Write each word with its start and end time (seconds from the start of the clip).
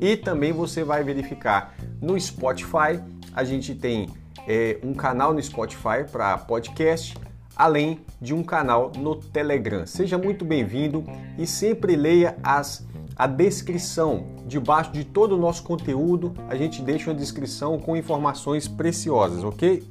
e 0.00 0.16
também 0.16 0.52
você 0.52 0.84
vai 0.84 1.02
verificar 1.02 1.74
no 2.00 2.16
Spotify. 2.18 3.02
A 3.34 3.44
gente 3.44 3.74
tem 3.74 4.08
é, 4.50 4.78
um 4.82 4.92
canal 4.92 5.32
no 5.32 5.40
Spotify 5.40 6.04
para 6.10 6.36
podcast 6.36 7.14
além 7.54 8.00
de 8.20 8.34
um 8.34 8.42
canal 8.42 8.90
no 8.96 9.14
Telegram. 9.14 9.86
Seja 9.86 10.18
muito 10.18 10.44
bem-vindo 10.44 11.04
e 11.38 11.46
sempre 11.46 11.94
leia 11.94 12.36
as, 12.42 12.84
a 13.14 13.28
descrição. 13.28 14.26
Debaixo 14.46 14.90
de 14.90 15.04
todo 15.04 15.36
o 15.36 15.38
nosso 15.38 15.62
conteúdo, 15.62 16.34
a 16.48 16.56
gente 16.56 16.82
deixa 16.82 17.10
uma 17.10 17.16
descrição 17.16 17.78
com 17.78 17.96
informações 17.96 18.66
preciosas, 18.66 19.44
ok? 19.44 19.84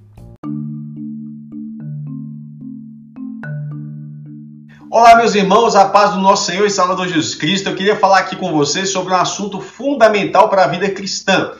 Olá, 4.91 5.15
meus 5.15 5.35
irmãos, 5.35 5.75
a 5.75 5.85
paz 5.85 6.15
do 6.15 6.19
nosso 6.19 6.47
Senhor 6.47 6.65
e 6.65 6.71
Salvador 6.71 7.07
Jesus 7.07 7.35
Cristo. 7.35 7.69
Eu 7.69 7.75
queria 7.75 7.95
falar 7.95 8.19
aqui 8.19 8.35
com 8.35 8.51
vocês 8.51 8.89
sobre 8.89 9.13
um 9.13 9.17
assunto 9.17 9.61
fundamental 9.61 10.49
para 10.49 10.65
a 10.65 10.67
vida 10.67 10.89
cristã, 10.89 11.53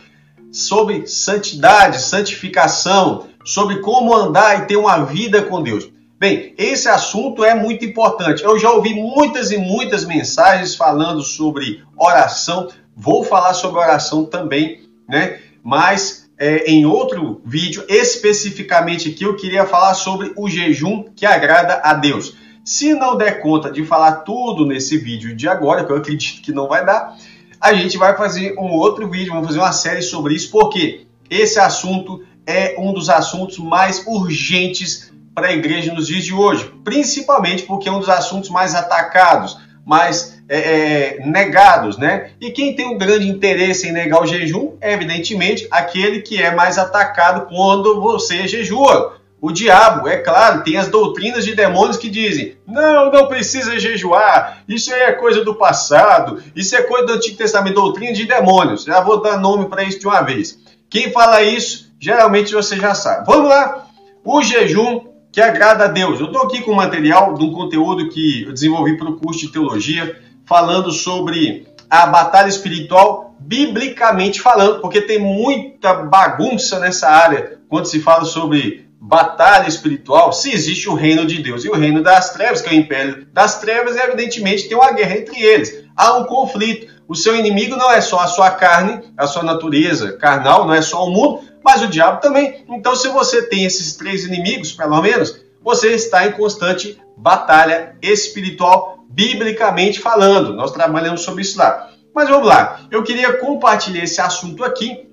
sobre 0.52 1.08
santidade, 1.08 2.02
santificação, 2.02 3.28
sobre 3.44 3.80
como 3.80 4.16
andar 4.16 4.60
e 4.60 4.68
ter 4.68 4.78
uma 4.78 5.04
vida 5.06 5.42
com 5.42 5.62
Deus. 5.62 5.90
Bem, 6.20 6.54
esse 6.58 6.90
assunto 6.90 7.46
é 7.46 7.56
muito 7.56 7.86
importante. 7.86 8.44
Eu 8.44 8.60
já 8.60 8.72
ouvi 8.72 8.94
muitas 8.94 9.52
e 9.52 9.58
muitas 9.58 10.04
mensagens 10.06 10.76
falando 10.76 11.22
sobre 11.22 11.82
oração. 11.98 12.68
Vou 12.96 13.24
falar 13.24 13.54
sobre 13.54 13.80
oração 13.80 14.26
também, 14.26 14.82
né? 15.08 15.40
Mas 15.64 16.30
é, 16.38 16.70
em 16.70 16.86
outro 16.86 17.42
vídeo, 17.46 17.86
especificamente 17.88 19.10
aqui, 19.10 19.24
eu 19.24 19.36
queria 19.36 19.66
falar 19.66 19.94
sobre 19.94 20.34
o 20.36 20.50
jejum 20.50 21.06
que 21.16 21.26
agrada 21.26 21.82
a 21.84 21.94
Deus. 21.94 22.36
Se 22.66 22.94
não 22.94 23.18
der 23.18 23.42
conta 23.42 23.72
de 23.72 23.86
falar 23.86 24.18
tudo 24.18 24.66
nesse 24.66 24.98
vídeo 24.98 25.36
de 25.36 25.48
agora, 25.48 25.86
que 25.86 25.92
eu 25.92 25.98
acredito 25.98 26.42
que 26.42 26.52
não 26.52 26.68
vai 26.68 26.86
dar, 26.86 27.18
a 27.60 27.74
gente 27.74 27.98
vai 27.98 28.16
fazer 28.16 28.56
um 28.58 28.72
outro 28.72 29.10
vídeo, 29.10 29.34
vamos 29.34 29.48
fazer 29.48 29.60
uma 29.60 29.72
série 29.72 30.02
sobre 30.02 30.34
isso, 30.34 30.50
porque 30.50 31.08
esse 31.30 31.60
assunto 31.60 32.24
é 32.46 32.76
um 32.78 32.94
dos 32.94 33.10
assuntos 33.10 33.58
mais 33.60 34.06
urgentes 34.08 35.12
para 35.36 35.48
a 35.48 35.54
igreja 35.54 35.94
nos 35.94 36.08
dias 36.08 36.24
de 36.24 36.34
hoje, 36.34 36.72
principalmente 36.84 37.64
porque 37.64 37.88
é 37.88 37.92
um 37.92 38.00
dos 38.00 38.10
assuntos 38.10 38.50
mais 38.50 38.74
atacados, 38.74 39.58
mais 39.86 40.40
é, 40.50 40.58
é, 40.58 41.26
negados, 41.26 41.98
né? 41.98 42.32
E 42.42 42.52
quem 42.52 42.76
tem 42.76 42.88
um 42.88 42.98
grande 42.98 43.28
interesse 43.28 43.88
em 43.88 43.92
negar 43.92 44.22
o 44.22 44.26
jejum 44.26 44.74
é, 44.82 44.94
evidentemente, 44.94 45.68
aquele 45.70 46.22
que 46.22 46.42
é 46.42 46.54
mais 46.54 46.78
atacado 46.78 47.48
quando 47.48 48.02
você 48.02 48.48
jejua. 48.48 49.19
O 49.42 49.52
diabo, 49.52 50.08
é 50.08 50.18
claro, 50.18 50.64
tem 50.64 50.76
as 50.76 50.90
doutrinas 50.90 51.46
de 51.46 51.56
demônios 51.56 51.98
que 51.98 52.10
dizem: 52.10 52.58
não, 52.68 53.12
não 53.12 53.28
precisa 53.28 53.80
jejuar, 53.80 54.64
isso 54.68 54.94
aí 54.94 55.02
é 55.02 55.12
coisa 55.14 55.44
do 55.44 55.56
passado, 55.56 56.42
isso 56.56 56.76
é 56.76 56.82
coisa 56.82 57.06
do 57.06 57.14
Antigo 57.14 57.38
Testamento, 57.38 57.76
doutrina 57.76 58.14
de 58.14 58.26
demônios. 58.26 58.84
Já 58.84 59.00
vou 59.00 59.22
dar 59.22 59.40
nome 59.40 59.70
para 59.70 59.84
isso 59.84 60.00
de 60.00 60.08
uma 60.08 60.22
vez. 60.22 60.60
Quem 60.90 61.12
fala 61.12 61.42
isso, 61.42 61.92
geralmente 62.00 62.54
você 62.54 62.76
já 62.76 62.94
sabe. 62.94 63.26
Vamos 63.26 63.50
lá. 63.50 63.86
O 64.26 64.42
jejum 64.42 65.10
que 65.32 65.42
agrada 65.42 65.86
a 65.86 65.88
Deus. 65.88 66.20
Eu 66.20 66.28
estou 66.28 66.44
aqui 66.44 66.62
com 66.62 66.74
material 66.74 67.34
de 67.34 67.44
um 67.44 67.54
conteúdo 67.54 68.10
que 68.10 68.44
eu 68.44 68.54
desenvolvi 68.54 68.98
para 68.98 69.10
o 69.10 69.18
curso 69.18 69.42
de 69.42 69.52
teologia, 69.52 70.20
falando 70.46 70.92
sobre 70.92 71.68
a 71.90 72.08
batalha 72.08 72.50
espiritual, 72.50 73.36
biblicamente 73.40 74.42
falando, 74.42 74.82
porque 74.82 75.02
tem 75.02 75.20
muita 75.20 75.94
bagunça 75.94 76.80
nessa 76.80 77.10
área 77.10 77.60
quando 77.68 77.86
se 77.86 78.00
fala 78.00 78.26
sobre 78.26 78.89
batalha 79.00 79.68
espiritual, 79.68 80.34
se 80.34 80.52
existe 80.52 80.90
o 80.90 80.94
reino 80.94 81.26
de 81.26 81.42
Deus 81.42 81.64
e 81.64 81.70
o 81.70 81.76
reino 81.76 82.04
das 82.04 82.34
trevas, 82.34 82.62
que 82.62 82.70
é 82.70 82.74
o 82.74 82.76
império 82.76 83.26
das 83.32 83.60
trevas, 83.60 83.96
evidentemente 83.96 84.68
tem 84.68 84.78
uma 84.78 84.92
guerra 84.92 85.18
entre 85.18 85.42
eles. 85.42 85.86
Há 85.96 86.18
um 86.18 86.26
conflito. 86.26 87.00
O 87.08 87.16
seu 87.16 87.36
inimigo 87.36 87.76
não 87.76 87.90
é 87.90 88.02
só 88.02 88.20
a 88.20 88.28
sua 88.28 88.52
carne, 88.52 89.02
a 89.18 89.26
sua 89.26 89.42
natureza 89.42 90.14
carnal, 90.14 90.66
não 90.66 90.74
é 90.74 90.82
só 90.82 91.06
o 91.06 91.10
mundo, 91.10 91.42
mas 91.64 91.82
o 91.82 91.88
diabo 91.88 92.22
também. 92.22 92.66
Então, 92.70 92.96
se 92.96 93.08
você 93.08 93.44
tem 93.44 93.66
esses 93.66 93.96
três 93.96 94.26
inimigos, 94.26 94.74
pelo 94.74 95.02
menos, 95.02 95.42
você 95.62 95.90
está 95.90 96.28
em 96.28 96.34
constante 96.34 97.00
batalha 97.18 97.96
espiritual, 98.02 99.06
biblicamente 99.10 100.00
falando. 100.00 100.54
Nós 100.54 100.72
trabalhamos 100.72 101.22
sobre 101.22 101.42
isso 101.42 101.58
lá. 101.58 101.90
Mas 102.14 102.30
vamos 102.30 102.48
lá, 102.48 102.82
eu 102.92 103.02
queria 103.04 103.34
compartilhar 103.34 104.04
esse 104.04 104.20
assunto 104.20 104.64
aqui. 104.64 105.08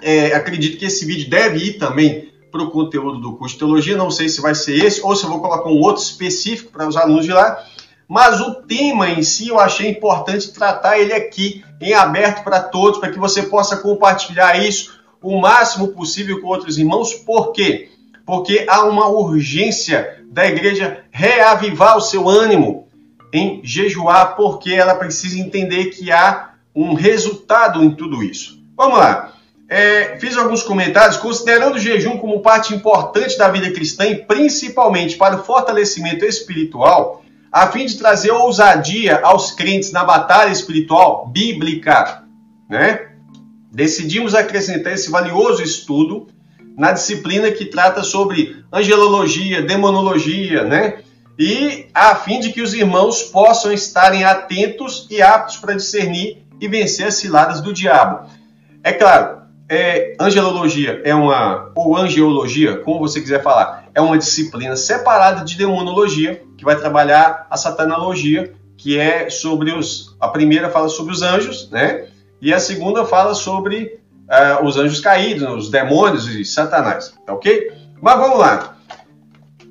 É, 0.00 0.34
acredito 0.34 0.78
que 0.78 0.84
esse 0.84 1.04
vídeo 1.04 1.28
deve 1.28 1.58
ir 1.58 1.72
também 1.74 2.27
para 2.50 2.62
o 2.62 2.70
conteúdo 2.70 3.20
do 3.20 3.36
curso 3.36 3.54
de 3.54 3.60
teologia. 3.60 3.96
Não 3.96 4.10
sei 4.10 4.28
se 4.28 4.40
vai 4.40 4.54
ser 4.54 4.84
esse 4.84 5.00
ou 5.02 5.14
se 5.14 5.24
eu 5.24 5.30
vou 5.30 5.40
colocar 5.40 5.68
um 5.68 5.80
outro 5.80 6.02
específico 6.02 6.72
para 6.72 6.88
os 6.88 6.96
alunos 6.96 7.24
de 7.24 7.32
lá. 7.32 7.62
Mas 8.08 8.40
o 8.40 8.62
tema 8.62 9.10
em 9.10 9.22
si 9.22 9.48
eu 9.48 9.60
achei 9.60 9.88
importante 9.90 10.52
tratar 10.52 10.98
ele 10.98 11.12
aqui 11.12 11.62
em 11.80 11.92
aberto 11.92 12.42
para 12.42 12.60
todos, 12.60 12.98
para 12.98 13.10
que 13.10 13.18
você 13.18 13.42
possa 13.42 13.76
compartilhar 13.76 14.58
isso 14.58 14.98
o 15.22 15.38
máximo 15.38 15.88
possível 15.88 16.40
com 16.40 16.46
outros 16.46 16.78
irmãos. 16.78 17.12
Por 17.12 17.52
quê? 17.52 17.90
Porque 18.24 18.66
há 18.68 18.84
uma 18.84 19.08
urgência 19.08 20.24
da 20.30 20.46
igreja 20.46 21.04
reavivar 21.10 21.96
o 21.96 22.00
seu 22.00 22.28
ânimo 22.28 22.88
em 23.32 23.60
jejuar, 23.62 24.36
porque 24.36 24.72
ela 24.72 24.94
precisa 24.94 25.38
entender 25.38 25.86
que 25.86 26.10
há 26.10 26.52
um 26.74 26.94
resultado 26.94 27.82
em 27.82 27.94
tudo 27.94 28.22
isso. 28.22 28.58
Vamos 28.76 28.98
lá. 28.98 29.34
É, 29.68 30.18
fiz 30.18 30.36
alguns 30.36 30.62
comentários 30.62 31.18
considerando 31.18 31.74
o 31.74 31.78
jejum 31.78 32.16
como 32.16 32.40
parte 32.40 32.74
importante 32.74 33.36
da 33.36 33.50
vida 33.50 33.70
cristã 33.70 34.06
e 34.06 34.14
principalmente 34.16 35.16
para 35.16 35.36
o 35.36 35.44
fortalecimento 35.44 36.24
espiritual, 36.24 37.22
a 37.52 37.66
fim 37.66 37.84
de 37.84 37.98
trazer 37.98 38.30
ousadia 38.30 39.20
aos 39.22 39.52
crentes 39.52 39.92
na 39.92 40.04
batalha 40.04 40.50
espiritual 40.50 41.26
bíblica, 41.28 42.24
né? 42.68 43.08
decidimos 43.70 44.34
acrescentar 44.34 44.94
esse 44.94 45.10
valioso 45.10 45.62
estudo 45.62 46.26
na 46.76 46.92
disciplina 46.92 47.50
que 47.50 47.66
trata 47.66 48.02
sobre 48.02 48.64
angelologia, 48.72 49.62
demonologia, 49.62 50.64
né? 50.64 50.98
E 51.38 51.86
a 51.94 52.14
fim 52.14 52.40
de 52.40 52.52
que 52.52 52.62
os 52.62 52.74
irmãos 52.74 53.22
possam 53.22 53.72
estarem 53.72 54.24
atentos 54.24 55.06
e 55.10 55.22
aptos 55.22 55.56
para 55.56 55.74
discernir 55.74 56.44
e 56.60 56.66
vencer 56.66 57.06
as 57.06 57.14
ciladas 57.14 57.60
do 57.60 57.72
diabo. 57.72 58.28
É 58.82 58.92
claro, 58.92 59.37
é, 59.68 60.14
angelologia 60.18 61.02
é 61.04 61.14
uma, 61.14 61.70
ou 61.74 61.96
angeologia, 61.96 62.78
como 62.78 63.00
você 63.00 63.20
quiser 63.20 63.42
falar, 63.42 63.88
é 63.94 64.00
uma 64.00 64.16
disciplina 64.16 64.74
separada 64.76 65.44
de 65.44 65.56
demonologia, 65.56 66.42
que 66.56 66.64
vai 66.64 66.76
trabalhar 66.76 67.46
a 67.50 67.56
satanologia, 67.56 68.54
que 68.76 68.98
é 68.98 69.28
sobre 69.28 69.72
os. 69.72 70.16
A 70.18 70.28
primeira 70.28 70.70
fala 70.70 70.88
sobre 70.88 71.12
os 71.12 71.20
anjos, 71.20 71.70
né? 71.70 72.06
E 72.40 72.52
a 72.52 72.60
segunda 72.60 73.04
fala 73.04 73.34
sobre 73.34 74.00
uh, 74.28 74.64
os 74.64 74.76
anjos 74.76 75.00
caídos, 75.00 75.64
os 75.64 75.70
demônios 75.70 76.26
e 76.28 76.44
Satanás, 76.44 77.12
tá 77.26 77.34
ok? 77.34 77.72
Mas 78.00 78.18
vamos 78.18 78.38
lá. 78.38 78.76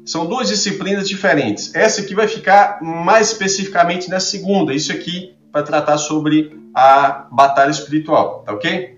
São 0.06 0.26
duas 0.26 0.48
disciplinas 0.48 1.08
diferentes. 1.08 1.74
Essa 1.74 2.02
aqui 2.02 2.14
vai 2.14 2.28
ficar 2.28 2.80
mais 2.82 3.32
especificamente 3.32 4.10
na 4.10 4.20
segunda. 4.20 4.74
Isso 4.74 4.92
aqui 4.92 5.36
para 5.52 5.64
tratar 5.64 5.98
sobre 5.98 6.58
a 6.74 7.28
batalha 7.32 7.72
espiritual, 7.72 8.44
tá 8.46 8.54
ok? 8.54 8.98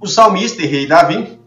O 0.00 0.06
salmista 0.06 0.62
e 0.62 0.66
rei 0.66 0.86
Davi, 0.86 1.38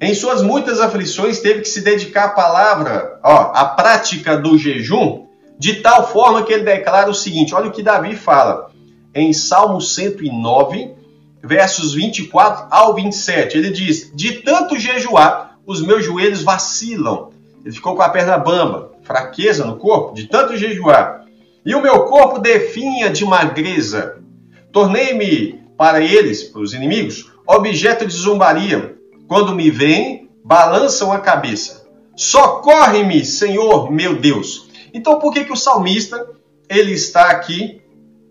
em 0.00 0.14
suas 0.14 0.42
muitas 0.42 0.80
aflições, 0.80 1.40
teve 1.40 1.62
que 1.62 1.68
se 1.68 1.80
dedicar 1.80 2.24
à 2.24 2.28
palavra, 2.30 3.18
ó, 3.22 3.52
à 3.54 3.64
prática 3.64 4.36
do 4.36 4.58
jejum, 4.58 5.26
de 5.58 5.76
tal 5.76 6.06
forma 6.08 6.44
que 6.44 6.52
ele 6.52 6.64
declara 6.64 7.10
o 7.10 7.14
seguinte: 7.14 7.54
olha 7.54 7.68
o 7.68 7.72
que 7.72 7.82
Davi 7.82 8.14
fala 8.14 8.70
em 9.14 9.32
Salmo 9.32 9.80
109, 9.80 10.92
versos 11.42 11.94
24 11.94 12.66
ao 12.70 12.94
27. 12.94 13.56
Ele 13.56 13.70
diz: 13.70 14.12
De 14.14 14.32
tanto 14.42 14.78
jejuar, 14.78 15.58
os 15.66 15.82
meus 15.82 16.04
joelhos 16.04 16.42
vacilam. 16.42 17.30
Ele 17.64 17.74
ficou 17.74 17.96
com 17.96 18.02
a 18.02 18.08
perna 18.08 18.38
bamba, 18.38 18.92
fraqueza 19.02 19.64
no 19.64 19.76
corpo, 19.76 20.14
de 20.14 20.26
tanto 20.26 20.56
jejuar. 20.56 21.24
E 21.64 21.74
o 21.74 21.82
meu 21.82 22.04
corpo 22.04 22.38
definha 22.38 23.10
de 23.10 23.24
magreza. 23.24 24.18
Tornei-me 24.72 25.60
para 25.76 26.00
eles, 26.00 26.44
para 26.44 26.62
os 26.62 26.72
inimigos, 26.72 27.30
objeto 27.48 28.06
de 28.06 28.14
zombaria. 28.14 28.96
Quando 29.26 29.54
me 29.54 29.70
veem, 29.70 30.30
balançam 30.44 31.12
a 31.12 31.18
cabeça. 31.18 31.86
Socorre-me, 32.16 33.24
Senhor 33.24 33.90
meu 33.90 34.18
Deus. 34.18 34.68
Então, 34.92 35.18
por 35.18 35.32
que, 35.32 35.44
que 35.44 35.52
o 35.52 35.56
salmista 35.56 36.26
ele 36.68 36.92
está 36.92 37.30
aqui 37.30 37.80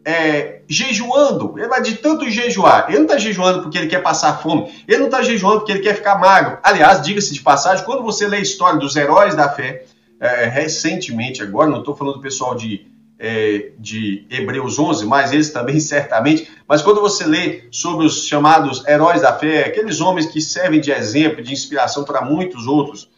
é, 0.06 0.62
jejuando. 0.70 1.56
Ele 1.58 1.68
vai 1.68 1.82
de 1.82 1.96
tanto 1.96 2.30
jejuar. 2.30 2.86
Ele 2.88 3.00
não 3.00 3.06
está 3.06 3.18
jejuando 3.18 3.62
porque 3.62 3.78
ele 3.78 3.88
quer 3.88 4.02
passar 4.02 4.42
fome. 4.42 4.72
Ele 4.88 5.00
não 5.00 5.08
está 5.08 5.22
jejuando 5.22 5.58
porque 5.58 5.74
ele 5.74 5.82
quer 5.82 5.96
ficar 5.96 6.18
magro. 6.18 6.60
Aliás, 6.64 7.02
diga-se 7.02 7.34
de 7.34 7.42
passagem, 7.42 7.84
quando 7.84 8.04
você 8.04 8.26
lê 8.26 8.38
a 8.38 8.42
história 8.42 8.80
dos 8.80 8.96
heróis 8.96 9.36
da 9.36 9.50
fé, 9.50 9.84
é, 10.20 10.46
recentemente 10.46 11.44
agora, 11.44 11.70
não 11.70 11.80
estou 11.80 11.94
falando 11.94 12.16
do 12.16 12.22
pessoal 12.22 12.56
de, 12.56 12.88
é, 13.20 13.72
de 13.80 14.26
Hebreus 14.30 14.78
11, 14.78 15.06
mas 15.06 15.32
eles 15.32 15.50
também 15.52 15.80
certamente. 15.82 16.50
Mas 16.68 16.82
quando 16.82 17.02
você 17.02 17.26
lê 17.26 17.64
sobre 17.72 18.06
os 18.06 18.26
chamados 18.26 18.86
heróis 18.88 19.22
da 19.22 19.34
fé, 19.34 19.66
aqueles 19.66 20.02
homens 20.02 20.28
que 20.28 20.42
servem 20.42 20.80
de 20.80 20.92
exemplo, 20.92 21.44
de 21.44 21.52
inspiração 21.52 22.04
para 22.04 22.22
muitos 22.22 22.68
outros 22.68 23.10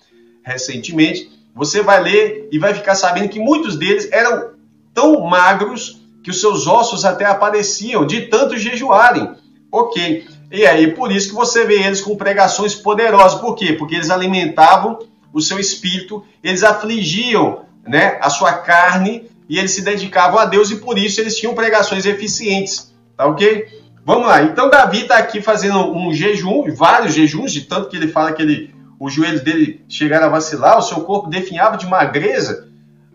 recentemente, 0.44 1.30
você 1.54 1.82
vai 1.82 2.02
ler 2.02 2.48
e 2.52 2.58
vai 2.58 2.74
ficar 2.74 2.96
sabendo 2.96 3.30
que 3.30 3.40
muitos 3.40 3.78
deles 3.78 4.08
eram 4.12 4.52
tão 4.94 5.20
magros 5.22 6.00
que 6.24 6.32
os 6.32 6.40
seus 6.40 6.68
ossos 6.68 7.06
até 7.06 7.26
apareciam 7.26 8.06
de 8.06 8.22
tanto 8.22 8.58
jejuarem. 8.58 9.36
Ok. 9.72 10.26
E 10.52 10.66
aí, 10.66 10.94
por 10.94 11.12
isso 11.12 11.30
que 11.30 11.36
você 11.36 11.66
vê 11.66 11.84
eles 11.84 12.02
com 12.02 12.16
pregações 12.16 12.74
poderosas. 12.74 13.40
Por 13.40 13.56
quê? 13.56 13.74
Porque 13.74 13.96
eles 13.96 14.10
alimentavam 14.10 15.00
o 15.32 15.42
seu 15.42 15.60
espírito, 15.60 16.24
eles 16.44 16.64
afligiam 16.64 17.66
né, 17.88 18.18
a 18.22 18.30
sua 18.30 18.54
carne 18.54 19.30
e 19.50 19.58
eles 19.58 19.72
se 19.72 19.82
dedicavam 19.82 20.40
a 20.40 20.46
Deus 20.46 20.70
e 20.70 20.78
por 20.78 20.98
isso 20.98 21.20
eles 21.20 21.36
tinham 21.36 21.56
pregações 21.56 22.06
eficientes. 22.06 22.94
Tá 23.18 23.26
ok? 23.26 23.68
Vamos 24.06 24.28
lá. 24.28 24.44
Então, 24.44 24.70
Davi 24.70 25.02
está 25.02 25.18
aqui 25.18 25.42
fazendo 25.42 25.92
um 25.92 26.14
jejum, 26.14 26.72
vários 26.74 27.14
jejuns, 27.14 27.52
de 27.52 27.62
tanto 27.62 27.90
que 27.90 27.98
ele 27.98 28.08
fala 28.08 28.32
que 28.32 28.42
ele, 28.42 28.74
os 29.00 29.14
joelhos 29.14 29.42
dele 29.42 29.84
chegaram 29.90 30.28
a 30.28 30.30
vacilar, 30.30 30.78
o 30.78 30.82
seu 30.82 31.02
corpo 31.02 31.30
definhava 31.30 31.76
de 31.76 31.86
magreza 31.86 32.70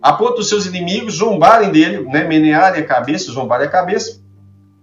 a 0.05 0.13
ponto 0.13 0.35
dos 0.35 0.51
seus 0.51 0.67
inimigos 0.67 1.15
zombarem 1.15 1.71
dele, 1.71 2.05
né, 2.05 2.25
menearem 2.25 2.83
a 2.83 2.87
cabeça, 2.87 3.33
zombarem 3.33 3.67
a 3.67 3.71
cabeça, 3.71 4.21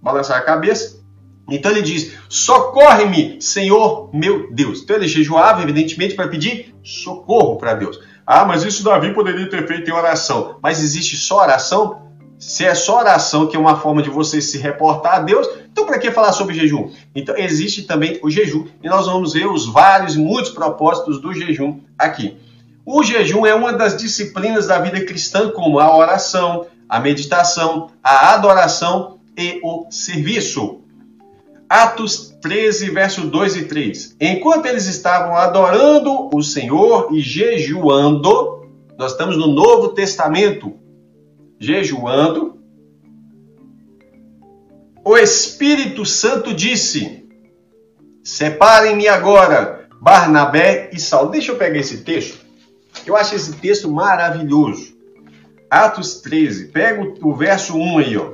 balançar 0.02 0.36
a 0.36 0.42
cabeça. 0.42 1.00
Então 1.48 1.70
ele 1.70 1.84
diz: 1.84 2.14
Socorre-me, 2.28 3.40
Senhor 3.40 4.10
meu 4.12 4.52
Deus. 4.52 4.82
Então 4.82 4.96
ele 4.96 5.08
jejuava, 5.08 5.62
evidentemente, 5.62 6.16
para 6.16 6.28
pedir 6.28 6.74
socorro 6.84 7.58
para 7.58 7.76
Deus. 7.76 8.00
Ah, 8.26 8.46
mas 8.46 8.64
isso 8.64 8.84
Davi 8.84 9.14
poderia 9.14 9.50
ter 9.50 9.68
feito 9.68 9.90
em 9.90 9.94
oração. 9.94 10.58
Mas 10.62 10.82
existe 10.82 11.18
só 11.18 11.40
oração? 11.40 12.02
Se 12.38 12.66
é 12.66 12.74
só 12.74 13.00
oração, 13.00 13.48
que 13.48 13.56
é 13.56 13.60
uma 13.60 13.78
forma 13.78 14.02
de 14.02 14.10
você 14.10 14.42
se 14.42 14.58
reportar 14.58 15.16
a 15.16 15.20
Deus, 15.20 15.48
então 15.72 15.86
para 15.86 16.00
que 16.00 16.10
falar 16.10 16.34
sobre 16.34 16.56
jejum? 16.56 16.92
Então 17.14 17.38
existe 17.38 17.84
também 17.84 18.20
o 18.24 18.30
jejum. 18.30 18.66
E 18.82 18.90
nós 18.90 19.06
vamos 19.06 19.34
ver 19.34 19.48
os 19.48 19.68
vários, 19.68 20.16
muitos 20.16 20.52
propósitos 20.52 21.22
do 21.22 21.34
jejum 21.34 21.80
aqui. 21.98 22.38
O 22.86 23.04
jejum 23.04 23.46
é 23.46 23.54
uma 23.54 23.74
das 23.74 23.96
disciplinas 23.96 24.68
da 24.68 24.80
vida 24.80 25.06
cristã, 25.06 25.52
como 25.52 25.80
a 25.80 25.96
oração, 25.96 26.66
a 26.90 27.00
meditação, 27.00 27.92
a 28.04 28.34
adoração 28.34 29.20
e 29.38 29.60
o 29.64 29.86
serviço. 29.92 30.81
Atos 31.72 32.36
13, 32.42 32.90
verso 32.90 33.28
2 33.28 33.56
e 33.56 33.66
3. 33.66 34.18
Enquanto 34.20 34.66
eles 34.66 34.88
estavam 34.88 35.36
adorando 35.36 36.30
o 36.34 36.42
Senhor 36.42 37.10
e 37.14 37.22
jejuando, 37.22 38.68
nós 38.98 39.12
estamos 39.14 39.38
no 39.38 39.48
Novo 39.48 39.90
Testamento, 39.90 40.74
jejuando, 41.60 42.60
o 45.06 45.18
Espírito 45.18 46.06
Santo 46.06 46.54
disse: 46.54 47.26
Separem-me 48.24 49.08
agora, 49.08 49.88
Barnabé 50.00 50.90
e 50.94 51.00
Saulo. 51.00 51.32
Deixa 51.32 51.52
eu 51.52 51.58
pegar 51.58 51.80
esse 51.80 52.04
texto 52.04 52.52
eu 53.06 53.16
acho 53.16 53.36
esse 53.36 53.54
texto 53.54 53.92
maravilhoso. 53.92 54.96
Atos 55.70 56.22
13, 56.22 56.68
pega 56.68 57.02
o, 57.02 57.36
verso 57.36 57.78
1 57.78 57.98
aí, 57.98 58.18
ó. 58.18 58.34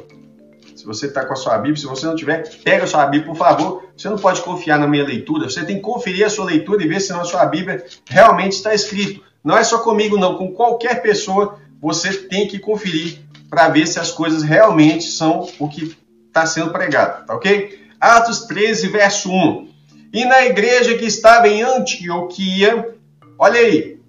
Você 0.87 1.07
está 1.07 1.25
com 1.25 1.33
a 1.33 1.35
sua 1.35 1.57
Bíblia, 1.57 1.75
se 1.75 1.85
você 1.85 2.05
não 2.05 2.15
tiver, 2.15 2.49
pega 2.63 2.85
a 2.85 2.87
sua 2.87 3.05
Bíblia, 3.05 3.29
por 3.29 3.37
favor. 3.37 3.83
Você 3.95 4.09
não 4.09 4.17
pode 4.17 4.41
confiar 4.41 4.79
na 4.79 4.87
minha 4.87 5.03
leitura, 5.03 5.49
você 5.49 5.65
tem 5.65 5.75
que 5.75 5.81
conferir 5.81 6.25
a 6.25 6.29
sua 6.29 6.45
leitura 6.45 6.81
e 6.81 6.87
ver 6.87 7.01
se 7.01 7.11
na 7.11 7.25
sua 7.25 7.45
Bíblia 7.45 7.85
realmente 8.07 8.53
está 8.53 8.73
escrito. 8.73 9.21
Não 9.43 9.57
é 9.57 9.63
só 9.63 9.79
comigo, 9.79 10.17
não. 10.17 10.37
Com 10.37 10.53
qualquer 10.53 11.01
pessoa, 11.01 11.59
você 11.81 12.13
tem 12.13 12.47
que 12.47 12.57
conferir 12.57 13.19
para 13.49 13.67
ver 13.67 13.85
se 13.85 13.99
as 13.99 14.11
coisas 14.11 14.43
realmente 14.43 15.03
são 15.03 15.49
o 15.59 15.67
que 15.67 15.95
está 16.27 16.45
sendo 16.45 16.71
pregado, 16.71 17.25
tá 17.25 17.35
ok? 17.35 17.87
Atos 17.99 18.45
13, 18.45 18.87
verso 18.87 19.29
1. 19.29 19.67
E 20.13 20.23
na 20.23 20.45
igreja 20.45 20.97
que 20.97 21.05
estava 21.05 21.49
em 21.49 21.63
Antioquia, 21.63 22.95
olha 23.37 23.59
aí, 23.59 23.99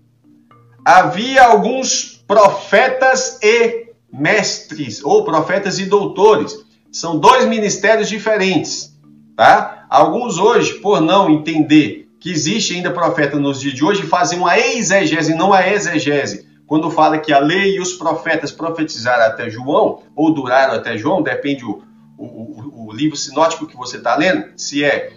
havia 0.84 1.42
alguns 1.42 2.22
profetas 2.26 3.38
e 3.42 3.88
mestres, 4.12 5.02
ou 5.02 5.24
profetas 5.24 5.78
e 5.78 5.86
doutores. 5.86 6.67
São 6.90 7.18
dois 7.18 7.46
ministérios 7.46 8.08
diferentes, 8.08 8.98
tá? 9.36 9.86
Alguns 9.88 10.38
hoje, 10.38 10.74
por 10.74 11.00
não 11.00 11.30
entender 11.30 12.08
que 12.20 12.30
existe 12.30 12.74
ainda 12.74 12.90
profeta 12.90 13.38
nos 13.38 13.60
dias 13.60 13.74
de 13.74 13.84
hoje, 13.84 14.02
fazem 14.02 14.38
uma 14.38 14.58
exegese, 14.58 15.34
não 15.34 15.52
a 15.52 15.66
exegese. 15.66 16.46
Quando 16.66 16.90
fala 16.90 17.18
que 17.18 17.32
a 17.32 17.38
lei 17.38 17.76
e 17.76 17.80
os 17.80 17.94
profetas 17.94 18.52
profetizaram 18.52 19.24
até 19.24 19.48
João, 19.48 20.02
ou 20.14 20.34
duraram 20.34 20.74
até 20.74 20.98
João, 20.98 21.22
depende 21.22 21.64
o, 21.64 21.82
o, 22.18 22.88
o 22.88 22.92
livro 22.92 23.16
sinótico 23.16 23.66
que 23.66 23.76
você 23.76 23.96
está 23.96 24.16
lendo, 24.16 24.48
se 24.56 24.84
é, 24.84 25.12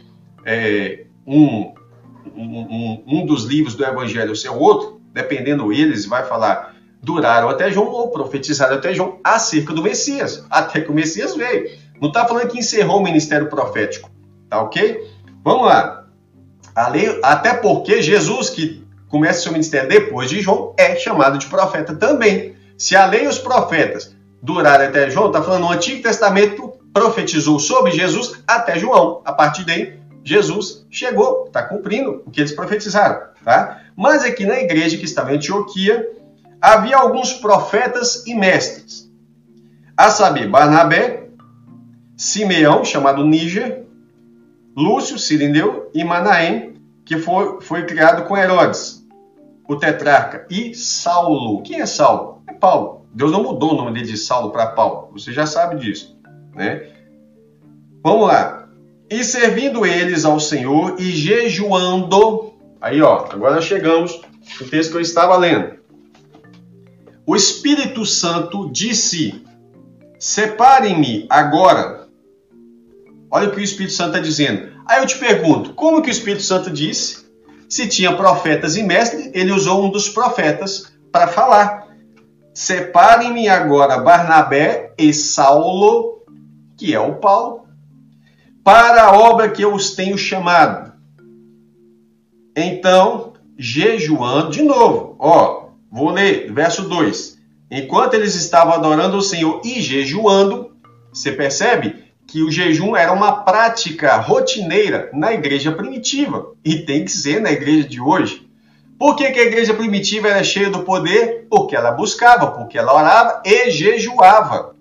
é 0.45 1.05
um, 1.25 1.73
um, 2.35 3.03
um, 3.05 3.25
dos 3.25 3.43
livros 3.43 3.75
do 3.75 3.83
Evangelho 3.83 4.29
ou 4.29 4.35
se 4.35 4.47
é 4.47 4.51
outro, 4.51 5.01
dependendo 5.11 5.73
eles, 5.73 6.05
vai 6.05 6.25
falar 6.25 6.70
duraram 7.01 7.49
até 7.49 7.71
João 7.71 7.87
ou 7.87 8.09
profetizaram 8.09 8.75
até 8.75 8.93
João 8.93 9.19
acerca 9.23 9.73
do 9.73 9.81
Messias, 9.81 10.45
até 10.49 10.81
que 10.81 10.91
o 10.91 10.93
Messias 10.93 11.35
veio. 11.35 11.69
Não 11.99 12.09
está 12.09 12.27
falando 12.27 12.47
que 12.47 12.59
encerrou 12.59 12.99
o 12.99 13.03
ministério 13.03 13.47
profético, 13.47 14.09
tá 14.49 14.61
ok? 14.61 15.07
Vamos 15.43 15.65
lá. 15.65 16.05
Lei, 16.91 17.19
até 17.23 17.53
porque 17.53 18.01
Jesus, 18.01 18.49
que 18.49 18.85
começa 19.09 19.41
seu 19.41 19.51
ministério 19.51 19.89
depois 19.89 20.29
de 20.29 20.41
João, 20.41 20.73
é 20.77 20.95
chamado 20.95 21.37
de 21.37 21.47
profeta 21.47 21.95
também. 21.95 22.55
Se 22.77 22.95
a 22.95 23.05
lei 23.05 23.25
e 23.25 23.27
os 23.27 23.37
profetas 23.37 24.15
duraram 24.41 24.85
até 24.85 25.09
João, 25.09 25.27
está 25.27 25.41
falando 25.41 25.61
no 25.61 25.71
Antigo 25.71 26.01
Testamento 26.01 26.73
profetizou 26.93 27.59
sobre 27.59 27.91
Jesus 27.91 28.41
até 28.47 28.77
João. 28.77 29.21
A 29.23 29.31
partir 29.31 29.65
daí, 29.65 29.99
Jesus 30.23 30.85
chegou, 30.89 31.45
está 31.47 31.63
cumprindo 31.63 32.23
o 32.25 32.31
que 32.31 32.41
eles 32.41 32.51
profetizaram. 32.51 33.21
Tá? 33.43 33.81
Mas 33.95 34.23
aqui 34.23 34.45
na 34.45 34.59
igreja 34.59 34.97
que 34.97 35.05
estava 35.05 35.31
em 35.31 35.35
Antioquia, 35.35 36.09
havia 36.61 36.97
alguns 36.97 37.33
profetas 37.33 38.25
e 38.27 38.35
mestres. 38.35 39.11
A 39.97 40.09
saber, 40.09 40.47
Barnabé, 40.47 41.29
Simeão, 42.15 42.85
chamado 42.85 43.25
Níger, 43.25 43.85
Lúcio, 44.75 45.17
Sirineu 45.17 45.89
e 45.93 46.03
Manaém, 46.03 46.75
que 47.03 47.17
foi, 47.17 47.59
foi 47.61 47.85
criado 47.85 48.25
com 48.25 48.37
Herodes, 48.37 49.05
o 49.67 49.75
tetrarca, 49.75 50.45
e 50.49 50.75
Saulo. 50.75 51.61
Quem 51.63 51.81
é 51.81 51.85
Saulo? 51.85 52.43
É 52.47 52.53
Paulo. 52.53 53.05
Deus 53.13 53.31
não 53.31 53.43
mudou 53.43 53.73
o 53.73 53.75
nome 53.75 53.93
dele 53.93 54.11
de 54.11 54.17
Saulo 54.17 54.51
para 54.51 54.67
Paulo. 54.67 55.09
Você 55.13 55.33
já 55.33 55.45
sabe 55.45 55.77
disso. 55.77 56.17
Né? 56.55 56.87
Vamos 58.03 58.27
lá. 58.27 58.69
E 59.09 59.23
servindo 59.23 59.85
eles 59.85 60.23
ao 60.23 60.39
Senhor 60.39 60.95
e 60.97 61.11
jejuando, 61.11 62.51
Aí, 62.81 62.99
ó, 62.99 63.27
agora 63.29 63.61
chegamos 63.61 64.19
no 64.59 64.67
texto 64.67 64.91
que 64.91 64.97
eu 64.97 65.01
estava 65.01 65.37
lendo. 65.37 65.80
O 67.25 67.35
Espírito 67.35 68.05
Santo 68.05 68.69
disse: 68.71 69.43
Separem-me 70.19 71.25
agora. 71.29 72.07
Olha 73.29 73.47
o 73.47 73.51
que 73.51 73.59
o 73.59 73.63
Espírito 73.63 73.93
Santo 73.93 74.09
está 74.09 74.19
dizendo. 74.19 74.71
Aí 74.85 75.01
eu 75.01 75.07
te 75.07 75.17
pergunto: 75.17 75.73
como 75.73 76.01
que 76.01 76.09
o 76.09 76.11
Espírito 76.11 76.43
Santo 76.43 76.69
disse? 76.69 77.25
Se 77.69 77.87
tinha 77.87 78.15
profetas 78.15 78.75
e 78.75 78.83
mestres, 78.83 79.31
ele 79.33 79.51
usou 79.51 79.85
um 79.85 79.89
dos 79.89 80.09
profetas 80.09 80.91
para 81.11 81.27
falar. 81.27 81.87
Separem-me 82.53 83.47
agora 83.47 83.99
Barnabé 83.99 84.93
e 84.97 85.13
Saulo, 85.13 86.25
que 86.75 86.93
é 86.93 86.99
o 86.99 87.15
Paulo, 87.15 87.65
para 88.63 89.03
a 89.03 89.17
obra 89.17 89.49
que 89.49 89.63
eu 89.63 89.73
os 89.73 89.95
tenho 89.95 90.17
chamado. 90.17 90.91
Então, 92.55 93.33
jejuando, 93.57 94.51
de 94.51 94.61
novo, 94.61 95.15
ó, 95.17 95.60
vou 95.91 96.09
ler, 96.09 96.51
verso 96.53 96.87
2. 96.87 97.37
Enquanto 97.69 98.13
eles 98.13 98.35
estavam 98.35 98.73
adorando 98.73 99.17
o 99.17 99.21
Senhor 99.21 99.61
e 99.65 99.81
jejuando, 99.81 100.71
você 101.11 101.31
percebe 101.31 101.95
que 102.25 102.41
o 102.41 102.49
jejum 102.49 102.95
era 102.95 103.11
uma 103.11 103.43
prática 103.43 104.15
rotineira 104.17 105.09
na 105.13 105.33
igreja 105.33 105.71
primitiva 105.71 106.53
e 106.63 106.77
tem 106.77 107.03
que 107.03 107.11
ser 107.11 107.41
na 107.41 107.51
igreja 107.51 107.87
de 107.87 107.99
hoje. 107.99 108.47
Por 108.97 109.15
que, 109.15 109.31
que 109.31 109.39
a 109.39 109.45
igreja 109.45 109.73
primitiva 109.73 110.29
era 110.29 110.43
cheia 110.43 110.69
do 110.69 110.83
poder? 110.83 111.47
Porque 111.49 111.75
ela 111.75 111.91
buscava, 111.91 112.51
porque 112.51 112.77
ela 112.77 112.93
orava 112.93 113.41
e 113.43 113.69
jejuava. 113.71 114.75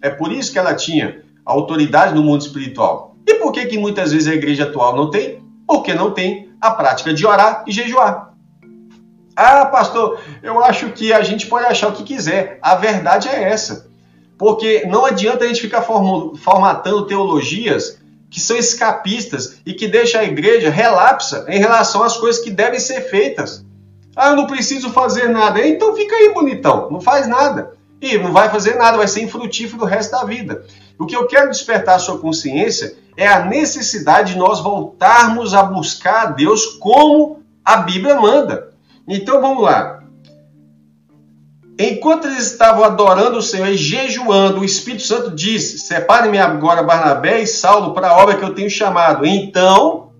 É 0.00 0.10
por 0.10 0.30
isso 0.30 0.52
que 0.52 0.58
ela 0.58 0.74
tinha 0.74 1.22
autoridade 1.44 2.14
no 2.14 2.22
mundo 2.22 2.42
espiritual. 2.42 3.16
E 3.26 3.34
por 3.34 3.50
que, 3.50 3.66
que 3.66 3.78
muitas 3.78 4.12
vezes 4.12 4.28
a 4.28 4.34
igreja 4.34 4.64
atual 4.64 4.94
não 4.94 5.10
tem? 5.10 5.42
Porque 5.66 5.94
não 5.94 6.12
tem 6.12 6.50
a 6.60 6.70
prática 6.70 7.12
de 7.12 7.26
orar 7.26 7.64
e 7.66 7.72
jejuar. 7.72 8.29
Ah, 9.42 9.64
pastor, 9.64 10.20
eu 10.42 10.62
acho 10.62 10.90
que 10.90 11.14
a 11.14 11.22
gente 11.22 11.46
pode 11.46 11.64
achar 11.64 11.88
o 11.88 11.92
que 11.92 12.02
quiser. 12.02 12.58
A 12.60 12.74
verdade 12.74 13.26
é 13.26 13.44
essa. 13.44 13.88
Porque 14.36 14.84
não 14.86 15.06
adianta 15.06 15.44
a 15.44 15.48
gente 15.48 15.62
ficar 15.62 15.80
formatando 15.80 17.06
teologias 17.06 17.98
que 18.28 18.38
são 18.38 18.54
escapistas 18.54 19.56
e 19.64 19.72
que 19.72 19.88
deixam 19.88 20.20
a 20.20 20.24
igreja 20.24 20.68
relapsa 20.68 21.46
em 21.48 21.58
relação 21.58 22.02
às 22.02 22.18
coisas 22.18 22.44
que 22.44 22.50
devem 22.50 22.78
ser 22.78 23.08
feitas. 23.08 23.64
Ah, 24.14 24.28
eu 24.28 24.36
não 24.36 24.46
preciso 24.46 24.90
fazer 24.90 25.30
nada. 25.30 25.66
Então 25.66 25.96
fica 25.96 26.14
aí, 26.16 26.34
bonitão. 26.34 26.90
Não 26.90 27.00
faz 27.00 27.26
nada. 27.26 27.72
E 27.98 28.18
não 28.18 28.34
vai 28.34 28.50
fazer 28.50 28.74
nada, 28.74 28.98
vai 28.98 29.08
ser 29.08 29.22
infrutífero 29.22 29.84
o 29.84 29.86
resto 29.86 30.10
da 30.10 30.22
vida. 30.22 30.66
O 30.98 31.06
que 31.06 31.16
eu 31.16 31.26
quero 31.26 31.48
despertar 31.48 31.94
a 31.94 31.98
sua 31.98 32.18
consciência 32.18 32.94
é 33.16 33.26
a 33.26 33.46
necessidade 33.46 34.34
de 34.34 34.38
nós 34.38 34.60
voltarmos 34.60 35.54
a 35.54 35.62
buscar 35.62 36.26
a 36.26 36.26
Deus 36.26 36.66
como 36.78 37.42
a 37.64 37.78
Bíblia 37.78 38.16
manda. 38.20 38.69
Então 39.10 39.40
vamos 39.40 39.64
lá. 39.64 40.00
Enquanto 41.76 42.26
eles 42.28 42.46
estavam 42.46 42.84
adorando 42.84 43.38
o 43.38 43.42
Senhor 43.42 43.68
e 43.68 43.76
jejuando, 43.76 44.60
o 44.60 44.64
Espírito 44.64 45.02
Santo 45.02 45.30
disse: 45.34 45.78
Separe-me 45.78 46.38
agora 46.38 46.82
Barnabé 46.82 47.42
e 47.42 47.46
Saulo 47.46 47.92
para 47.92 48.10
a 48.10 48.16
obra 48.18 48.36
que 48.36 48.44
eu 48.44 48.54
tenho 48.54 48.70
chamado. 48.70 49.26
Então, 49.26 50.12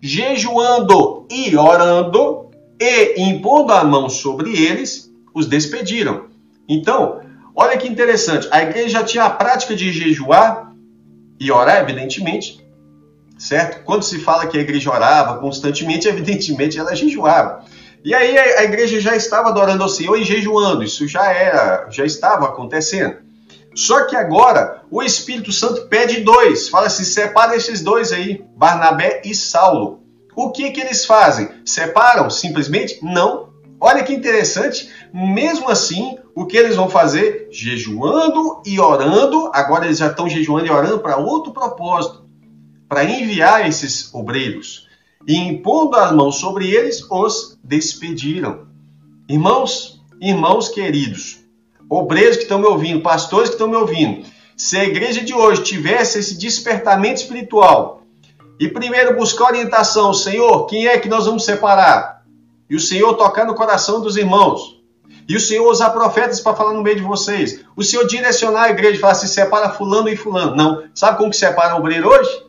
jejuando 0.00 1.26
e 1.30 1.56
orando 1.56 2.50
e 2.78 3.20
impondo 3.20 3.72
a 3.72 3.82
mão 3.82 4.08
sobre 4.08 4.50
eles, 4.56 5.10
os 5.34 5.46
despediram. 5.46 6.26
Então, 6.68 7.20
olha 7.56 7.76
que 7.76 7.88
interessante. 7.88 8.46
A 8.50 8.62
igreja 8.62 8.90
já 8.90 9.04
tinha 9.04 9.24
a 9.24 9.30
prática 9.30 9.74
de 9.74 9.90
jejuar 9.90 10.72
e 11.40 11.50
orar, 11.50 11.78
evidentemente, 11.78 12.64
certo? 13.38 13.82
Quando 13.84 14.02
se 14.02 14.18
fala 14.18 14.46
que 14.46 14.58
a 14.58 14.60
igreja 14.60 14.90
orava 14.90 15.38
constantemente, 15.38 16.06
evidentemente 16.08 16.78
ela 16.78 16.94
jejuava. 16.94 17.64
E 18.04 18.14
aí 18.14 18.36
a 18.36 18.64
igreja 18.64 19.00
já 19.00 19.16
estava 19.16 19.48
adorando 19.48 19.82
ao 19.82 19.88
Senhor 19.88 20.14
e 20.18 20.24
jejuando, 20.24 20.84
isso 20.84 21.08
já 21.08 21.32
era, 21.32 21.88
já 21.90 22.04
estava 22.04 22.44
acontecendo. 22.44 23.16
Só 23.74 24.04
que 24.04 24.14
agora 24.14 24.82
o 24.90 25.02
Espírito 25.02 25.50
Santo 25.50 25.88
pede 25.88 26.20
dois, 26.20 26.68
fala 26.68 26.88
assim: 26.88 27.02
separa 27.02 27.56
esses 27.56 27.80
dois 27.82 28.12
aí, 28.12 28.44
Barnabé 28.54 29.22
e 29.24 29.34
Saulo. 29.34 30.02
O 30.36 30.52
que 30.52 30.70
que 30.70 30.82
eles 30.82 31.06
fazem? 31.06 31.48
Separam 31.64 32.28
simplesmente? 32.28 32.98
Não. 33.02 33.54
Olha 33.80 34.04
que 34.04 34.12
interessante, 34.12 34.90
mesmo 35.12 35.70
assim, 35.70 36.18
o 36.34 36.44
que 36.44 36.58
eles 36.58 36.76
vão 36.76 36.90
fazer? 36.90 37.48
Jejuando 37.50 38.60
e 38.66 38.78
orando, 38.78 39.50
agora 39.54 39.86
eles 39.86 39.98
já 39.98 40.08
estão 40.08 40.28
jejuando 40.28 40.66
e 40.66 40.70
orando 40.70 41.00
para 41.00 41.16
outro 41.16 41.52
propósito, 41.52 42.26
para 42.86 43.04
enviar 43.04 43.66
esses 43.66 44.12
obreiros 44.12 44.84
e 45.26 45.36
impondo 45.36 45.96
as 45.96 46.12
mãos 46.12 46.36
sobre 46.36 46.70
eles, 46.70 47.04
os 47.10 47.58
despediram. 47.62 48.66
Irmãos, 49.28 50.00
irmãos 50.20 50.68
queridos, 50.68 51.38
obreiros 51.88 52.36
que 52.36 52.42
estão 52.42 52.58
me 52.58 52.66
ouvindo, 52.66 53.02
pastores 53.02 53.48
que 53.48 53.54
estão 53.54 53.68
me 53.68 53.76
ouvindo, 53.76 54.26
se 54.56 54.76
a 54.76 54.84
igreja 54.84 55.22
de 55.22 55.34
hoje 55.34 55.62
tivesse 55.62 56.18
esse 56.18 56.38
despertamento 56.38 57.20
espiritual 57.20 58.02
e 58.60 58.68
primeiro 58.68 59.16
buscar 59.16 59.46
orientação, 59.46 60.14
Senhor, 60.14 60.66
quem 60.66 60.86
é 60.86 60.98
que 60.98 61.08
nós 61.08 61.26
vamos 61.26 61.44
separar? 61.44 62.22
E 62.68 62.76
o 62.76 62.80
Senhor 62.80 63.14
tocar 63.14 63.46
no 63.46 63.54
coração 63.54 64.00
dos 64.00 64.16
irmãos. 64.16 64.80
E 65.28 65.36
o 65.36 65.40
Senhor 65.40 65.68
usar 65.68 65.90
profetas 65.90 66.40
para 66.40 66.54
falar 66.54 66.72
no 66.74 66.82
meio 66.82 66.96
de 66.96 67.02
vocês. 67.02 67.64
O 67.76 67.82
Senhor 67.82 68.06
direcionar 68.06 68.64
a 68.64 68.70
igreja 68.70 68.96
e 68.96 69.00
falar 69.00 69.12
assim, 69.12 69.26
separa 69.26 69.70
fulano 69.70 70.08
e 70.08 70.16
fulano. 70.16 70.54
Não. 70.54 70.84
Sabe 70.94 71.18
como 71.18 71.30
que 71.30 71.36
separa 71.36 71.74
o 71.74 71.78
obreiro 71.78 72.08
hoje? 72.08 72.44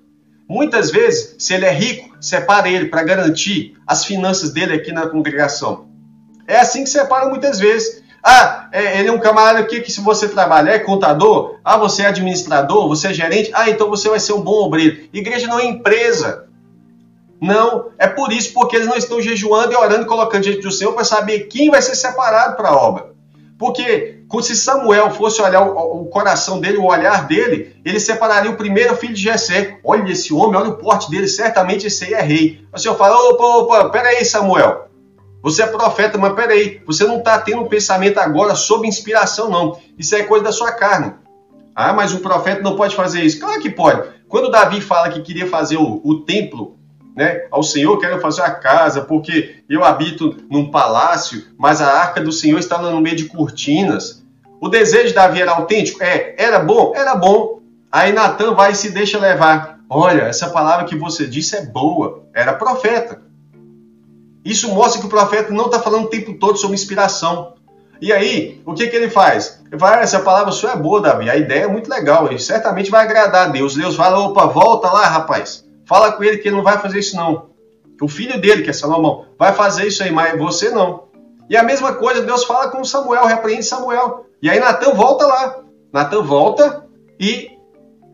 Muitas 0.48 0.92
vezes, 0.92 1.36
se 1.40 1.54
ele 1.54 1.66
é 1.66 1.72
rico, 1.72 2.16
separa 2.22 2.70
ele 2.70 2.86
para 2.86 3.04
garantir 3.04 3.76
as 3.86 4.06
finanças 4.06 4.52
dele 4.54 4.74
aqui 4.74 4.92
na 4.92 5.08
congregação. 5.08 5.88
É 6.48 6.60
assim 6.60 6.84
que 6.84 6.90
separa 6.90 7.28
muitas 7.28 7.60
vezes. 7.60 8.04
Ah, 8.24 8.70
é, 8.72 9.00
ele 9.00 9.10
é 9.10 9.12
um 9.12 9.20
camarada 9.20 9.60
aqui 9.60 9.82
que 9.82 9.92
se 9.92 10.02
você 10.02 10.28
trabalhar 10.28 10.74
é 10.74 10.80
contador, 10.80 11.60
ah, 11.64 11.78
você 11.78 12.04
é 12.04 12.08
administrador, 12.08 12.88
você 12.88 13.10
é 13.10 13.14
gerente, 13.14 13.52
ah, 13.54 13.70
então 13.70 13.90
você 13.90 14.10
vai 14.10 14.20
ser 14.20 14.34
um 14.34 14.42
bom 14.42 14.66
obreiro. 14.66 15.08
Igreja 15.14 15.48
não 15.48 15.60
é 15.60 15.66
empresa. 15.66 16.48
Não, 17.42 17.92
é 17.98 18.08
por 18.08 18.32
isso, 18.32 18.54
porque 18.54 18.76
eles 18.76 18.88
não 18.88 18.96
estão 18.96 19.22
jejuando 19.22 19.74
e 19.74 19.76
orando 19.76 20.04
e 20.04 20.08
colocando 20.08 20.44
diante 20.44 20.62
do 20.62 20.72
Senhor 20.72 20.94
para 20.94 21.04
saber 21.04 21.42
quem 21.42 21.70
vai 21.70 21.82
ser 21.82 21.96
separado 21.96 22.56
para 22.56 22.70
a 22.70 22.76
obra. 22.76 23.14
Porque 23.58 24.15
se 24.42 24.56
Samuel 24.56 25.12
fosse 25.12 25.42
olhar 25.42 25.62
o, 25.62 26.02
o, 26.02 26.06
coração 26.06 26.60
dele, 26.60 26.78
o 26.78 26.86
olhar 26.86 27.28
dele, 27.28 27.76
ele 27.86 28.00
separaria 28.00 28.52
o 28.52 28.58
primeiro 28.58 28.96
filho 28.96 29.14
de 29.14 29.22
Jessé. 29.22 29.80
Olha 29.84 30.12
esse 30.12 30.34
homem, 30.34 30.60
olha 30.60 30.70
o 30.70 30.78
porte 30.78 31.10
dele, 31.10 31.28
certamente 31.28 31.88
esse 31.88 32.06
aí 32.06 32.14
é 32.14 32.22
rei. 32.22 32.68
O 32.74 32.78
Senhor 32.78 32.96
fala, 32.96 33.16
opa, 33.30 33.44
opa, 33.44 33.90
peraí 33.90 34.26
Samuel, 34.26 34.86
você 35.42 35.62
é 35.62 35.68
profeta, 35.68 36.18
mas 36.18 36.34
peraí, 36.34 36.82
você 36.86 37.06
não 37.06 37.20
está 37.20 37.38
tendo 37.38 37.62
um 37.62 37.68
pensamento 37.68 38.18
agora 38.18 38.56
sob 38.56 38.88
inspiração 38.88 39.50
não, 39.50 39.80
isso 39.98 40.16
é 40.16 40.24
coisa 40.24 40.44
da 40.44 40.52
sua 40.52 40.72
carne. 40.72 41.14
Ah, 41.76 41.94
mas 41.94 42.14
um 42.14 42.20
profeta 42.20 42.62
não 42.62 42.76
pode 42.76 42.96
fazer 42.96 43.22
isso. 43.22 43.40
Claro 43.40 43.62
que 43.62 43.70
pode. 43.70 44.10
Quando 44.28 44.50
Davi 44.50 44.82
fala 44.82 45.10
que 45.10 45.22
queria 45.22 45.48
fazer 45.48 45.78
o, 45.78 46.02
o 46.04 46.22
templo 46.22 46.80
né, 47.16 47.46
ao 47.50 47.64
Senhor, 47.64 47.98
quero 47.98 48.20
fazer 48.20 48.42
a 48.42 48.52
casa, 48.52 49.02
porque 49.02 49.64
eu 49.70 49.84
habito 49.84 50.36
num 50.50 50.70
palácio, 50.70 51.46
mas 51.58 51.82
a 51.82 51.88
arca 51.88 52.22
do 52.22 52.32
Senhor 52.32 52.60
está 52.60 52.78
no 52.78 53.00
meio 53.00 53.16
de 53.16 53.26
cortinas. 53.26 54.24
O 54.60 54.68
desejo 54.68 55.08
de 55.08 55.14
Davi 55.14 55.42
era 55.42 55.52
autêntico? 55.52 56.04
É. 56.04 56.36
Era 56.38 56.60
bom? 56.60 56.92
Era 56.96 57.16
bom. 57.16 57.62
Aí 57.92 58.12
Natan 58.12 58.54
vai 58.54 58.72
e 58.72 58.76
se 58.76 58.92
deixa 58.92 59.18
levar. 59.18 59.80
Olha, 59.90 60.24
essa 60.24 60.50
palavra 60.50 60.86
que 60.86 60.98
você 60.98 61.26
disse 61.26 61.56
é 61.56 61.66
boa. 61.66 62.24
Era 62.34 62.54
profeta. 62.54 63.22
Isso 64.44 64.74
mostra 64.74 65.00
que 65.00 65.08
o 65.08 65.10
profeta 65.10 65.54
não 65.54 65.66
está 65.66 65.80
falando 65.80 66.06
o 66.06 66.10
tempo 66.10 66.34
todo 66.34 66.58
sobre 66.58 66.76
inspiração. 66.76 67.54
E 68.02 68.12
aí, 68.12 68.62
o 68.66 68.74
que, 68.74 68.88
que 68.88 68.96
ele 68.96 69.10
faz? 69.10 69.62
Ele 69.72 69.80
fala, 69.80 69.98
ah, 69.98 70.02
essa 70.02 70.20
palavra 70.20 70.52
sua 70.52 70.74
é 70.74 70.76
boa, 70.76 71.02
Davi, 71.02 71.30
a 71.30 71.38
ideia 71.38 71.64
é 71.64 71.68
muito 71.68 71.90
legal, 71.90 72.32
e 72.32 72.38
certamente 72.38 72.92
vai 72.92 73.06
agradar 73.06 73.48
a 73.48 73.50
Deus. 73.50 73.76
Deus 73.76 73.96
fala, 73.96 74.20
opa, 74.20 74.46
volta 74.46 74.92
lá, 74.92 75.08
rapaz. 75.08 75.66
Fala 75.86 76.12
com 76.12 76.24
ele 76.24 76.38
que 76.38 76.48
ele 76.48 76.58
não 76.58 76.64
vai 76.64 76.80
fazer 76.80 77.00
isso 77.00 77.16
não. 77.16 77.50
O 78.02 78.08
filho 78.08 78.40
dele, 78.40 78.64
que 78.64 78.70
é 78.70 78.74
Salomão, 78.74 79.26
vai 79.38 79.54
fazer 79.54 79.88
isso 79.88 80.04
aí, 80.04 80.12
mas 80.12 80.38
você 80.38 80.70
não. 80.70 81.06
E 81.50 81.56
a 81.56 81.64
mesma 81.64 81.94
coisa, 81.94 82.24
Deus 82.24 82.44
fala 82.44 82.70
com 82.70 82.84
Samuel, 82.84 83.26
repreende 83.26 83.64
Samuel. 83.64 84.26
E 84.42 84.50
aí 84.50 84.60
Natan 84.60 84.94
volta 84.94 85.26
lá. 85.26 85.60
Natan 85.94 86.24
volta 86.24 86.86
e 87.20 87.52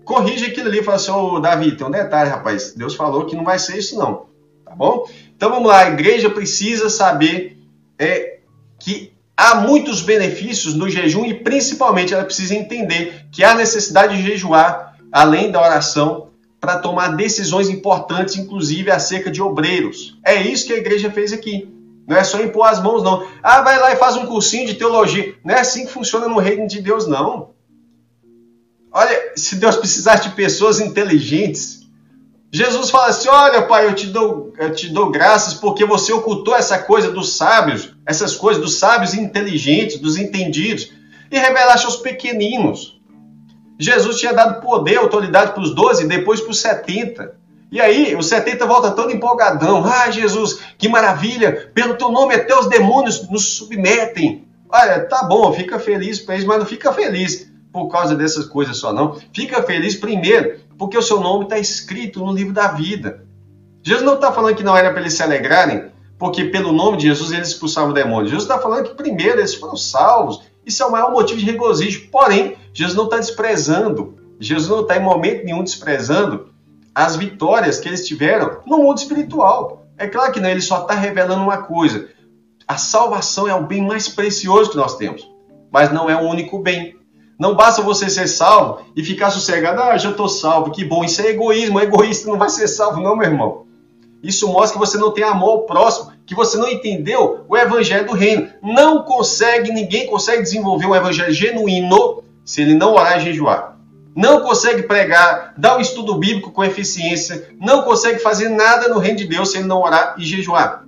corrige 0.04 0.46
aquilo 0.46 0.68
ali. 0.68 0.84
Fala 0.84 0.98
assim, 0.98 1.12
ô 1.12 1.40
Davi, 1.40 1.76
tem 1.76 1.88
um 1.88 1.92
detalhe, 1.92 2.30
rapaz. 2.30 2.74
Deus 2.74 2.96
falou 2.96 3.26
que 3.26 3.36
não 3.36 3.44
vai 3.44 3.58
ser 3.58 3.78
isso 3.78 3.98
não. 3.98 4.26
Tá 4.66 4.76
bom? 4.76 5.06
Então 5.36 5.50
vamos 5.50 5.68
lá, 5.68 5.80
a 5.80 5.90
igreja 5.90 6.30
precisa 6.30 6.90
saber 6.90 7.58
é, 7.98 8.40
que 8.80 9.14
há 9.36 9.56
muitos 9.56 10.02
benefícios 10.02 10.76
no 10.76 10.90
jejum 10.90 11.26
e 11.26 11.34
principalmente 11.34 12.14
ela 12.14 12.24
precisa 12.24 12.54
entender 12.54 13.26
que 13.32 13.44
há 13.44 13.56
necessidade 13.56 14.16
de 14.16 14.24
jejuar, 14.24 14.96
além 15.12 15.50
da 15.50 15.60
oração, 15.60 16.30
para 16.62 16.78
tomar 16.78 17.16
decisões 17.16 17.70
importantes, 17.70 18.38
inclusive 18.38 18.92
acerca 18.92 19.32
de 19.32 19.42
obreiros. 19.42 20.20
É 20.24 20.40
isso 20.40 20.68
que 20.68 20.74
a 20.74 20.78
igreja 20.78 21.10
fez 21.10 21.34
aqui. 21.34 21.68
Não 22.08 22.16
é 22.16 22.24
só 22.24 22.40
impor 22.40 22.68
as 22.68 22.82
mãos, 22.82 23.02
não. 23.02 23.28
Ah, 23.42 23.64
vai 23.64 23.80
lá 23.80 23.92
e 23.92 23.96
faz 23.96 24.16
um 24.16 24.28
cursinho 24.28 24.68
de 24.68 24.76
teologia. 24.76 25.34
Não 25.44 25.56
é 25.56 25.60
assim 25.60 25.88
que 25.88 25.92
funciona 25.92 26.28
no 26.28 26.38
reino 26.38 26.68
de 26.68 26.80
Deus, 26.80 27.08
não. 27.08 27.50
Olha, 28.92 29.34
se 29.36 29.56
Deus 29.56 29.78
precisasse 29.78 30.30
de 30.30 30.36
pessoas 30.36 30.80
inteligentes, 30.80 31.82
Jesus 32.52 32.92
fala 32.92 33.08
assim: 33.08 33.30
Olha, 33.30 33.64
Pai, 33.64 33.88
eu 33.88 33.96
te 33.96 34.08
dou, 34.08 34.54
eu 34.60 34.72
te 34.72 34.90
dou 34.90 35.10
graças 35.10 35.56
porque 35.56 35.84
você 35.84 36.14
ocultou 36.14 36.56
essa 36.56 36.78
coisa 36.78 37.10
dos 37.10 37.38
sábios, 37.38 37.96
essas 38.06 38.36
coisas 38.36 38.62
dos 38.62 38.78
sábios 38.78 39.16
inteligentes, 39.16 39.98
dos 39.98 40.16
entendidos, 40.16 40.92
e 41.32 41.40
revelaste 41.40 41.88
aos 41.88 41.98
pequeninos. 41.98 43.01
Jesus 43.82 44.20
tinha 44.20 44.32
dado 44.32 44.62
poder, 44.62 44.98
autoridade 44.98 45.54
para 45.54 45.64
os 45.64 45.74
12 45.74 46.04
e 46.04 46.08
depois 46.08 46.40
para 46.40 46.52
os 46.52 46.60
70. 46.60 47.34
E 47.72 47.82
aí, 47.82 48.16
os 48.16 48.28
70 48.28 48.64
volta 48.68 48.92
todo 48.92 49.12
empolgadão. 49.12 49.84
Ah, 49.84 50.12
Jesus, 50.12 50.60
que 50.78 50.88
maravilha! 50.88 51.72
Pelo 51.74 51.96
teu 51.96 52.12
nome 52.12 52.36
até 52.36 52.56
os 52.56 52.70
demônios 52.70 53.28
nos 53.28 53.56
submetem. 53.56 54.48
Olha, 54.70 55.00
tá 55.06 55.24
bom, 55.24 55.52
fica 55.52 55.80
feliz 55.80 56.20
para 56.20 56.36
eles, 56.36 56.46
mas 56.46 56.60
não 56.60 56.66
fica 56.66 56.94
feliz 56.94 57.52
por 57.74 57.88
causa 57.88 58.14
dessas 58.14 58.46
coisas 58.46 58.78
só, 58.78 58.94
não. 58.94 59.18
Fica 59.34 59.64
feliz 59.64 59.96
primeiro, 59.96 60.60
porque 60.78 60.96
o 60.96 61.02
seu 61.02 61.20
nome 61.20 61.46
está 61.46 61.58
escrito 61.58 62.24
no 62.24 62.34
livro 62.34 62.54
da 62.54 62.68
vida. 62.68 63.26
Jesus 63.82 64.06
não 64.06 64.14
está 64.14 64.32
falando 64.32 64.58
que 64.58 64.64
não 64.64 64.78
era 64.78 64.92
para 64.92 65.02
eles 65.02 65.16
se 65.16 65.24
alegrarem, 65.24 65.86
porque 66.20 66.44
pelo 66.46 66.72
nome 66.72 66.98
de 66.98 67.08
Jesus 67.08 67.32
eles 67.32 67.48
expulsavam 67.48 67.90
o 67.90 67.94
demônio. 67.96 68.30
Jesus 68.30 68.44
está 68.44 68.60
falando 68.60 68.90
que 68.90 68.96
primeiro 68.96 69.40
eles 69.40 69.56
foram 69.56 69.76
salvos. 69.76 70.51
Isso 70.66 70.84
é 70.84 70.86
o 70.86 70.92
maior 70.92 71.12
motivo 71.12 71.40
de 71.40 71.46
regozijo. 71.46 72.10
Porém, 72.12 72.56
Jesus 72.74 72.96
não 72.96 73.06
está 73.06 73.18
desprezando, 73.18 74.18
Jesus 74.40 74.70
não 74.70 74.82
está 74.82 74.98
em 74.98 75.04
momento 75.04 75.44
nenhum 75.44 75.64
desprezando 75.64 76.50
as 76.94 77.16
vitórias 77.16 77.80
que 77.80 77.88
eles 77.88 78.06
tiveram 78.06 78.60
no 78.66 78.78
mundo 78.78 78.98
espiritual. 78.98 79.86
É 79.98 80.08
claro 80.08 80.32
que 80.32 80.40
não, 80.40 80.50
ele 80.50 80.62
só 80.62 80.82
está 80.82 80.94
revelando 80.94 81.44
uma 81.44 81.60
coisa: 81.60 82.10
a 82.68 82.78
salvação 82.78 83.48
é 83.48 83.54
o 83.54 83.66
bem 83.66 83.82
mais 83.82 84.08
precioso 84.08 84.72
que 84.72 84.78
nós 84.78 84.98
temos, 84.98 85.30
mas 85.72 85.92
não 85.92 86.10
é 86.10 86.16
o 86.16 86.28
único 86.28 86.60
bem. 86.60 86.96
Não 87.40 87.56
basta 87.56 87.82
você 87.82 88.08
ser 88.08 88.28
salvo 88.28 88.86
e 88.96 89.04
ficar 89.04 89.32
sossegado, 89.32 89.82
ah, 89.82 89.98
já 89.98 90.12
estou 90.12 90.30
salvo, 90.30 90.72
que 90.72 90.86
bom. 90.86 91.04
Isso 91.04 91.22
é 91.22 91.30
egoísmo, 91.30 91.80
o 91.80 91.82
egoísta 91.82 92.30
não 92.30 92.38
vai 92.38 92.50
ser 92.50 92.68
salvo, 92.68 93.02
não, 93.02 93.16
meu 93.16 93.28
irmão. 93.28 93.66
Isso 94.24 94.48
mostra 94.48 94.80
que 94.80 94.86
você 94.86 94.98
não 94.98 95.12
tem 95.12 95.24
amor 95.24 95.50
ao 95.50 95.66
próximo, 95.66 96.12
que 96.26 96.36
você 96.36 96.58
não 96.58 96.70
entendeu 96.70 97.44
o 97.48 97.58
evangelho 97.58 98.06
do 98.06 98.14
reino. 98.14 98.50
Não 98.62 99.04
consegue, 99.04 99.72
ninguém 99.72 100.06
consegue 100.06 100.44
desenvolver 100.44 100.86
um 100.86 100.96
evangelho 100.96 101.34
genuíno 101.34 102.24
se 102.46 102.62
ele 102.62 102.76
não 102.76 102.94
orar 102.94 103.18
e 103.18 103.26
jejuar. 103.26 103.78
Não 104.16 104.42
consegue 104.42 104.84
pregar, 104.84 105.54
dar 105.58 105.78
um 105.78 105.82
estudo 105.82 106.16
bíblico 106.16 106.52
com 106.52 106.64
eficiência, 106.64 107.50
não 107.60 107.82
consegue 107.84 108.20
fazer 108.20 108.50
nada 108.50 108.90
no 108.90 109.00
reino 109.00 109.18
de 109.18 109.26
Deus 109.26 109.52
se 109.52 109.58
ele 109.58 109.68
não 109.68 109.82
orar 109.82 110.16
e 110.18 110.26
jejuar. 110.26 110.86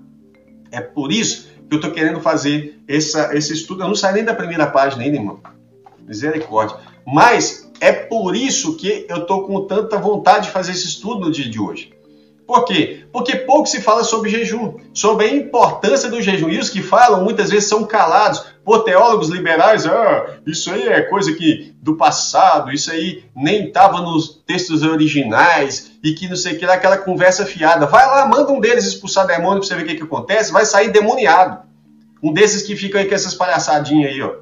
É 0.72 0.82
por 0.82 1.12
isso 1.12 1.48
que 1.70 1.74
eu 1.74 1.78
estou 1.78 1.92
querendo 1.92 2.20
fazer 2.20 2.84
essa, 2.88 3.36
esse 3.36 3.54
estudo. 3.54 3.84
Eu 3.84 3.88
não 3.88 3.96
saio 3.96 4.16
nem 4.16 4.24
da 4.24 4.36
primeira 4.36 4.68
página 4.68 5.04
ainda, 5.04 5.18
irmão. 5.18 5.40
Misericórdia. 6.06 6.78
Mas 7.06 7.72
é 7.80 7.92
por 7.92 8.36
isso 8.36 8.76
que 8.76 9.06
eu 9.08 9.18
estou 9.18 9.48
com 9.48 9.66
tanta 9.66 9.98
vontade 9.98 10.48
de 10.48 10.52
fazer 10.52 10.74
esse 10.74 10.88
estudo 10.88 11.22
no 11.22 11.32
dia 11.32 11.50
de 11.50 11.60
hoje. 11.60 11.93
Por 12.46 12.66
quê? 12.66 13.06
Porque 13.12 13.38
pouco 13.38 13.68
se 13.68 13.82
fala 13.82 14.04
sobre 14.04 14.30
jejum, 14.30 14.76
sobre 14.94 15.26
a 15.26 15.34
importância 15.34 16.10
do 16.10 16.22
jejum. 16.22 16.50
E 16.50 16.60
os 16.60 16.70
que 16.70 16.82
falam 16.82 17.24
muitas 17.24 17.50
vezes 17.50 17.70
são 17.70 17.86
calados 17.86 18.44
por 18.66 18.84
teólogos 18.84 19.30
liberais. 19.30 19.86
Ah, 19.86 20.38
isso 20.46 20.72
aí 20.72 20.88
é 20.88 21.02
coisa 21.02 21.34
que 21.34 21.74
do 21.82 21.96
passado, 21.96 22.72
isso 22.72 22.92
aí 22.92 23.24
nem 23.36 23.68
estava 23.68 24.02
nos 24.02 24.42
textos 24.46 24.84
originais 24.84 25.92
e 26.04 26.14
que 26.14 26.28
não 26.28 26.36
sei 26.36 26.54
o 26.54 26.60
que 26.60 26.66
lá, 26.66 26.74
aquela 26.74 26.98
conversa 26.98 27.46
fiada. 27.46 27.86
Vai 27.86 28.06
lá, 28.06 28.26
manda 28.28 28.52
um 28.52 28.60
deles 28.60 28.86
expulsar 28.86 29.26
demônio 29.26 29.60
para 29.60 29.68
você 29.68 29.76
ver 29.76 29.84
o 29.84 29.88
que, 29.88 29.96
que 29.96 30.04
acontece, 30.04 30.52
vai 30.52 30.66
sair 30.66 30.92
demoniado. 30.92 31.64
Um 32.22 32.34
desses 32.34 32.64
que 32.64 32.76
ficam 32.76 33.00
aí 33.00 33.08
com 33.08 33.16
essas 33.16 33.34
palhaçadinhas 33.34 34.12
aí, 34.12 34.22
ó. 34.22 34.34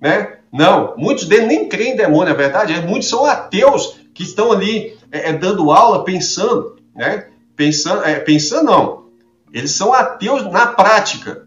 Né? 0.00 0.36
Não, 0.52 0.94
muitos 0.96 1.26
deles 1.26 1.48
nem 1.48 1.68
creem 1.68 1.92
em 1.92 1.96
demônio, 1.96 2.30
é 2.30 2.36
verdade. 2.36 2.72
É, 2.72 2.80
muitos 2.80 3.08
são 3.08 3.24
ateus 3.24 3.98
que 4.14 4.22
estão 4.22 4.52
ali 4.52 4.96
é, 5.10 5.30
é, 5.30 5.32
dando 5.32 5.70
aula, 5.70 6.04
pensando 6.04 6.76
né? 6.96 7.28
Pensando, 7.54 8.04
é, 8.04 8.18
pensando 8.18 8.64
não. 8.64 9.06
Eles 9.52 9.70
são 9.72 9.92
ateus 9.92 10.44
na 10.50 10.66
prática, 10.66 11.46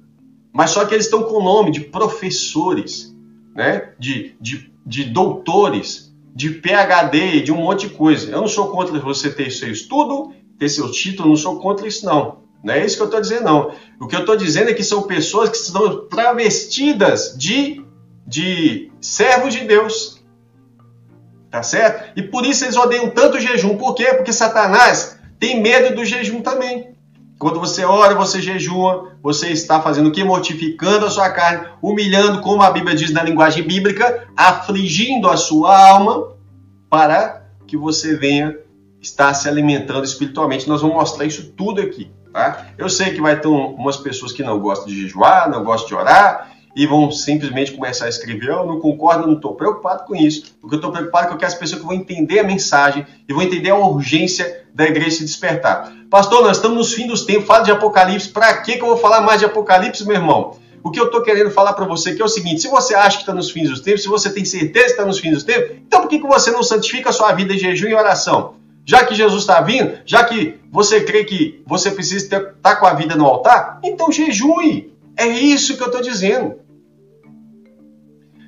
mas 0.53 0.71
só 0.71 0.85
que 0.85 0.93
eles 0.93 1.05
estão 1.05 1.23
com 1.23 1.35
o 1.35 1.43
nome 1.43 1.71
de 1.71 1.81
professores, 1.81 3.15
né? 3.55 3.93
De, 3.99 4.35
de, 4.39 4.71
de 4.85 5.03
doutores, 5.05 6.13
de 6.33 6.49
PhD, 6.49 7.41
de 7.41 7.51
um 7.51 7.57
monte 7.57 7.87
de 7.87 7.93
coisa. 7.95 8.31
Eu 8.31 8.41
não 8.41 8.47
sou 8.47 8.69
contra 8.69 8.97
você 8.99 9.29
ter 9.29 9.51
seu 9.51 9.71
estudo, 9.71 10.33
ter 10.57 10.69
seu 10.69 10.91
título, 10.91 11.29
não 11.29 11.35
sou 11.35 11.59
contra 11.59 11.87
isso 11.87 12.05
não. 12.05 12.39
Não 12.63 12.73
é 12.73 12.85
isso 12.85 12.97
que 12.97 13.01
eu 13.03 13.05
estou 13.05 13.21
dizendo, 13.21 13.43
não. 13.43 13.71
O 13.99 14.07
que 14.07 14.15
eu 14.15 14.21
estou 14.21 14.35
dizendo 14.35 14.69
é 14.69 14.73
que 14.73 14.83
são 14.83 15.03
pessoas 15.03 15.49
que 15.49 15.57
estão 15.57 16.07
travestidas 16.07 17.35
de, 17.37 17.83
de 18.27 18.91
servos 18.99 19.53
de 19.53 19.65
Deus. 19.65 20.21
Tá 21.49 21.63
certo? 21.63 22.11
E 22.17 22.21
por 22.21 22.45
isso 22.45 22.65
eles 22.65 22.75
odeiam 22.75 23.09
tanto 23.09 23.37
o 23.37 23.39
jejum. 23.39 23.77
Por 23.77 23.95
quê? 23.95 24.13
Porque 24.13 24.33
Satanás 24.33 25.18
tem 25.39 25.61
medo 25.61 25.95
do 25.95 26.05
jejum 26.05 26.41
também. 26.41 26.95
Quando 27.39 27.59
você 27.59 27.85
ora, 27.85 28.13
você 28.15 28.41
jejua, 28.41 29.13
você 29.23 29.47
está 29.47 29.81
fazendo 29.81 30.09
o 30.09 30.11
que? 30.11 30.23
Mortificando 30.25 31.05
a 31.05 31.09
sua 31.09 31.29
carne, 31.29 31.69
humilhando, 31.81 32.41
como 32.41 32.61
a 32.61 32.69
Bíblia 32.69 32.95
diz 32.95 33.11
na 33.11 33.23
linguagem 33.23 33.63
bíblica, 33.63 34.27
afligindo 34.35 35.29
a 35.29 35.37
sua 35.37 35.89
alma, 35.89 36.33
para 36.89 37.45
que 37.65 37.77
você 37.77 38.17
venha 38.17 38.57
estar 38.99 39.33
se 39.33 39.47
alimentando 39.47 40.03
espiritualmente. 40.03 40.67
Nós 40.67 40.81
vamos 40.81 40.97
mostrar 40.97 41.25
isso 41.25 41.53
tudo 41.55 41.79
aqui. 41.79 42.11
Tá? 42.33 42.67
Eu 42.77 42.89
sei 42.89 43.13
que 43.13 43.21
vai 43.21 43.39
ter 43.39 43.47
umas 43.47 43.95
pessoas 43.95 44.33
que 44.33 44.43
não 44.43 44.59
gostam 44.59 44.87
de 44.87 45.01
jejuar, 45.01 45.49
não 45.49 45.63
gostam 45.63 45.87
de 45.87 45.95
orar, 45.95 46.48
e 46.75 46.85
vão 46.85 47.11
simplesmente 47.11 47.71
começar 47.71 48.05
a 48.05 48.09
escrever, 48.09 48.49
eu 48.49 48.65
não 48.65 48.79
concordo, 48.79 49.27
não 49.27 49.35
estou 49.35 49.55
preocupado 49.55 50.05
com 50.05 50.15
isso. 50.15 50.55
O 50.61 50.67
que 50.67 50.75
eu 50.75 50.77
estou 50.77 50.91
preocupado 50.91 51.25
é 51.25 51.27
que 51.27 51.33
eu 51.33 51.37
quero 51.37 51.51
as 51.51 51.57
pessoas 51.57 51.81
que 51.81 51.87
vão 51.87 51.95
entender 51.95 52.39
a 52.39 52.43
mensagem 52.43 53.05
e 53.27 53.33
vão 53.33 53.41
entender 53.41 53.71
a 53.71 53.75
urgência 53.75 54.65
da 54.73 54.85
igreja 54.85 55.17
se 55.17 55.25
despertar. 55.25 55.91
Pastor, 56.09 56.41
nós 56.43 56.57
estamos 56.57 56.77
nos 56.77 56.93
fins 56.93 57.07
dos 57.07 57.25
tempos, 57.25 57.45
fala 57.45 57.63
de 57.63 57.71
Apocalipse, 57.71 58.29
para 58.29 58.61
que 58.61 58.73
eu 58.73 58.85
vou 58.85 58.97
falar 58.97 59.21
mais 59.21 59.39
de 59.39 59.45
Apocalipse, 59.45 60.05
meu 60.05 60.15
irmão? 60.15 60.57
O 60.83 60.91
que 60.91 60.99
eu 60.99 61.05
estou 61.05 61.21
querendo 61.21 61.51
falar 61.51 61.73
para 61.73 61.85
você 61.85 62.11
é, 62.11 62.19
é 62.19 62.23
o 62.23 62.27
seguinte: 62.27 62.61
se 62.61 62.67
você 62.67 62.95
acha 62.95 63.17
que 63.17 63.23
está 63.23 63.33
nos 63.33 63.51
fins 63.51 63.69
dos 63.69 63.81
tempos, 63.81 64.03
se 64.03 64.07
você 64.07 64.29
tem 64.31 64.45
certeza 64.45 64.85
que 64.85 64.91
está 64.91 65.05
nos 65.05 65.19
fins 65.19 65.31
dos 65.31 65.43
tempos, 65.43 65.77
então 65.85 66.01
por 66.01 66.07
que, 66.07 66.19
que 66.19 66.27
você 66.27 66.51
não 66.51 66.63
santifica 66.63 67.09
a 67.09 67.13
sua 67.13 67.33
vida 67.33 67.53
em 67.53 67.57
jejum 67.57 67.87
e 67.87 67.93
oração? 67.93 68.55
Já 68.85 69.03
que 69.03 69.13
Jesus 69.13 69.41
está 69.41 69.61
vindo, 69.61 69.99
já 70.05 70.23
que 70.23 70.59
você 70.71 71.01
crê 71.01 71.23
que 71.23 71.61
você 71.67 71.91
precisa 71.91 72.23
estar 72.23 72.39
tá 72.61 72.75
com 72.75 72.87
a 72.87 72.93
vida 72.93 73.15
no 73.15 73.25
altar, 73.25 73.79
então 73.83 74.11
jejue. 74.11 74.93
É 75.19 75.27
isso 75.27 75.75
que 75.75 75.83
eu 75.83 75.87
estou 75.87 76.01
dizendo. 76.01 76.61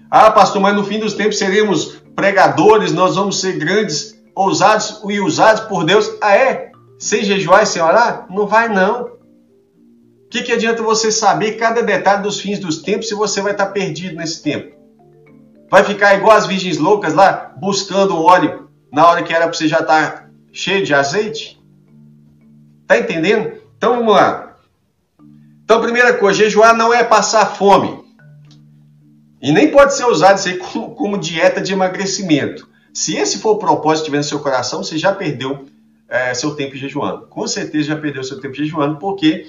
Ah, 0.09 0.31
pastor, 0.31 0.61
mas 0.61 0.73
no 0.73 0.85
fim 0.85 0.99
dos 0.99 1.13
tempos 1.13 1.37
seremos 1.37 2.01
pregadores, 2.15 2.93
nós 2.93 3.17
vamos 3.17 3.41
ser 3.41 3.57
grandes, 3.57 4.17
ousados 4.33 5.01
e 5.09 5.19
usados 5.19 5.63
por 5.63 5.83
Deus. 5.83 6.09
Ah, 6.21 6.33
é? 6.33 6.71
Sem 6.97 7.25
jejuar 7.25 7.63
e 7.63 7.65
sem 7.65 7.81
orar? 7.81 8.25
Não 8.29 8.47
vai, 8.47 8.69
não. 8.69 9.03
O 9.03 10.29
que, 10.29 10.43
que 10.43 10.53
adianta 10.53 10.81
você 10.81 11.11
saber 11.11 11.57
cada 11.57 11.83
detalhe 11.83 12.23
dos 12.23 12.39
fins 12.39 12.57
dos 12.57 12.81
tempos 12.81 13.09
se 13.09 13.15
você 13.15 13.41
vai 13.41 13.51
estar 13.51 13.65
perdido 13.67 14.15
nesse 14.15 14.41
tempo? 14.41 14.73
Vai 15.69 15.83
ficar 15.83 16.15
igual 16.15 16.37
as 16.37 16.47
virgens 16.47 16.77
loucas 16.77 17.13
lá, 17.13 17.53
buscando 17.57 18.17
óleo 18.17 18.69
na 18.93 19.05
hora 19.07 19.23
que 19.23 19.33
era 19.33 19.45
para 19.45 19.53
você 19.53 19.67
já 19.67 19.79
estar 19.79 20.29
cheio 20.53 20.85
de 20.85 20.93
azeite? 20.93 21.61
Tá 22.87 22.97
entendendo? 22.97 23.59
Então 23.75 23.97
vamos 23.97 24.13
lá. 24.13 24.50
Então, 25.71 25.81
primeira 25.81 26.13
coisa, 26.15 26.39
jejuar 26.39 26.75
não 26.75 26.93
é 26.93 27.01
passar 27.01 27.45
fome. 27.45 28.03
E 29.41 29.53
nem 29.53 29.71
pode 29.71 29.93
ser 29.93 30.03
usado 30.03 30.37
isso 30.37 30.49
aí 30.49 30.57
como, 30.57 30.93
como 30.93 31.17
dieta 31.17 31.61
de 31.61 31.71
emagrecimento. 31.71 32.67
Se 32.93 33.15
esse 33.15 33.37
for 33.37 33.51
o 33.51 33.57
propósito 33.57 34.03
que 34.03 34.09
tiver 34.09 34.17
no 34.17 34.23
seu 34.25 34.39
coração, 34.41 34.83
você 34.83 34.97
já 34.97 35.15
perdeu 35.15 35.63
é, 36.09 36.33
seu 36.33 36.55
tempo 36.57 36.75
jejuando. 36.75 37.25
Com 37.27 37.47
certeza 37.47 37.87
já 37.87 37.95
perdeu 37.95 38.21
seu 38.21 38.41
tempo 38.41 38.53
jejuando, 38.53 38.97
porque 38.97 39.47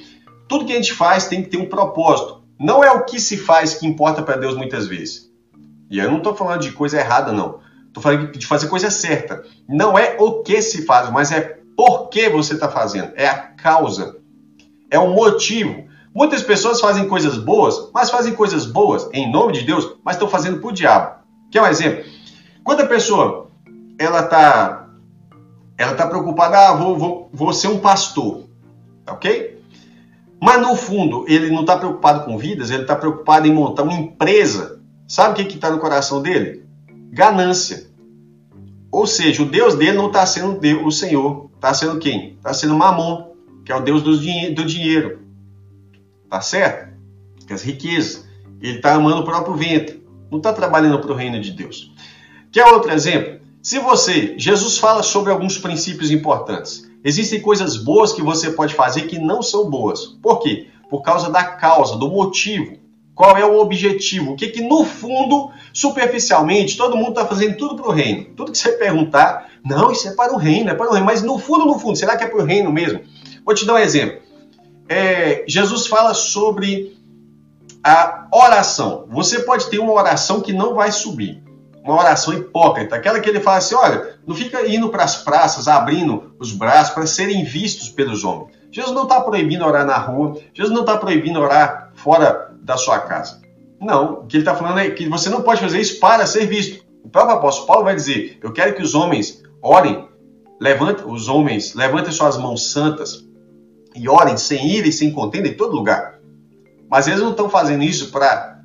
tudo 0.48 0.64
que 0.64 0.72
a 0.72 0.76
gente 0.76 0.92
faz 0.92 1.26
tem 1.26 1.42
que 1.42 1.50
ter 1.50 1.56
um 1.56 1.68
propósito. 1.68 2.44
Não 2.56 2.84
é 2.84 2.92
o 2.92 3.04
que 3.04 3.18
se 3.18 3.36
faz 3.36 3.74
que 3.74 3.84
importa 3.84 4.22
para 4.22 4.36
Deus 4.36 4.56
muitas 4.56 4.86
vezes. 4.86 5.28
E 5.90 5.98
eu 5.98 6.08
não 6.08 6.18
estou 6.18 6.36
falando 6.36 6.60
de 6.60 6.70
coisa 6.70 7.00
errada, 7.00 7.32
não. 7.32 7.58
Estou 7.88 8.00
falando 8.00 8.30
de 8.30 8.46
fazer 8.46 8.68
coisa 8.68 8.92
certa. 8.92 9.42
Não 9.68 9.98
é 9.98 10.14
o 10.20 10.44
que 10.44 10.62
se 10.62 10.86
faz, 10.86 11.10
mas 11.10 11.32
é 11.32 11.58
por 11.76 12.10
que 12.10 12.28
você 12.28 12.54
está 12.54 12.68
fazendo. 12.68 13.10
É 13.16 13.26
a 13.26 13.38
causa. 13.38 14.18
É 14.88 15.00
o 15.00 15.08
motivo. 15.08 15.90
Muitas 16.14 16.42
pessoas 16.42 16.80
fazem 16.80 17.08
coisas 17.08 17.38
boas, 17.38 17.90
mas 17.92 18.10
fazem 18.10 18.34
coisas 18.34 18.66
boas 18.66 19.08
em 19.12 19.30
nome 19.30 19.54
de 19.54 19.62
Deus, 19.62 19.96
mas 20.04 20.16
estão 20.16 20.28
fazendo 20.28 20.60
para 20.60 20.68
o 20.68 20.72
diabo. 20.72 21.22
Quer 21.50 21.62
um 21.62 21.66
exemplo? 21.66 22.04
Quando 22.62 22.82
a 22.82 22.86
pessoa 22.86 23.50
ela 23.98 24.20
está 24.20 24.88
ela 25.78 25.94
tá 25.94 26.06
preocupada, 26.06 26.68
ah, 26.68 26.74
vou, 26.74 26.98
vou, 26.98 27.30
vou 27.32 27.52
ser 27.52 27.68
um 27.68 27.78
pastor, 27.78 28.44
ok? 29.08 29.60
Mas 30.40 30.60
no 30.60 30.76
fundo 30.76 31.24
ele 31.26 31.50
não 31.50 31.62
está 31.62 31.76
preocupado 31.76 32.24
com 32.24 32.36
vidas, 32.36 32.70
ele 32.70 32.82
está 32.82 32.94
preocupado 32.94 33.46
em 33.46 33.52
montar 33.52 33.82
uma 33.82 33.94
empresa. 33.94 34.80
Sabe 35.08 35.42
o 35.42 35.46
que 35.46 35.54
está 35.54 35.70
no 35.70 35.78
coração 35.78 36.20
dele? 36.20 36.64
Ganância. 37.10 37.90
Ou 38.90 39.06
seja, 39.06 39.42
o 39.42 39.46
Deus 39.46 39.74
dele 39.74 39.96
não 39.96 40.08
está 40.08 40.26
sendo 40.26 40.60
Deus, 40.60 40.82
o 40.84 40.90
Senhor, 40.90 41.50
está 41.54 41.72
sendo 41.72 41.98
quem? 41.98 42.34
Está 42.34 42.52
sendo 42.52 42.76
Mamon, 42.76 43.32
que 43.64 43.72
é 43.72 43.76
o 43.76 43.80
Deus 43.80 44.02
do, 44.02 44.10
do 44.10 44.64
dinheiro. 44.64 45.21
Tá 46.32 46.40
certo? 46.40 46.90
As 47.50 47.60
riquezas. 47.60 48.24
Ele 48.62 48.78
está 48.78 48.94
amando 48.94 49.20
o 49.20 49.24
próprio 49.24 49.54
ventre. 49.54 50.02
Não 50.30 50.38
está 50.38 50.50
trabalhando 50.50 50.98
para 50.98 51.12
o 51.12 51.14
reino 51.14 51.38
de 51.38 51.50
Deus. 51.50 51.92
Quer 52.50 52.64
outro 52.64 52.90
exemplo? 52.90 53.38
Se 53.62 53.78
você, 53.78 54.34
Jesus 54.38 54.78
fala 54.78 55.02
sobre 55.02 55.30
alguns 55.30 55.58
princípios 55.58 56.10
importantes. 56.10 56.90
Existem 57.04 57.38
coisas 57.38 57.76
boas 57.76 58.14
que 58.14 58.22
você 58.22 58.50
pode 58.50 58.72
fazer 58.72 59.02
que 59.02 59.18
não 59.18 59.42
são 59.42 59.68
boas. 59.68 60.06
Por 60.22 60.38
quê? 60.38 60.68
Por 60.88 61.02
causa 61.02 61.28
da 61.28 61.44
causa, 61.44 61.98
do 61.98 62.08
motivo. 62.08 62.78
Qual 63.14 63.36
é 63.36 63.44
o 63.44 63.60
objetivo? 63.60 64.32
O 64.32 64.36
que 64.36 64.48
que 64.48 64.62
no 64.62 64.86
fundo, 64.86 65.50
superficialmente, 65.70 66.78
todo 66.78 66.96
mundo 66.96 67.10
está 67.10 67.26
fazendo 67.26 67.58
tudo 67.58 67.76
para 67.76 67.90
o 67.90 67.92
reino. 67.92 68.24
Tudo 68.34 68.52
que 68.52 68.56
você 68.56 68.72
perguntar, 68.72 69.50
não, 69.62 69.92
isso 69.92 70.08
é 70.08 70.14
para 70.14 70.32
o 70.32 70.38
reino, 70.38 70.70
é 70.70 70.74
para 70.74 70.88
o 70.88 70.92
reino. 70.92 71.04
Mas 71.04 71.22
no 71.22 71.38
fundo, 71.38 71.66
no 71.66 71.78
fundo, 71.78 71.98
será 71.98 72.16
que 72.16 72.24
é 72.24 72.26
para 72.26 72.42
o 72.42 72.46
reino 72.46 72.72
mesmo? 72.72 73.02
Vou 73.44 73.54
te 73.54 73.66
dar 73.66 73.74
um 73.74 73.78
exemplo 73.78 74.21
é, 74.88 75.44
Jesus 75.46 75.86
fala 75.86 76.14
sobre 76.14 76.96
a 77.82 78.28
oração. 78.32 79.06
Você 79.10 79.40
pode 79.40 79.68
ter 79.68 79.78
uma 79.78 79.92
oração 79.92 80.40
que 80.40 80.52
não 80.52 80.74
vai 80.74 80.92
subir, 80.92 81.42
uma 81.82 81.98
oração 81.98 82.32
hipócrita, 82.32 82.96
aquela 82.96 83.20
que 83.20 83.28
ele 83.28 83.40
fala 83.40 83.58
assim: 83.58 83.74
olha, 83.74 84.18
não 84.26 84.34
fica 84.34 84.66
indo 84.68 84.88
para 84.88 85.04
as 85.04 85.16
praças, 85.16 85.66
abrindo 85.66 86.34
os 86.38 86.52
braços 86.52 86.94
para 86.94 87.06
serem 87.06 87.44
vistos 87.44 87.88
pelos 87.88 88.24
homens. 88.24 88.56
Jesus 88.70 88.94
não 88.94 89.02
está 89.02 89.20
proibindo 89.20 89.64
orar 89.64 89.84
na 89.84 89.98
rua, 89.98 90.38
Jesus 90.54 90.72
não 90.72 90.82
está 90.82 90.96
proibindo 90.96 91.40
orar 91.40 91.90
fora 91.94 92.52
da 92.62 92.76
sua 92.76 93.00
casa. 93.00 93.40
Não, 93.80 94.20
o 94.20 94.26
que 94.26 94.36
ele 94.36 94.42
está 94.42 94.54
falando 94.54 94.78
é 94.78 94.90
que 94.90 95.08
você 95.08 95.28
não 95.28 95.42
pode 95.42 95.60
fazer 95.60 95.80
isso 95.80 95.98
para 95.98 96.26
ser 96.26 96.46
visto. 96.46 96.84
O 97.04 97.08
próprio 97.08 97.36
apóstolo 97.36 97.66
Paulo 97.66 97.84
vai 97.84 97.94
dizer: 97.96 98.38
Eu 98.42 98.52
quero 98.52 98.74
que 98.74 98.82
os 98.82 98.94
homens 98.94 99.42
orem, 99.60 100.08
levante, 100.60 101.02
os 101.04 101.28
homens 101.28 101.74
levantem 101.74 102.12
suas 102.12 102.36
mãos 102.36 102.70
santas 102.70 103.24
e 103.94 104.08
orem 104.08 104.36
sem 104.36 104.68
ira 104.68 104.88
e 104.88 104.92
sem 104.92 105.12
contenda 105.12 105.48
em 105.48 105.54
todo 105.54 105.76
lugar. 105.76 106.18
Mas 106.90 107.06
eles 107.06 107.20
não 107.20 107.30
estão 107.30 107.48
fazendo 107.48 107.82
isso 107.82 108.10
para 108.10 108.60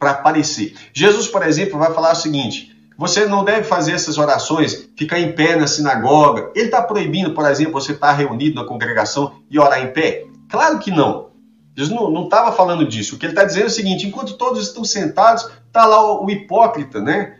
aparecer. 0.00 0.74
Jesus, 0.92 1.28
por 1.28 1.46
exemplo, 1.46 1.78
vai 1.78 1.92
falar 1.92 2.12
o 2.12 2.16
seguinte: 2.16 2.76
você 2.96 3.26
não 3.26 3.44
deve 3.44 3.64
fazer 3.64 3.92
essas 3.92 4.18
orações, 4.18 4.88
ficar 4.96 5.18
em 5.18 5.32
pé 5.32 5.56
na 5.56 5.66
sinagoga. 5.66 6.50
Ele 6.54 6.66
está 6.66 6.82
proibindo, 6.82 7.32
por 7.32 7.48
exemplo, 7.48 7.72
você 7.72 7.92
estar 7.92 8.08
tá 8.08 8.12
reunido 8.12 8.56
na 8.56 8.66
congregação 8.66 9.32
e 9.50 9.58
orar 9.58 9.80
em 9.82 9.92
pé? 9.92 10.26
Claro 10.50 10.78
que 10.78 10.90
não. 10.90 11.30
Jesus 11.76 11.98
não 11.98 12.24
estava 12.24 12.52
falando 12.52 12.86
disso. 12.86 13.14
O 13.14 13.18
que 13.18 13.24
ele 13.24 13.32
está 13.32 13.44
dizendo 13.44 13.64
é 13.64 13.68
o 13.68 13.70
seguinte: 13.70 14.06
enquanto 14.06 14.36
todos 14.36 14.66
estão 14.66 14.84
sentados, 14.84 15.48
está 15.66 15.86
lá 15.86 16.02
o, 16.12 16.26
o 16.26 16.30
hipócrita, 16.30 17.00
né? 17.00 17.38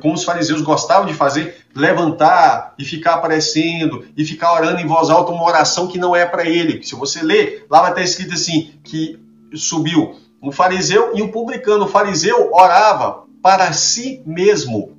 Como 0.00 0.14
os 0.14 0.24
fariseus 0.24 0.62
gostavam 0.62 1.06
de 1.06 1.14
fazer, 1.14 1.64
levantar 1.74 2.74
e 2.78 2.84
ficar 2.84 3.14
aparecendo 3.14 4.04
e 4.16 4.24
ficar 4.24 4.52
orando 4.54 4.80
em 4.80 4.86
voz 4.86 5.10
alta 5.10 5.32
uma 5.32 5.44
oração 5.44 5.86
que 5.86 5.98
não 5.98 6.14
é 6.14 6.26
para 6.26 6.44
ele. 6.44 6.82
Se 6.82 6.94
você 6.94 7.22
ler, 7.22 7.66
lá 7.70 7.80
vai 7.80 7.90
estar 7.90 8.02
escrito 8.02 8.34
assim, 8.34 8.72
que 8.82 9.18
subiu 9.54 10.16
um 10.42 10.50
fariseu 10.50 11.12
e 11.14 11.22
um 11.22 11.30
publicano. 11.30 11.84
O 11.84 11.88
fariseu 11.88 12.50
orava 12.52 13.24
para 13.42 13.72
si 13.72 14.22
mesmo. 14.26 14.96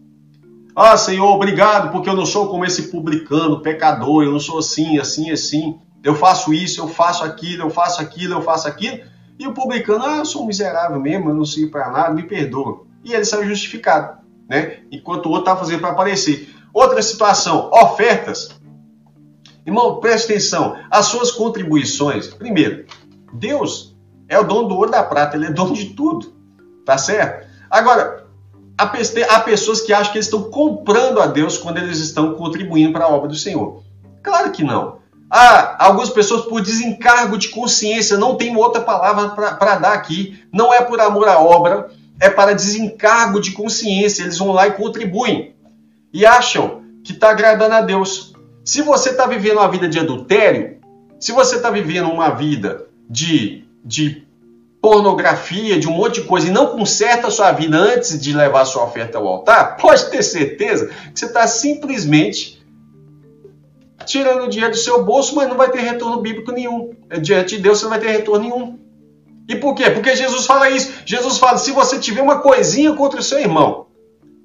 Ah, 0.75 0.95
Senhor, 0.95 1.27
obrigado, 1.27 1.91
porque 1.91 2.09
eu 2.09 2.15
não 2.15 2.25
sou 2.25 2.47
como 2.47 2.63
esse 2.63 2.83
publicano, 2.83 3.61
pecador, 3.61 4.23
eu 4.23 4.31
não 4.31 4.39
sou 4.39 4.59
assim, 4.59 4.97
assim, 4.99 5.29
assim. 5.29 5.79
Eu 6.03 6.15
faço 6.15 6.53
isso, 6.53 6.79
eu 6.79 6.87
faço 6.87 7.23
aquilo, 7.23 7.63
eu 7.63 7.69
faço 7.69 8.01
aquilo, 8.01 8.35
eu 8.35 8.41
faço 8.41 8.67
aquilo. 8.67 8.99
E 9.37 9.47
o 9.47 9.53
publicano, 9.53 10.05
ah, 10.05 10.17
eu 10.17 10.25
sou 10.25 10.43
um 10.43 10.47
miserável 10.47 10.99
mesmo, 10.99 11.29
eu 11.29 11.35
não 11.35 11.45
sirvo 11.45 11.71
para 11.71 11.91
nada, 11.91 12.13
me 12.13 12.23
perdoa. 12.23 12.85
E 13.03 13.13
ele 13.13 13.25
saiu 13.25 13.47
justificado, 13.47 14.20
né? 14.51 14.79
Enquanto 14.91 15.27
o 15.27 15.29
outro 15.29 15.43
estava 15.43 15.59
fazendo 15.61 15.79
para 15.79 15.91
aparecer. 15.91 16.53
Outra 16.73 17.01
situação, 17.01 17.71
ofertas. 17.71 18.49
Irmão, 19.65 20.01
preste 20.01 20.25
atenção, 20.25 20.75
as 20.89 21.05
suas 21.05 21.31
contribuições. 21.31 22.27
Primeiro, 22.27 22.85
Deus 23.31 23.95
é 24.27 24.37
o 24.37 24.43
dono 24.43 24.67
do 24.67 24.75
ouro 24.75 24.91
da 24.91 25.03
prata, 25.03 25.37
ele 25.37 25.45
é 25.45 25.51
dono 25.51 25.73
de 25.73 25.93
tudo, 25.93 26.33
tá 26.85 26.97
certo? 26.97 27.47
Agora, 27.69 28.25
há 28.77 29.39
pessoas 29.39 29.79
que 29.79 29.93
acham 29.93 30.11
que 30.11 30.17
eles 30.17 30.25
estão 30.25 30.43
comprando 30.49 31.21
a 31.21 31.27
Deus 31.27 31.57
quando 31.57 31.77
eles 31.77 31.99
estão 31.99 32.33
contribuindo 32.33 32.91
para 32.91 33.05
a 33.05 33.09
obra 33.09 33.29
do 33.29 33.35
Senhor. 33.35 33.81
Claro 34.21 34.51
que 34.51 34.65
não. 34.65 34.99
Há 35.29 35.85
algumas 35.85 36.09
pessoas 36.09 36.43
por 36.43 36.61
desencargo 36.61 37.37
de 37.37 37.47
consciência, 37.49 38.17
não 38.17 38.35
tem 38.35 38.53
outra 38.57 38.81
palavra 38.81 39.29
para 39.29 39.75
dar 39.75 39.93
aqui. 39.93 40.43
Não 40.51 40.73
é 40.73 40.81
por 40.81 40.99
amor 40.99 41.29
à 41.29 41.39
obra, 41.39 41.89
é 42.19 42.29
para 42.29 42.53
desencargo 42.53 43.39
de 43.39 43.51
consciência. 43.51 44.23
Eles 44.23 44.37
vão 44.37 44.51
lá 44.51 44.67
e 44.67 44.73
contribuem. 44.73 45.55
E 46.13 46.25
acham 46.25 46.83
que 47.03 47.13
está 47.13 47.31
agradando 47.31 47.75
a 47.75 47.81
Deus. 47.81 48.33
Se 48.63 48.81
você 48.81 49.09
está 49.09 49.25
vivendo 49.25 49.57
uma 49.57 49.69
vida 49.69 49.87
de 49.87 49.99
adultério, 49.99 50.77
se 51.19 51.31
você 51.31 51.55
está 51.55 51.69
vivendo 51.69 52.09
uma 52.09 52.29
vida 52.29 52.87
de, 53.09 53.65
de 53.83 54.25
pornografia, 54.81 55.79
de 55.79 55.87
um 55.87 55.91
monte 55.91 56.21
de 56.21 56.27
coisa 56.27 56.47
e 56.47 56.51
não 56.51 56.67
conserta 56.67 57.27
a 57.27 57.31
sua 57.31 57.51
vida 57.51 57.77
antes 57.77 58.19
de 58.19 58.33
levar 58.33 58.65
sua 58.65 58.83
oferta 58.83 59.17
ao 59.17 59.27
altar, 59.27 59.77
pode 59.81 60.09
ter 60.09 60.23
certeza 60.23 60.87
que 60.87 61.19
você 61.19 61.25
está 61.25 61.47
simplesmente 61.47 62.61
tirando 64.05 64.49
dinheiro 64.49 64.73
do 64.73 64.79
seu 64.79 65.03
bolso, 65.03 65.35
mas 65.35 65.47
não 65.47 65.55
vai 65.55 65.69
ter 65.69 65.81
retorno 65.81 66.21
bíblico 66.21 66.51
nenhum. 66.51 66.91
É, 67.09 67.19
diante 67.19 67.55
de 67.55 67.61
Deus 67.61 67.77
você 67.77 67.85
não 67.85 67.91
vai 67.91 67.99
ter 67.99 68.09
retorno 68.09 68.43
nenhum. 68.43 68.79
E 69.47 69.55
por 69.55 69.75
quê? 69.75 69.89
Porque 69.89 70.15
Jesus 70.15 70.45
fala 70.45 70.69
isso. 70.69 70.91
Jesus 71.05 71.37
fala: 71.37 71.57
se 71.57 71.71
você 71.71 71.99
tiver 71.99 72.21
uma 72.21 72.39
coisinha 72.39 72.93
contra 72.93 73.19
o 73.19 73.23
seu 73.23 73.39
irmão, 73.39 73.87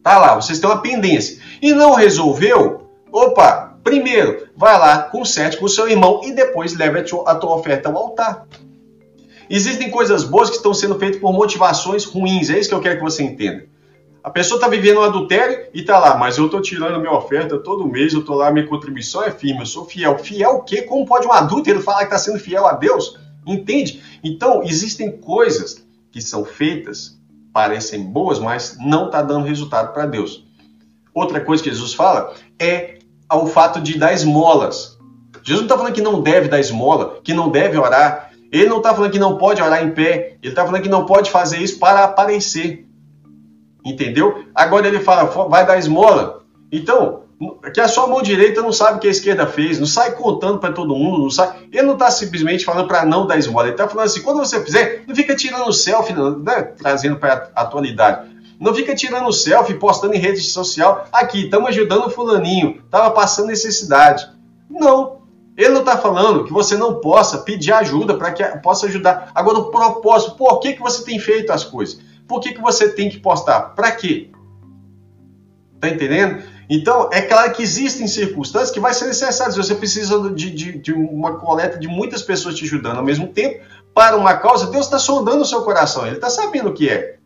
tá 0.03 0.19
lá, 0.19 0.35
vocês 0.35 0.59
têm 0.59 0.69
uma 0.69 0.83
pendência, 0.83 1.39
e 1.61 1.73
não 1.73 1.95
resolveu, 1.95 2.89
opa, 3.13 3.77
primeiro, 3.83 4.49
vai 4.57 4.79
lá, 4.79 5.03
conserte 5.03 5.57
com 5.57 5.67
o 5.67 5.69
seu 5.69 5.89
irmão 5.89 6.21
e 6.25 6.33
depois 6.33 6.77
leve 6.77 7.01
a 7.01 7.35
tua 7.35 7.57
oferta 7.57 7.89
ao 7.89 7.97
altar. 7.97 8.47
Existem 9.49 9.91
coisas 9.91 10.25
boas 10.25 10.51
que 10.51 10.57
estão 10.57 10.75
sendo 10.75 10.99
feitas 10.99 11.21
por 11.21 11.33
motivações 11.33 12.05
ruins. 12.05 12.51
É 12.51 12.59
isso 12.59 12.69
que 12.69 12.75
eu 12.75 12.81
quero 12.81 12.97
que 12.97 13.05
você 13.05 13.23
entenda. 13.23 13.65
A 14.25 14.31
pessoa 14.31 14.59
está 14.59 14.67
vivendo 14.67 14.99
um 14.99 15.05
adultério 15.05 15.69
e 15.73 15.83
está 15.83 16.01
lá, 16.01 16.17
mas 16.17 16.37
eu 16.37 16.47
estou 16.47 16.61
tirando 16.61 16.99
minha 16.99 17.13
oferta 17.13 17.57
todo 17.59 17.87
mês, 17.87 18.13
eu 18.13 18.21
estou 18.21 18.35
lá, 18.35 18.51
minha 18.51 18.67
contribuição 18.67 19.23
é 19.23 19.31
firme, 19.31 19.61
eu 19.61 19.67
sou 19.67 19.85
fiel. 19.85 20.19
Fiel 20.19 20.57
o 20.57 20.63
quê? 20.65 20.83
Como 20.83 21.07
pode 21.07 21.29
um 21.29 21.33
adúltero 21.33 21.81
falar 21.81 21.99
que 21.99 22.07
está 22.07 22.19
sendo 22.19 22.41
fiel 22.41 22.67
a 22.67 22.73
Deus? 22.73 23.17
Entende? 23.47 24.03
Então, 24.25 24.63
existem 24.63 25.19
coisas 25.19 25.87
que 26.11 26.21
são 26.21 26.45
feitas, 26.45 27.19
parecem 27.53 28.03
boas, 28.03 28.39
mas 28.39 28.77
não 28.81 29.07
está 29.07 29.23
dando 29.23 29.47
resultado 29.47 29.93
para 29.93 30.07
Deus. 30.07 30.45
Outra 31.15 31.41
coisa 31.41 31.63
que 31.63 31.71
Jesus 31.71 31.95
fala 31.95 32.35
é 32.59 32.99
o 33.33 33.47
fato 33.47 33.81
de 33.81 33.99
dar 33.99 34.13
esmolas. 34.13 34.99
Jesus 35.43 35.61
não 35.61 35.67
está 35.67 35.79
falando 35.79 35.95
que 35.95 36.03
não 36.03 36.21
deve 36.21 36.49
dar 36.49 36.59
esmola, 36.59 37.21
que 37.23 37.33
não 37.33 37.51
deve 37.51 37.79
orar, 37.79 38.33
ele 38.51 38.69
não 38.69 38.79
está 38.79 38.95
falando 38.95 39.13
que 39.13 39.19
não 39.19 39.39
pode 39.39 39.63
orar 39.63 39.83
em 39.85 39.93
pé, 39.93 40.37
ele 40.43 40.53
está 40.53 40.65
falando 40.65 40.83
que 40.83 40.89
não 40.89 41.07
pode 41.07 41.31
fazer 41.31 41.59
isso 41.59 41.79
para 41.79 42.05
aparecer. 42.05 42.87
Entendeu? 43.85 44.45
Agora 44.55 44.89
ele 44.89 45.01
fala, 45.01 45.25
vai 45.49 45.65
dar 45.65 45.79
esmola. 45.79 46.43
Então, 46.73 47.23
que 47.73 47.81
a 47.81 47.89
sua 47.89 48.07
mão 48.07 48.23
direita 48.23 48.63
não 48.63 48.73
sabe 48.73 48.97
o 48.97 49.01
que 49.01 49.09
a 49.09 49.11
esquerda 49.11 49.47
fez, 49.47 49.79
não 49.79 49.87
sai 49.87 50.13
contando 50.13 50.59
para 50.59 50.73
todo 50.73 50.97
mundo, 50.97 51.23
não 51.23 51.31
sai. 51.31 51.69
Ele 51.71 51.83
não 51.83 51.93
está 51.93 52.11
simplesmente 52.11 52.65
falando 52.65 52.89
para 52.89 53.05
não 53.05 53.27
dar 53.27 53.37
esmola, 53.37 53.67
ele 53.67 53.75
está 53.75 53.87
falando 53.87 54.07
assim: 54.07 54.23
quando 54.23 54.39
você 54.39 54.63
fizer, 54.65 55.05
não 55.07 55.15
fica 55.15 55.37
tirando 55.37 55.71
selfie, 55.73 56.15
né? 56.15 56.63
trazendo 56.79 57.17
para 57.17 57.51
a 57.55 57.63
atualidade. 57.63 58.35
Não 58.59 58.75
fica 58.75 58.95
tirando 58.95 59.31
selfie, 59.33 59.75
postando 59.75 60.15
em 60.15 60.19
rede 60.19 60.41
social. 60.41 61.07
Aqui, 61.13 61.45
estamos 61.45 61.69
ajudando 61.69 62.07
o 62.07 62.11
fulaninho, 62.11 62.81
estava 62.85 63.11
passando 63.11 63.49
necessidade. 63.49 64.27
Não, 64.71 65.19
ele 65.57 65.71
não 65.71 65.81
está 65.81 65.99
falando 65.99 66.45
que 66.45 66.53
você 66.53 66.75
não 66.75 67.01
possa 67.01 67.39
pedir 67.39 67.73
ajuda 67.73 68.17
para 68.17 68.33
que 68.33 68.43
possa 68.61 68.87
ajudar. 68.87 69.31
Agora, 69.35 69.59
o 69.59 69.71
propósito, 69.71 70.37
por 70.37 70.59
que, 70.61 70.73
que 70.73 70.81
você 70.81 71.05
tem 71.05 71.19
feito 71.19 71.53
as 71.53 71.65
coisas? 71.65 72.01
Por 72.27 72.41
que, 72.41 72.55
que 72.55 72.61
você 72.61 72.89
tem 72.89 73.11
que 73.11 73.19
postar? 73.19 73.75
Para 73.75 73.93
quê? 73.93 74.31
Tá 75.79 75.91
entendendo? 75.91 76.43
Então, 76.69 77.09
é 77.13 77.23
claro 77.23 77.53
que 77.53 77.63
existem 77.63 78.09
circunstâncias 78.09 78.71
que 78.71 78.81
vai 78.81 78.93
ser 78.93 79.07
necessário. 79.07 79.55
Você 79.55 79.75
precisa 79.75 80.19
de, 80.31 80.51
de, 80.51 80.79
de, 80.79 80.93
uma 80.93 81.39
coleta 81.39 81.79
de 81.79 81.87
muitas 81.87 82.23
pessoas 82.23 82.57
te 82.57 82.65
ajudando 82.65 82.99
ao 82.99 83.05
mesmo 83.05 83.29
tempo 83.29 83.65
para 83.95 84.17
uma 84.17 84.35
causa. 84.35 84.71
Deus 84.71 84.87
está 84.87 84.99
sondando 84.99 85.43
o 85.43 85.47
seu 85.47 85.63
coração, 85.63 86.07
Ele 86.07 86.17
está 86.17 86.29
sabendo 86.29 86.71
o 86.71 86.75
que 86.75 86.89
é. 86.89 87.17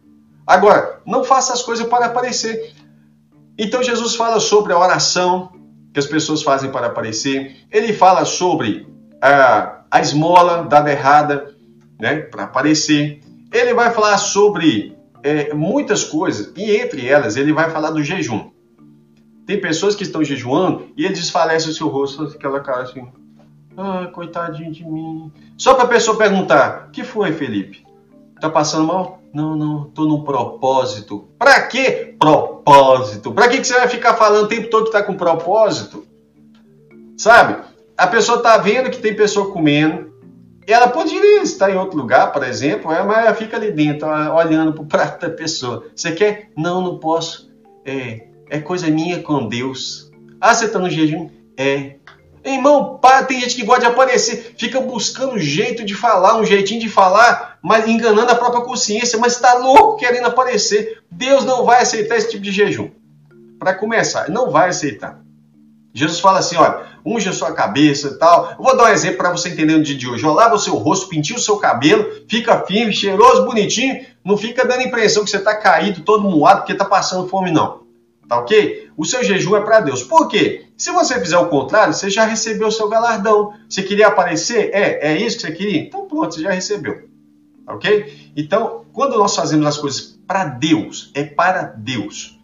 Agora, 0.47 1.01
não 1.07 1.25
faça 1.25 1.53
as 1.53 1.63
coisas 1.63 1.87
para 1.87 2.07
aparecer. 2.07 2.75
Então, 3.57 3.83
Jesus 3.83 4.15
fala 4.15 4.41
sobre 4.41 4.73
a 4.73 4.79
oração, 4.79 5.53
que 5.93 5.99
as 5.99 6.07
pessoas 6.07 6.43
fazem 6.43 6.71
para 6.71 6.89
aparecer. 6.89 7.57
Ele 7.71 7.93
fala 7.93 8.25
sobre 8.25 8.87
a, 9.21 9.81
a 9.91 10.01
esmola 10.01 10.65
dada 10.65 10.91
errada, 10.91 11.55
né, 11.99 12.17
para 12.21 12.45
aparecer. 12.45 13.21
Ele 13.53 13.75
vai 13.75 13.91
falar 13.91 14.17
sobre 14.19 14.97
é, 15.23 15.53
muitas 15.55 16.05
coisas, 16.05 16.53
e 16.57 16.77
entre 16.77 17.07
elas 17.07 17.37
ele 17.37 17.53
vai 17.53 17.71
falar 17.71 17.91
do 17.91 18.03
jejum. 18.03 18.51
Tem 19.51 19.61
pessoas 19.61 19.97
que 19.97 20.05
estão 20.05 20.23
jejuando 20.23 20.93
e 20.97 21.05
ele 21.05 21.15
desfalece 21.15 21.69
o 21.69 21.73
seu 21.73 21.89
rosto, 21.89 22.23
aquela 22.23 22.61
cara 22.61 22.83
assim, 22.83 23.05
ah, 23.77 24.09
coitadinho 24.13 24.71
de 24.71 24.85
mim. 24.85 25.33
Só 25.59 25.75
para 25.75 25.87
a 25.87 25.89
pessoa 25.89 26.17
perguntar, 26.17 26.89
que 26.93 27.03
foi, 27.03 27.33
Felipe? 27.33 27.85
Tá 28.41 28.49
passando 28.49 28.87
mal? 28.87 29.21
Não, 29.35 29.57
não, 29.57 29.87
tô 29.87 30.05
no 30.05 30.23
propósito. 30.23 31.27
Pra 31.37 31.63
quê? 31.63 32.15
Propósito. 32.17 33.33
Pra 33.33 33.49
que, 33.49 33.59
que 33.59 33.67
você 33.67 33.75
vai 33.75 33.89
ficar 33.89 34.15
falando 34.15 34.45
o 34.45 34.49
tempo 34.49 34.71
todo 34.71 34.85
que 34.85 34.93
tá 34.93 35.03
com 35.03 35.17
propósito? 35.17 36.07
Sabe? 37.19 37.61
A 37.99 38.07
pessoa 38.07 38.41
tá 38.41 38.57
vendo 38.57 38.89
que 38.89 39.01
tem 39.01 39.17
pessoa 39.17 39.51
comendo. 39.51 40.15
Ela 40.65 40.87
poderia 40.87 41.43
estar 41.43 41.73
em 41.73 41.77
outro 41.77 41.99
lugar, 41.99 42.33
por 42.33 42.45
exemplo, 42.45 42.93
é, 42.93 43.03
mas 43.03 43.27
ela 43.27 43.35
fica 43.35 43.57
ali 43.57 43.73
dentro, 43.73 44.07
olhando 44.33 44.75
pro 44.75 44.85
prato 44.85 45.27
da 45.27 45.35
pessoa. 45.35 45.87
Você 45.93 46.13
quer? 46.13 46.51
Não, 46.57 46.81
não 46.81 46.99
posso. 47.01 47.51
É, 47.85 48.30
é 48.51 48.59
coisa 48.59 48.89
minha 48.89 49.23
com 49.23 49.47
Deus. 49.47 50.11
Ah, 50.41 50.53
você 50.53 50.69
tá 50.69 50.79
no 50.79 50.91
jejum? 50.91 51.31
É. 51.57 51.95
Irmão, 52.45 52.99
pá, 53.01 53.23
tem 53.23 53.41
gente 53.41 53.55
que 53.55 53.65
gosta 53.65 53.83
de 53.83 53.87
aparecer, 53.87 54.55
fica 54.59 54.81
buscando 54.81 55.39
jeito 55.39 55.85
de 55.85 55.95
falar, 55.95 56.39
um 56.39 56.45
jeitinho 56.45 56.81
de 56.81 56.89
falar, 56.89 57.59
mas 57.63 57.87
enganando 57.87 58.33
a 58.33 58.35
própria 58.35 58.63
consciência, 58.63 59.19
mas 59.19 59.35
está 59.35 59.55
louco 59.55 59.99
querendo 59.99 60.27
aparecer. 60.27 61.03
Deus 61.11 61.45
não 61.45 61.65
vai 61.65 61.83
aceitar 61.83 62.17
esse 62.17 62.31
tipo 62.31 62.43
de 62.43 62.51
jejum. 62.51 62.91
Para 63.59 63.75
começar, 63.75 64.31
não 64.31 64.51
vai 64.51 64.71
aceitar. 64.71 65.21
Jesus 65.93 66.19
fala 66.19 66.39
assim: 66.39 66.57
olha, 66.57 66.87
unge 67.05 67.29
a 67.29 67.33
sua 67.33 67.53
cabeça 67.53 68.09
e 68.09 68.19
tal. 68.19 68.55
Eu 68.59 68.65
vou 68.65 68.77
dar 68.77 68.85
um 68.85 68.89
exemplo 68.89 69.19
para 69.19 69.31
você 69.31 69.51
entender 69.51 69.77
no 69.77 69.83
dia 69.83 69.97
de 69.97 70.09
hoje. 70.09 70.25
lava 70.25 70.55
o 70.55 70.59
seu 70.59 70.77
rosto, 70.77 71.09
pintinha 71.09 71.39
o 71.39 71.43
seu 71.43 71.57
cabelo, 71.57 72.07
fica 72.27 72.65
firme, 72.65 72.93
cheiroso, 72.93 73.45
bonitinho. 73.45 74.05
Não 74.25 74.37
fica 74.37 74.67
dando 74.67 74.81
a 74.81 74.85
impressão 74.85 75.25
que 75.25 75.31
você 75.31 75.37
está 75.37 75.55
caído, 75.55 76.01
todo 76.03 76.29
moado, 76.29 76.61
porque 76.61 76.73
está 76.73 76.87
passando 76.87 77.29
fome, 77.29 77.51
não. 77.51 77.90
Tá 78.31 78.39
ok? 78.39 78.91
O 78.97 79.05
seu 79.05 79.25
jejum 79.25 79.57
é 79.57 79.61
para 79.61 79.81
Deus. 79.81 80.05
Por 80.05 80.29
quê? 80.29 80.67
Se 80.77 80.93
você 80.93 81.19
fizer 81.19 81.37
o 81.37 81.49
contrário, 81.49 81.93
você 81.93 82.09
já 82.09 82.25
recebeu 82.25 82.69
o 82.69 82.71
seu 82.71 82.89
galardão. 82.89 83.55
Você 83.69 83.83
queria 83.83 84.07
aparecer? 84.07 84.71
É, 84.73 85.09
é 85.09 85.19
isso 85.19 85.39
que 85.39 85.43
você 85.49 85.53
queria? 85.53 85.81
Então 85.81 86.07
pronto, 86.07 86.33
você 86.33 86.41
já 86.41 86.53
recebeu. 86.53 87.09
Tá 87.67 87.75
ok? 87.75 88.31
Então, 88.37 88.85
quando 88.93 89.19
nós 89.19 89.35
fazemos 89.35 89.67
as 89.67 89.77
coisas 89.77 90.17
para 90.29 90.45
Deus, 90.45 91.11
é 91.13 91.25
para 91.25 91.63
Deus. 91.77 92.39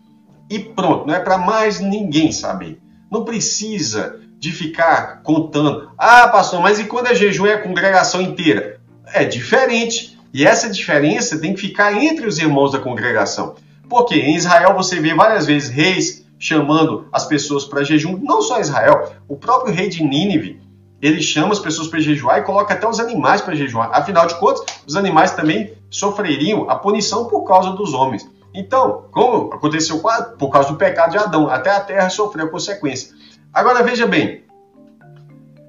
E 0.51 0.59
pronto, 0.59 1.07
não 1.07 1.15
é 1.15 1.21
para 1.21 1.39
mais 1.39 1.79
ninguém 1.79 2.33
saber. 2.33 2.81
Não 3.09 3.25
precisa 3.25 4.21
de 4.41 4.51
ficar 4.51 5.23
contando. 5.23 5.93
Ah, 5.97 6.27
pastor, 6.27 6.61
mas 6.61 6.81
e 6.81 6.85
quando 6.87 7.07
é 7.07 7.15
jejum 7.15 7.47
é 7.47 7.55
a 7.55 7.63
congregação 7.63 8.21
inteira? 8.21 8.81
É 9.15 9.25
diferente. 9.25 10.19
E 10.35 10.45
essa 10.45 10.69
diferença 10.69 11.39
tem 11.39 11.55
que 11.55 11.61
ficar 11.61 11.93
entre 11.93 12.27
os 12.27 12.41
irmãos 12.41 12.73
da 12.73 12.81
congregação. 12.81 13.55
Porque 13.89 14.17
em 14.17 14.37
Israel 14.37 14.75
você 14.75 15.01
vê 15.01 15.15
várias 15.15 15.47
vezes 15.47 15.69
reis 15.69 16.27
chamando 16.39 17.09
as 17.13 17.25
pessoas 17.25 17.65
para 17.65 17.83
jejum, 17.83 18.19
não 18.19 18.43
só 18.43 18.61
Israel, 18.61 19.13
o 19.27 19.37
próprio 19.37 19.73
rei 19.73 19.89
de 19.89 20.03
Nínive, 20.03 20.61
ele 21.01 21.21
chama 21.21 21.53
as 21.53 21.59
pessoas 21.59 21.89
para 21.89 22.01
jejuar 22.01 22.39
e 22.39 22.43
coloca 22.43 22.75
até 22.75 22.89
os 22.89 23.01
animais 23.01 23.41
para 23.41 23.55
jejuar. 23.55 23.91
Afinal 23.93 24.27
de 24.27 24.39
contas, 24.39 24.65
os 24.87 24.97
animais 24.97 25.33
também 25.33 25.73
sofreriam 25.91 26.69
a 26.69 26.77
punição 26.77 27.27
por 27.27 27.45
causa 27.45 27.71
dos 27.73 27.95
homens. 27.95 28.29
Então, 28.55 29.05
como 29.13 29.53
aconteceu 29.53 30.03
por 30.39 30.51
causa 30.51 30.71
do 30.71 30.77
pecado 30.77 31.11
de 31.11 31.19
Adão, 31.19 31.49
até 31.49 31.71
a 31.71 31.81
terra 31.81 32.09
sofreu 32.09 32.47
a 32.47 32.51
consequência. 32.51 33.15
Agora 33.53 33.83
veja 33.83 34.07
bem, 34.07 34.45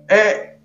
é, 0.10 0.56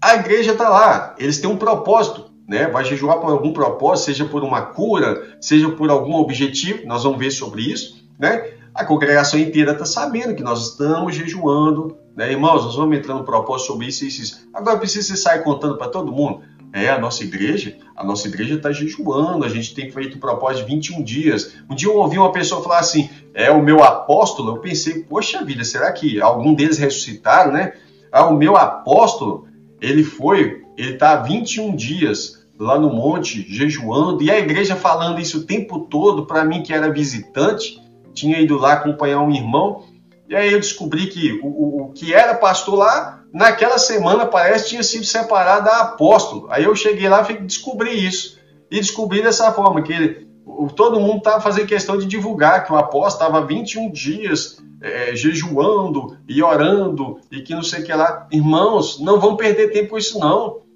a 0.00 0.14
igreja 0.14 0.52
está 0.52 0.68
lá, 0.68 1.14
eles 1.18 1.38
têm 1.38 1.50
um 1.50 1.56
propósito, 1.56 2.27
né? 2.48 2.66
Vai 2.66 2.84
jejuar 2.84 3.18
por 3.18 3.30
algum 3.30 3.52
propósito, 3.52 4.06
seja 4.06 4.24
por 4.24 4.42
uma 4.42 4.62
cura, 4.62 5.36
seja 5.38 5.68
por 5.68 5.90
algum 5.90 6.14
objetivo, 6.14 6.86
nós 6.86 7.04
vamos 7.04 7.18
ver 7.18 7.30
sobre 7.30 7.62
isso, 7.62 8.02
né? 8.18 8.52
A 8.74 8.84
congregação 8.84 9.38
inteira 9.38 9.72
está 9.72 9.84
sabendo 9.84 10.34
que 10.34 10.42
nós 10.42 10.70
estamos 10.70 11.14
jejuando, 11.14 11.98
né? 12.16 12.32
Irmãos, 12.32 12.64
nós 12.64 12.76
vamos 12.76 12.96
entrar 12.96 13.14
no 13.14 13.24
propósito 13.24 13.66
sobre 13.66 13.86
isso 13.88 14.04
e 14.04 14.08
isso. 14.08 14.48
Agora 14.54 14.78
precisa 14.78 15.06
você 15.06 15.16
sair 15.16 15.42
contando 15.42 15.76
para 15.76 15.88
todo 15.88 16.10
mundo. 16.10 16.40
É, 16.72 16.88
a 16.90 16.98
nossa 16.98 17.24
igreja, 17.24 17.76
a 17.96 18.04
nossa 18.04 18.28
igreja 18.28 18.54
está 18.54 18.70
jejuando, 18.70 19.44
a 19.44 19.48
gente 19.48 19.74
tem 19.74 19.90
feito 19.90 20.16
um 20.16 20.20
propósito 20.20 20.66
de 20.66 20.74
21 20.74 21.02
dias. 21.02 21.54
Um 21.68 21.74
dia 21.74 21.88
eu 21.88 21.96
ouvi 21.96 22.18
uma 22.18 22.30
pessoa 22.30 22.62
falar 22.62 22.78
assim, 22.78 23.08
é 23.34 23.50
o 23.50 23.62
meu 23.62 23.82
apóstolo, 23.82 24.56
eu 24.56 24.60
pensei, 24.60 25.02
poxa 25.02 25.42
vida, 25.44 25.64
será 25.64 25.90
que 25.92 26.20
algum 26.20 26.54
deles 26.54 26.78
ressuscitaram, 26.78 27.52
né? 27.52 27.72
Ah, 28.12 28.26
o 28.26 28.36
meu 28.36 28.54
apóstolo, 28.56 29.48
ele 29.80 30.04
foi, 30.04 30.62
ele 30.78 30.94
está 30.94 31.12
há 31.12 31.16
21 31.16 31.74
dias 31.74 32.46
lá 32.58 32.78
no 32.78 32.92
monte, 32.92 33.44
jejuando, 33.48 34.22
e 34.22 34.30
a 34.30 34.38
igreja 34.38 34.74
falando 34.76 35.20
isso 35.20 35.38
o 35.38 35.44
tempo 35.44 35.80
todo 35.80 36.26
para 36.26 36.44
mim 36.44 36.62
que 36.62 36.72
era 36.72 36.90
visitante, 36.90 37.80
tinha 38.14 38.40
ido 38.40 38.56
lá 38.56 38.74
acompanhar 38.74 39.20
um 39.20 39.30
irmão, 39.30 39.84
e 40.28 40.36
aí 40.36 40.52
eu 40.52 40.60
descobri 40.60 41.06
que 41.06 41.40
o, 41.42 41.82
o 41.82 41.92
que 41.92 42.12
era 42.12 42.34
pastor 42.34 42.76
lá, 42.76 43.22
naquela 43.32 43.78
semana 43.78 44.26
parece 44.26 44.68
tinha 44.68 44.82
sido 44.82 45.04
separado 45.04 45.68
a 45.68 45.80
apóstolo. 45.80 46.46
Aí 46.50 46.64
eu 46.64 46.76
cheguei 46.76 47.08
lá 47.08 47.26
e 47.30 47.38
descobri 47.38 48.06
isso. 48.06 48.38
E 48.70 48.76
descobri 48.76 49.22
dessa 49.22 49.50
forma, 49.52 49.80
que 49.80 49.92
ele, 49.92 50.28
todo 50.76 51.00
mundo 51.00 51.18
estava 51.18 51.40
fazendo 51.40 51.66
questão 51.66 51.96
de 51.96 52.04
divulgar 52.04 52.66
que 52.66 52.72
o 52.72 52.76
apóstolo 52.76 53.30
estava 53.30 53.46
21 53.46 53.90
dias 53.90 54.62
é, 54.82 55.16
jejuando 55.16 56.18
e 56.28 56.42
orando 56.42 57.18
e 57.32 57.40
que 57.40 57.54
não 57.54 57.62
sei 57.62 57.80
o 57.80 57.84
que 57.84 57.92
lá. 57.92 58.26
Irmãos, 58.30 59.00
não 59.00 59.18
vão 59.18 59.34
perder 59.34 59.72
tempo 59.72 59.90
com 59.90 59.98
isso 59.98 60.18
não. 60.18 60.67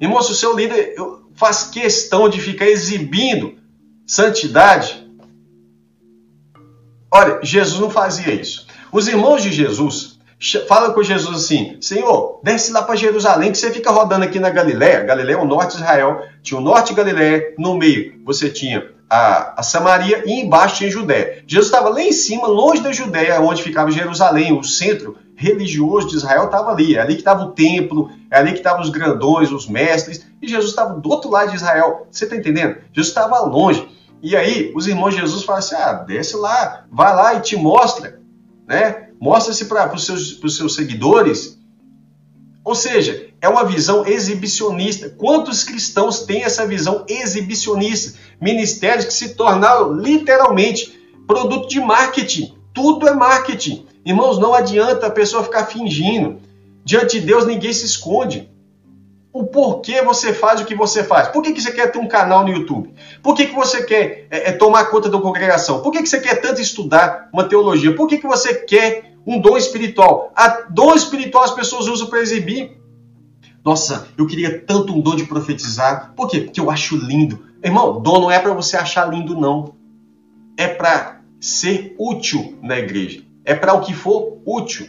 Irmãos, 0.00 0.26
se 0.26 0.32
o 0.32 0.34
seu 0.34 0.54
líder 0.54 0.94
faz 1.34 1.64
questão 1.64 2.28
de 2.28 2.40
ficar 2.40 2.66
exibindo 2.66 3.54
santidade, 4.06 5.06
olha, 7.10 7.40
Jesus 7.42 7.80
não 7.80 7.90
fazia 7.90 8.34
isso. 8.34 8.66
Os 8.92 9.08
irmãos 9.08 9.42
de 9.42 9.52
Jesus 9.52 10.18
falam 10.68 10.92
com 10.92 11.02
Jesus 11.02 11.44
assim: 11.44 11.76
Senhor, 11.80 12.40
desce 12.42 12.72
lá 12.72 12.82
para 12.82 12.96
Jerusalém, 12.96 13.52
que 13.52 13.58
você 13.58 13.70
fica 13.70 13.90
rodando 13.90 14.24
aqui 14.24 14.38
na 14.38 14.50
Galiléia. 14.50 15.04
Galiléia 15.04 15.36
é 15.36 15.40
o 15.40 15.46
norte 15.46 15.76
de 15.76 15.82
Israel. 15.82 16.22
Tinha 16.42 16.60
o 16.60 16.62
norte 16.62 16.88
de 16.88 16.94
Galiléia, 16.94 17.54
no 17.58 17.76
meio 17.76 18.14
você 18.24 18.50
tinha 18.50 18.90
a, 19.08 19.60
a 19.60 19.62
Samaria 19.62 20.22
e 20.26 20.40
embaixo 20.40 20.76
tinha 20.76 20.90
Judéia. 20.90 21.42
Jesus 21.46 21.66
estava 21.66 21.88
lá 21.88 22.02
em 22.02 22.12
cima, 22.12 22.46
longe 22.46 22.82
da 22.82 22.92
Judéia, 22.92 23.40
onde 23.40 23.62
ficava 23.62 23.90
Jerusalém, 23.90 24.52
o 24.52 24.62
centro 24.62 25.16
religioso 25.36 26.08
de 26.08 26.16
Israel 26.16 26.46
estava 26.46 26.72
ali. 26.72 26.96
É 26.96 27.00
ali 27.00 27.14
que 27.14 27.20
estava 27.20 27.44
o 27.44 27.52
templo, 27.52 28.10
é 28.30 28.38
ali 28.38 28.52
que 28.52 28.58
estavam 28.58 28.80
os 28.80 28.88
grandões, 28.88 29.52
os 29.52 29.68
mestres, 29.68 30.26
e 30.40 30.48
Jesus 30.48 30.70
estava 30.70 30.98
do 30.98 31.08
outro 31.08 31.30
lado 31.30 31.50
de 31.50 31.56
Israel. 31.56 32.06
Você 32.10 32.24
está 32.24 32.36
entendendo? 32.36 32.76
Jesus 32.92 33.08
estava 33.08 33.38
longe. 33.40 33.86
E 34.22 34.34
aí, 34.34 34.72
os 34.74 34.88
irmãos 34.88 35.14
de 35.14 35.20
Jesus 35.20 35.44
falam 35.44 35.58
assim: 35.58 35.74
ah, 35.74 35.92
desce 35.92 36.36
lá, 36.36 36.86
vai 36.90 37.14
lá 37.14 37.34
e 37.34 37.40
te 37.40 37.54
mostra, 37.56 38.20
né? 38.66 39.10
Mostra-se 39.20 39.66
para 39.66 39.94
os 39.94 40.04
seus, 40.04 40.56
seus 40.56 40.74
seguidores. 40.74 41.56
Ou 42.64 42.74
seja, 42.74 43.28
é 43.40 43.48
uma 43.48 43.64
visão 43.64 44.04
exibicionista. 44.04 45.08
Quantos 45.08 45.62
cristãos 45.62 46.20
têm 46.20 46.42
essa 46.42 46.66
visão 46.66 47.04
exibicionista? 47.08 48.18
Ministérios 48.40 49.04
que 49.04 49.12
se 49.12 49.34
tornaram 49.34 49.92
literalmente 49.92 50.92
produto 51.26 51.68
de 51.68 51.80
marketing. 51.80 52.54
Tudo 52.74 53.08
é 53.08 53.14
marketing. 53.14 53.85
Irmãos, 54.06 54.38
não 54.38 54.54
adianta 54.54 55.08
a 55.08 55.10
pessoa 55.10 55.42
ficar 55.42 55.66
fingindo. 55.66 56.38
Diante 56.84 57.18
de 57.18 57.26
Deus 57.26 57.44
ninguém 57.44 57.72
se 57.72 57.84
esconde. 57.84 58.48
O 59.32 59.44
porquê 59.44 60.00
você 60.00 60.32
faz 60.32 60.60
o 60.60 60.64
que 60.64 60.76
você 60.76 61.02
faz? 61.02 61.26
Por 61.28 61.42
que, 61.42 61.52
que 61.52 61.60
você 61.60 61.72
quer 61.72 61.90
ter 61.90 61.98
um 61.98 62.06
canal 62.06 62.44
no 62.44 62.52
YouTube? 62.52 62.94
Por 63.20 63.34
que, 63.34 63.46
que 63.46 63.54
você 63.54 63.82
quer 63.82 64.28
é, 64.30 64.50
é, 64.50 64.52
tomar 64.52 64.84
conta 64.86 65.10
da 65.10 65.20
congregação? 65.20 65.82
Por 65.82 65.90
que, 65.90 66.02
que 66.02 66.08
você 66.08 66.20
quer 66.20 66.40
tanto 66.40 66.60
estudar 66.60 67.28
uma 67.32 67.48
teologia? 67.48 67.96
Por 67.96 68.06
que, 68.06 68.18
que 68.18 68.28
você 68.28 68.54
quer 68.54 69.12
um 69.26 69.40
dom 69.40 69.56
espiritual? 69.56 70.32
A 70.36 70.66
dom 70.70 70.94
espiritual 70.94 71.42
as 71.42 71.50
pessoas 71.50 71.88
usam 71.88 72.06
para 72.06 72.20
exibir. 72.20 72.80
Nossa, 73.64 74.06
eu 74.16 74.24
queria 74.24 74.60
tanto 74.60 74.94
um 74.94 75.00
dom 75.00 75.16
de 75.16 75.24
profetizar. 75.24 76.12
Por 76.14 76.28
quê? 76.28 76.42
Porque 76.42 76.60
eu 76.60 76.70
acho 76.70 76.96
lindo. 76.96 77.44
Irmão, 77.60 78.00
dom 78.00 78.20
não 78.20 78.30
é 78.30 78.38
para 78.38 78.54
você 78.54 78.76
achar 78.76 79.12
lindo, 79.12 79.34
não. 79.34 79.74
É 80.56 80.68
para 80.68 81.20
ser 81.40 81.96
útil 81.98 82.56
na 82.62 82.78
igreja. 82.78 83.25
É 83.46 83.54
para 83.54 83.72
o 83.72 83.80
que 83.80 83.94
for 83.94 84.42
útil. 84.44 84.88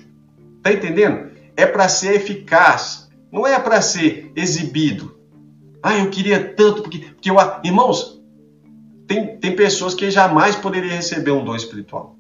Tá 0.64 0.74
entendendo? 0.74 1.30
É 1.56 1.66
para 1.66 1.88
ser 1.88 2.16
eficaz. 2.16 3.10
Não 3.32 3.46
é 3.46 3.58
para 3.60 3.82
ser 3.82 4.32
exibido. 4.36 5.16
Ah, 5.82 5.98
eu 5.98 6.10
queria 6.10 6.54
tanto, 6.56 6.82
porque, 6.82 6.98
porque 6.98 7.30
eu. 7.30 7.36
Irmãos, 7.64 8.22
tem, 9.08 9.38
tem 9.38 9.56
pessoas 9.56 9.94
que 9.94 10.10
jamais 10.10 10.56
poderiam 10.56 10.94
receber 10.94 11.32
um 11.32 11.46
dom 11.46 11.56
espiritual. 11.56 12.18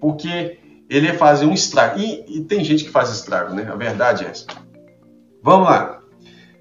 Porque 0.00 0.58
ele 0.88 1.06
ia 1.06 1.14
fazer 1.14 1.44
um 1.44 1.52
estrago. 1.52 2.00
E, 2.00 2.24
e 2.26 2.40
tem 2.44 2.64
gente 2.64 2.84
que 2.84 2.90
faz 2.90 3.10
estrago, 3.10 3.54
né? 3.54 3.68
A 3.70 3.76
verdade 3.76 4.24
é 4.24 4.28
essa. 4.28 4.46
Vamos 5.42 5.68
lá. 5.68 6.00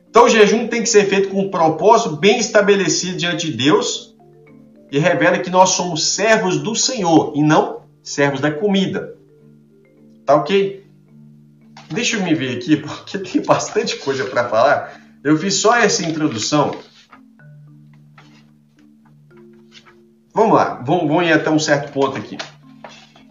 Então 0.09 0.25
o 0.25 0.29
jejum 0.29 0.67
tem 0.67 0.81
que 0.81 0.89
ser 0.89 1.05
feito 1.05 1.29
com 1.29 1.39
um 1.39 1.49
propósito 1.49 2.15
bem 2.15 2.39
estabelecido 2.39 3.17
diante 3.17 3.49
de 3.49 3.57
Deus 3.57 4.15
e 4.91 4.97
revela 4.97 5.37
que 5.37 5.49
nós 5.49 5.69
somos 5.69 6.07
servos 6.07 6.57
do 6.59 6.75
Senhor 6.75 7.33
e 7.35 7.43
não 7.43 7.78
servos 8.01 8.41
da 8.41 8.51
comida. 8.51 9.15
Tá 10.25 10.35
ok? 10.35 10.85
Deixa 11.91 12.17
eu 12.17 12.23
me 12.23 12.33
ver 12.33 12.57
aqui, 12.57 12.77
porque 12.77 13.17
tem 13.17 13.41
bastante 13.41 13.97
coisa 13.97 14.25
para 14.25 14.47
falar. 14.47 14.99
Eu 15.23 15.37
fiz 15.37 15.55
só 15.55 15.75
essa 15.75 16.03
introdução. 16.05 16.75
Vamos 20.33 20.55
lá, 20.55 20.81
vamos, 20.85 21.25
ir 21.25 21.33
até 21.33 21.49
um 21.49 21.59
certo 21.59 21.91
ponto 21.91 22.17
aqui. 22.17 22.37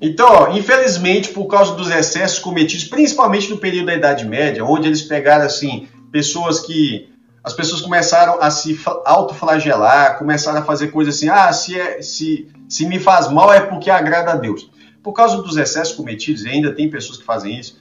Então, 0.01 0.27
ó, 0.29 0.57
infelizmente, 0.57 1.31
por 1.31 1.47
causa 1.47 1.75
dos 1.75 1.91
excessos 1.91 2.39
cometidos, 2.39 2.85
principalmente 2.85 3.51
no 3.51 3.59
período 3.59 3.87
da 3.87 3.95
Idade 3.95 4.27
Média, 4.27 4.65
onde 4.65 4.87
eles 4.87 5.03
pegaram 5.03 5.45
assim 5.45 5.89
pessoas 6.13 6.61
que 6.61 7.09
as 7.49 7.55
pessoas 7.55 7.81
começaram 7.81 8.43
a 8.43 8.51
se 8.51 8.79
autoflagelar, 9.07 10.19
começaram 10.19 10.59
a 10.59 10.63
fazer 10.63 10.89
coisas 10.89 11.17
assim, 11.17 11.31
ah, 11.31 11.51
se, 11.51 11.81
é, 11.81 12.03
se, 12.03 12.47
se 12.69 12.87
me 12.87 12.99
faz 12.99 13.33
mal 13.33 13.51
é 13.51 13.59
porque 13.59 13.91
agrada 13.91 14.33
a 14.33 14.37
Deus. 14.37 14.71
Por 15.03 15.15
causa 15.15 15.41
dos 15.41 15.57
excessos 15.57 15.95
cometidos, 15.95 16.45
e 16.45 16.49
ainda 16.51 16.75
tem 16.75 16.91
pessoas 16.91 17.17
que 17.17 17.25
fazem 17.25 17.59
isso, 17.59 17.81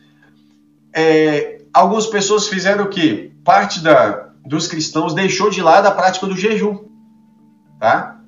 é, 0.95 1.63
algumas 1.73 2.07
pessoas 2.07 2.47
fizeram 2.47 2.85
o 2.85 2.87
quê? 2.87 3.33
Parte 3.43 3.81
da, 3.81 4.29
dos 4.45 4.67
cristãos 4.67 5.13
deixou 5.13 5.49
de 5.49 5.61
lado 5.61 5.85
a 5.85 5.91
prática 5.91 6.25
do 6.25 6.37
jejum, 6.37 6.85
tá? 7.77 8.21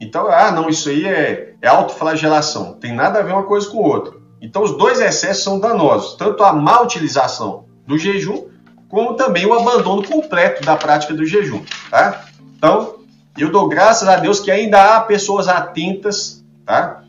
Então, 0.00 0.26
ah, 0.26 0.50
não, 0.50 0.68
isso 0.68 0.88
aí 0.88 1.06
é, 1.06 1.54
é 1.62 1.68
autoflagelação. 1.68 2.74
Tem 2.80 2.92
nada 2.92 3.20
a 3.20 3.22
ver 3.22 3.32
uma 3.32 3.44
coisa 3.44 3.70
com 3.70 3.78
outra. 3.78 4.14
Então, 4.42 4.64
os 4.64 4.76
dois 4.76 5.00
excessos 5.00 5.44
são 5.44 5.60
danosos, 5.60 6.16
tanto 6.16 6.42
a 6.42 6.52
má 6.52 6.80
utilização 6.80 7.66
do 7.86 7.96
jejum, 7.96 8.48
como 8.90 9.14
também 9.14 9.46
o 9.46 9.54
abandono 9.54 10.02
completo 10.02 10.64
da 10.64 10.76
prática 10.76 11.14
do 11.14 11.24
jejum. 11.24 11.64
Tá? 11.88 12.26
Então, 12.56 12.96
eu 13.38 13.50
dou 13.50 13.68
graças 13.68 14.06
a 14.06 14.16
Deus 14.16 14.40
que 14.40 14.50
ainda 14.50 14.96
há 14.96 15.00
pessoas 15.00 15.46
atentas 15.46 16.44
tá? 16.66 17.04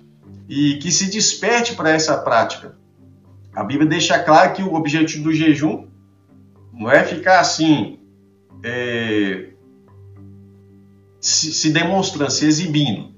e 0.48 0.76
que 0.76 0.92
se 0.92 1.10
desperte 1.10 1.76
para 1.76 1.90
essa 1.90 2.16
prática. 2.20 2.76
A 3.54 3.64
Bíblia 3.64 3.90
deixa 3.90 4.20
claro 4.20 4.54
que 4.54 4.62
o 4.62 4.76
objetivo 4.76 5.26
do 5.26 5.34
jejum 5.34 5.88
não 6.72 6.90
é 6.90 7.04
ficar 7.04 7.40
assim, 7.40 8.00
é, 8.64 9.50
se, 11.20 11.52
se 11.52 11.72
demonstrando, 11.72 12.32
se 12.32 12.46
exibindo. 12.46 13.12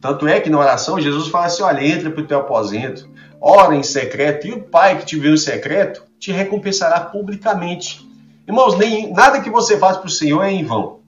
Tanto 0.00 0.26
é 0.26 0.40
que 0.40 0.50
na 0.50 0.58
oração 0.58 1.00
Jesus 1.00 1.28
fala 1.28 1.46
assim: 1.46 1.62
olha, 1.62 1.86
entra 1.86 2.10
para 2.10 2.22
o 2.22 2.26
teu 2.26 2.40
aposento, 2.40 3.08
ora 3.40 3.74
em 3.74 3.82
secreto, 3.82 4.46
e 4.46 4.52
o 4.52 4.62
Pai 4.64 4.98
que 4.98 5.06
te 5.06 5.16
viu 5.16 5.32
em 5.32 5.38
secreto 5.38 6.09
te 6.20 6.30
recompensará 6.30 7.00
publicamente. 7.00 8.06
Irmãos, 8.46 8.76
nem, 8.76 9.10
nada 9.10 9.40
que 9.40 9.48
você 9.48 9.78
faz 9.78 9.96
para 9.96 10.06
o 10.06 10.10
Senhor 10.10 10.42
é 10.42 10.52
em 10.52 10.62
vão. 10.62 11.00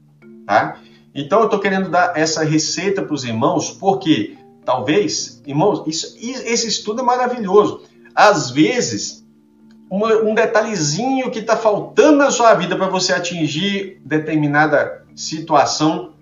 Tá? 0.46 0.78
Então 1.14 1.40
eu 1.40 1.44
estou 1.44 1.60
querendo 1.60 1.90
dar 1.90 2.16
essa 2.16 2.42
receita 2.42 3.02
para 3.02 3.14
os 3.14 3.22
irmãos, 3.22 3.70
porque 3.70 4.38
talvez, 4.64 5.42
irmãos, 5.46 5.84
isso, 5.86 6.16
esse 6.18 6.66
estudo 6.66 7.02
é 7.02 7.04
maravilhoso. 7.04 7.82
Às 8.14 8.50
vezes, 8.50 9.24
uma, 9.90 10.14
um 10.22 10.34
detalhezinho 10.34 11.30
que 11.30 11.40
está 11.40 11.56
faltando 11.56 12.18
na 12.18 12.30
sua 12.30 12.54
vida 12.54 12.74
para 12.74 12.88
você 12.88 13.12
atingir 13.12 14.00
determinada 14.04 15.04
situação 15.14 16.14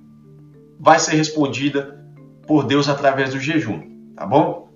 vai 0.78 0.98
ser 0.98 1.14
respondida 1.14 2.04
por 2.46 2.64
Deus 2.64 2.88
através 2.88 3.32
do 3.32 3.38
jejum, 3.38 3.82
tá 4.16 4.26
bom? 4.26 4.68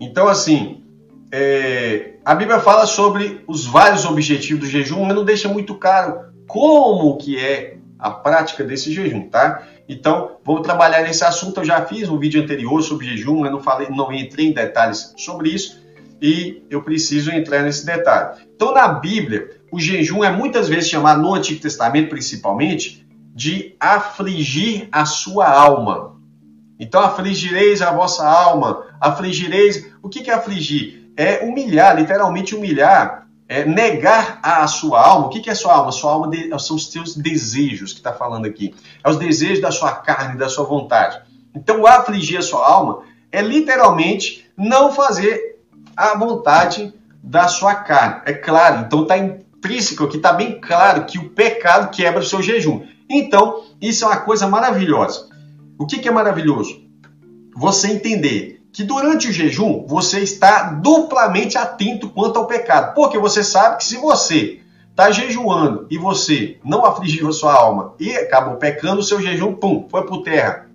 Então, 0.00 0.28
assim, 0.28 0.82
é, 1.30 2.14
a 2.24 2.34
Bíblia 2.34 2.60
fala 2.60 2.86
sobre 2.86 3.42
os 3.46 3.66
vários 3.66 4.04
objetivos 4.04 4.64
do 4.64 4.70
jejum, 4.70 5.04
mas 5.04 5.16
não 5.16 5.24
deixa 5.24 5.48
muito 5.48 5.74
claro 5.74 6.20
como 6.46 7.16
que 7.18 7.38
é 7.38 7.76
a 7.98 8.10
prática 8.10 8.64
desse 8.64 8.92
jejum, 8.92 9.28
tá? 9.28 9.66
Então, 9.88 10.36
vamos 10.44 10.62
trabalhar 10.62 11.02
nesse 11.02 11.24
assunto. 11.24 11.60
Eu 11.60 11.64
já 11.64 11.84
fiz 11.84 12.08
um 12.08 12.18
vídeo 12.18 12.42
anterior 12.42 12.82
sobre 12.82 13.06
jejum, 13.06 13.44
eu 13.44 13.52
não 13.52 13.60
falei, 13.60 13.88
não 13.90 14.12
entrei 14.12 14.46
em 14.46 14.52
detalhes 14.52 15.14
sobre 15.16 15.50
isso 15.50 15.82
e 16.20 16.62
eu 16.68 16.82
preciso 16.82 17.30
entrar 17.30 17.62
nesse 17.62 17.84
detalhe. 17.84 18.40
Então, 18.54 18.72
na 18.72 18.88
Bíblia, 18.88 19.50
o 19.70 19.78
jejum 19.78 20.24
é 20.24 20.30
muitas 20.30 20.68
vezes 20.68 20.90
chamado 20.90 21.22
no 21.22 21.34
Antigo 21.34 21.60
Testamento, 21.60 22.10
principalmente, 22.10 23.06
de 23.34 23.76
afligir 23.78 24.88
a 24.90 25.04
sua 25.04 25.48
alma. 25.48 26.16
Então, 26.78 27.00
afligireis 27.00 27.82
a 27.82 27.90
vossa 27.90 28.26
alma, 28.26 28.84
afligireis. 29.00 29.92
O 30.02 30.08
que 30.08 30.30
é 30.30 30.34
afligir? 30.34 30.97
É 31.18 31.44
humilhar, 31.44 31.96
literalmente 31.96 32.54
humilhar 32.54 33.28
é, 33.48 33.64
negar 33.64 34.38
a 34.42 34.66
sua 34.66 35.00
alma. 35.00 35.26
O 35.26 35.30
que 35.30 35.48
é 35.48 35.54
sua 35.54 35.72
alma? 35.72 35.90
Sua 35.90 36.12
alma 36.12 36.28
de, 36.28 36.50
são 36.60 36.76
os 36.76 36.92
seus 36.92 37.16
desejos 37.16 37.92
que 37.92 37.98
está 37.98 38.12
falando 38.12 38.44
aqui. 38.44 38.74
É 39.02 39.08
os 39.08 39.16
desejos 39.16 39.60
da 39.60 39.70
sua 39.72 39.92
carne, 39.92 40.38
da 40.38 40.48
sua 40.48 40.64
vontade. 40.64 41.20
Então, 41.54 41.86
afligir 41.86 42.38
a 42.38 42.42
sua 42.42 42.64
alma 42.66 43.02
é 43.32 43.40
literalmente 43.40 44.46
não 44.56 44.92
fazer 44.92 45.58
a 45.96 46.16
vontade 46.16 46.92
da 47.22 47.48
sua 47.48 47.74
carne. 47.74 48.22
É 48.26 48.34
claro, 48.34 48.84
então 48.86 49.02
está 49.02 49.16
intrínseco 49.16 50.04
aqui, 50.04 50.18
está 50.18 50.32
bem 50.32 50.60
claro 50.60 51.04
que 51.06 51.18
o 51.18 51.30
pecado 51.30 51.90
quebra 51.90 52.20
o 52.20 52.24
seu 52.24 52.42
jejum. 52.42 52.86
Então, 53.08 53.64
isso 53.80 54.04
é 54.04 54.08
uma 54.08 54.20
coisa 54.20 54.46
maravilhosa. 54.46 55.28
O 55.78 55.86
que, 55.86 55.98
que 55.98 56.08
é 56.08 56.12
maravilhoso? 56.12 56.82
Você 57.56 57.88
entender 57.88 58.57
que 58.72 58.84
durante 58.84 59.28
o 59.28 59.32
jejum 59.32 59.84
você 59.86 60.20
está 60.20 60.64
duplamente 60.64 61.56
atento 61.56 62.08
quanto 62.10 62.38
ao 62.38 62.46
pecado. 62.46 62.94
Porque 62.94 63.18
você 63.18 63.42
sabe 63.42 63.78
que 63.78 63.84
se 63.84 63.96
você 63.96 64.60
está 64.90 65.10
jejuando 65.10 65.86
e 65.90 65.96
você 65.96 66.58
não 66.64 66.84
afligiu 66.84 67.28
a 67.28 67.32
sua 67.32 67.54
alma 67.54 67.94
e 67.98 68.14
acabou 68.14 68.56
pecando, 68.56 69.00
o 69.00 69.04
seu 69.04 69.20
jejum, 69.20 69.54
pum, 69.54 69.86
foi 69.90 70.04
por 70.04 70.22
terra. 70.22 70.66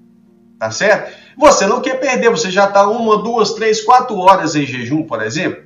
Tá 0.58 0.72
certo? 0.72 1.14
Você 1.38 1.66
não 1.66 1.82
quer 1.82 2.00
perder, 2.00 2.30
você 2.30 2.50
já 2.50 2.66
está 2.66 2.88
uma, 2.88 3.22
duas, 3.22 3.54
três, 3.54 3.82
quatro 3.82 4.18
horas 4.18 4.56
em 4.56 4.66
jejum, 4.66 5.04
por 5.04 5.22
exemplo. 5.22 5.64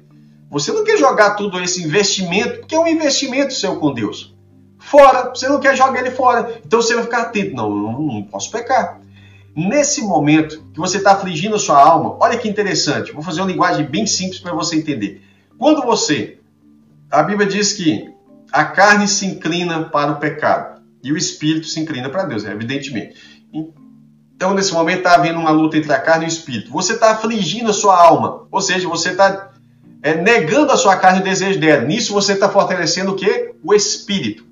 Você 0.50 0.72
não 0.72 0.84
quer 0.84 0.98
jogar 0.98 1.32
tudo 1.32 1.60
esse 1.60 1.84
investimento, 1.84 2.60
porque 2.60 2.74
é 2.74 2.80
um 2.80 2.88
investimento 2.88 3.54
seu 3.54 3.76
com 3.78 3.94
Deus. 3.94 4.34
Fora, 4.80 5.30
você 5.30 5.50
não 5.50 5.60
quer 5.60 5.76
jogar 5.76 6.00
ele 6.00 6.12
fora. 6.12 6.62
Então 6.66 6.82
você 6.82 6.96
vai 6.96 7.04
ficar 7.04 7.24
atento. 7.24 7.56
Não, 7.56 7.70
não, 7.70 8.02
não 8.02 8.24
posso 8.24 8.50
pecar. 8.50 9.02
Nesse 9.58 10.04
momento 10.04 10.62
que 10.72 10.80
você 10.80 10.98
está 10.98 11.14
afligindo 11.14 11.56
a 11.56 11.60
sua 11.60 11.84
alma, 11.84 12.16
olha 12.20 12.38
que 12.38 12.48
interessante, 12.48 13.12
vou 13.12 13.24
fazer 13.24 13.42
uma 13.42 13.50
linguagem 13.50 13.88
bem 13.88 14.06
simples 14.06 14.40
para 14.40 14.54
você 14.54 14.76
entender. 14.76 15.24
Quando 15.58 15.82
você, 15.82 16.38
a 17.10 17.24
Bíblia 17.24 17.48
diz 17.48 17.74
que 17.74 18.08
a 18.52 18.64
carne 18.64 19.08
se 19.08 19.26
inclina 19.26 19.86
para 19.86 20.12
o 20.12 20.20
pecado 20.20 20.80
e 21.04 21.12
o 21.12 21.18
espírito 21.18 21.66
se 21.66 21.80
inclina 21.80 22.08
para 22.08 22.26
Deus, 22.26 22.46
evidentemente. 22.46 23.16
Então, 23.52 24.54
nesse 24.54 24.72
momento, 24.74 25.00
está 25.00 25.16
havendo 25.16 25.40
uma 25.40 25.50
luta 25.50 25.76
entre 25.76 25.92
a 25.92 26.00
carne 26.00 26.26
e 26.26 26.28
o 26.28 26.30
espírito. 26.30 26.72
Você 26.72 26.94
está 26.94 27.14
afligindo 27.14 27.72
a 27.72 27.74
sua 27.74 28.00
alma, 28.00 28.46
ou 28.52 28.62
seja, 28.62 28.88
você 28.88 29.10
está 29.10 29.54
é, 30.04 30.14
negando 30.22 30.72
a 30.72 30.78
sua 30.78 30.98
carne 30.98 31.22
o 31.22 31.24
desejo 31.24 31.60
dela. 31.60 31.84
Nisso, 31.84 32.14
você 32.14 32.34
está 32.34 32.48
fortalecendo 32.48 33.14
o 33.14 33.16
quê? 33.16 33.56
O 33.64 33.74
espírito. 33.74 34.46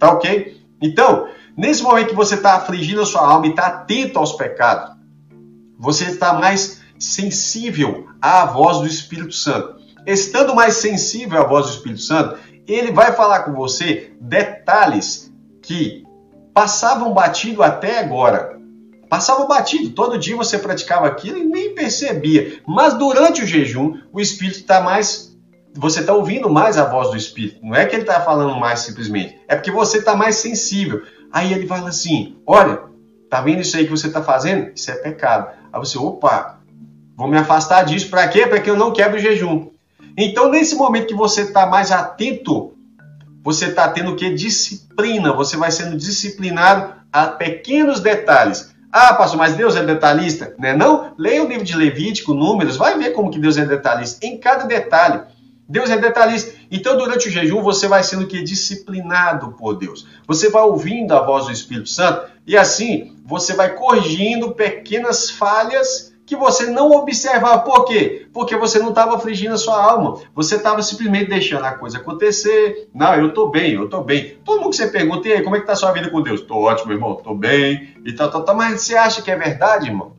Tá 0.00 0.10
ok? 0.10 0.60
Então, 0.82 1.28
Nesse 1.58 1.82
momento 1.82 2.10
que 2.10 2.14
você 2.14 2.36
está 2.36 2.54
afligindo 2.54 3.02
a 3.02 3.04
sua 3.04 3.20
alma 3.20 3.48
e 3.48 3.50
está 3.50 3.66
atento 3.66 4.16
aos 4.16 4.32
pecados, 4.34 4.94
você 5.76 6.04
está 6.04 6.32
mais 6.32 6.80
sensível 7.00 8.06
à 8.22 8.46
voz 8.46 8.78
do 8.78 8.86
Espírito 8.86 9.34
Santo. 9.34 9.74
Estando 10.06 10.54
mais 10.54 10.74
sensível 10.74 11.42
à 11.42 11.44
voz 11.44 11.66
do 11.66 11.72
Espírito 11.72 12.00
Santo, 12.00 12.38
ele 12.64 12.92
vai 12.92 13.12
falar 13.12 13.40
com 13.40 13.54
você 13.54 14.12
detalhes 14.20 15.34
que 15.60 16.04
passavam 16.54 17.12
batido 17.12 17.60
até 17.60 17.98
agora. 17.98 18.56
Passavam 19.10 19.48
batido, 19.48 19.90
todo 19.90 20.16
dia 20.16 20.36
você 20.36 20.58
praticava 20.58 21.08
aquilo 21.08 21.38
e 21.38 21.44
nem 21.44 21.74
percebia. 21.74 22.62
Mas 22.68 22.94
durante 22.94 23.42
o 23.42 23.46
jejum, 23.46 23.98
o 24.12 24.20
Espírito 24.20 24.60
está 24.60 24.80
mais. 24.80 25.36
Você 25.74 26.00
está 26.00 26.14
ouvindo 26.14 26.48
mais 26.48 26.78
a 26.78 26.84
voz 26.84 27.10
do 27.10 27.16
Espírito. 27.16 27.58
Não 27.64 27.74
é 27.74 27.84
que 27.84 27.96
ele 27.96 28.02
está 28.02 28.20
falando 28.20 28.54
mais 28.60 28.80
simplesmente, 28.80 29.40
é 29.48 29.56
porque 29.56 29.72
você 29.72 29.98
está 29.98 30.14
mais 30.14 30.36
sensível. 30.36 31.02
Aí 31.32 31.52
ele 31.52 31.66
fala 31.66 31.88
assim: 31.88 32.36
Olha, 32.46 32.82
tá 33.28 33.40
vendo 33.40 33.60
isso 33.60 33.76
aí 33.76 33.84
que 33.84 33.90
você 33.90 34.06
está 34.06 34.22
fazendo? 34.22 34.70
Isso 34.74 34.90
é 34.90 34.94
pecado. 34.94 35.48
Aí 35.72 35.78
você, 35.78 35.98
opa, 35.98 36.58
vou 37.16 37.28
me 37.28 37.36
afastar 37.36 37.84
disso. 37.84 38.08
Para 38.08 38.26
quê? 38.28 38.46
Para 38.46 38.60
que 38.60 38.70
eu 38.70 38.76
não 38.76 38.92
quebre 38.92 39.18
o 39.18 39.22
jejum. 39.22 39.68
Então, 40.16 40.50
nesse 40.50 40.74
momento 40.74 41.06
que 41.06 41.14
você 41.14 41.42
está 41.42 41.66
mais 41.66 41.92
atento, 41.92 42.72
você 43.42 43.66
está 43.66 43.88
tendo 43.88 44.16
que? 44.16 44.34
Disciplina. 44.34 45.32
Você 45.32 45.56
vai 45.56 45.70
sendo 45.70 45.96
disciplinado 45.96 46.94
a 47.12 47.26
pequenos 47.26 48.00
detalhes. 48.00 48.74
Ah, 48.90 49.14
pastor, 49.14 49.38
mas 49.38 49.54
Deus 49.54 49.76
é 49.76 49.84
detalhista, 49.84 50.54
né? 50.58 50.74
Não? 50.74 51.12
Leia 51.18 51.44
o 51.44 51.48
livro 51.48 51.64
de 51.64 51.76
Levítico, 51.76 52.32
Números, 52.32 52.76
vai 52.76 52.96
ver 52.96 53.12
como 53.12 53.30
que 53.30 53.38
Deus 53.38 53.58
é 53.58 53.66
detalhista 53.66 54.24
em 54.26 54.38
cada 54.38 54.64
detalhe. 54.64 55.20
Deus 55.68 55.90
é 55.90 55.98
detalhista. 55.98 56.54
Então, 56.70 56.96
durante 56.96 57.28
o 57.28 57.30
jejum, 57.30 57.62
você 57.62 57.86
vai 57.86 58.02
sendo 58.02 58.26
que 58.26 58.42
disciplinado 58.42 59.52
por 59.52 59.74
Deus. 59.74 60.06
Você 60.26 60.48
vai 60.48 60.62
ouvindo 60.62 61.12
a 61.12 61.20
voz 61.20 61.46
do 61.46 61.52
Espírito 61.52 61.88
Santo 61.88 62.30
e 62.46 62.56
assim 62.56 63.16
você 63.26 63.54
vai 63.54 63.74
corrigindo 63.74 64.52
pequenas 64.52 65.30
falhas 65.30 66.14
que 66.24 66.36
você 66.36 66.66
não 66.66 66.90
observava. 66.90 67.60
Por 67.60 67.86
quê? 67.86 68.26
Porque 68.34 68.54
você 68.54 68.78
não 68.78 68.90
estava 68.90 69.16
afligindo 69.16 69.54
a 69.54 69.58
sua 69.58 69.82
alma. 69.82 70.20
Você 70.34 70.56
estava 70.56 70.82
simplesmente 70.82 71.30
deixando 71.30 71.64
a 71.64 71.72
coisa 71.72 71.98
acontecer. 71.98 72.88
Não, 72.94 73.14
eu 73.14 73.28
estou 73.28 73.50
bem, 73.50 73.72
eu 73.72 73.84
estou 73.84 74.04
bem. 74.04 74.36
Todo 74.44 74.60
mundo 74.60 74.70
que 74.70 74.76
você 74.76 74.88
pergunta, 74.88 75.26
e 75.26 75.32
aí, 75.32 75.42
como 75.42 75.56
é 75.56 75.58
que 75.58 75.64
está 75.64 75.72
a 75.72 75.76
sua 75.76 75.92
vida 75.92 76.10
com 76.10 76.22
Deus? 76.22 76.40
Estou 76.40 76.62
ótimo, 76.62 76.92
irmão, 76.92 77.14
estou 77.16 77.34
bem 77.34 77.94
e 78.04 78.12
tal, 78.12 78.30
tal, 78.30 78.44
tal. 78.44 78.54
Mas 78.54 78.82
você 78.82 78.94
acha 78.94 79.22
que 79.22 79.30
é 79.30 79.36
verdade, 79.36 79.88
irmão? 79.88 80.17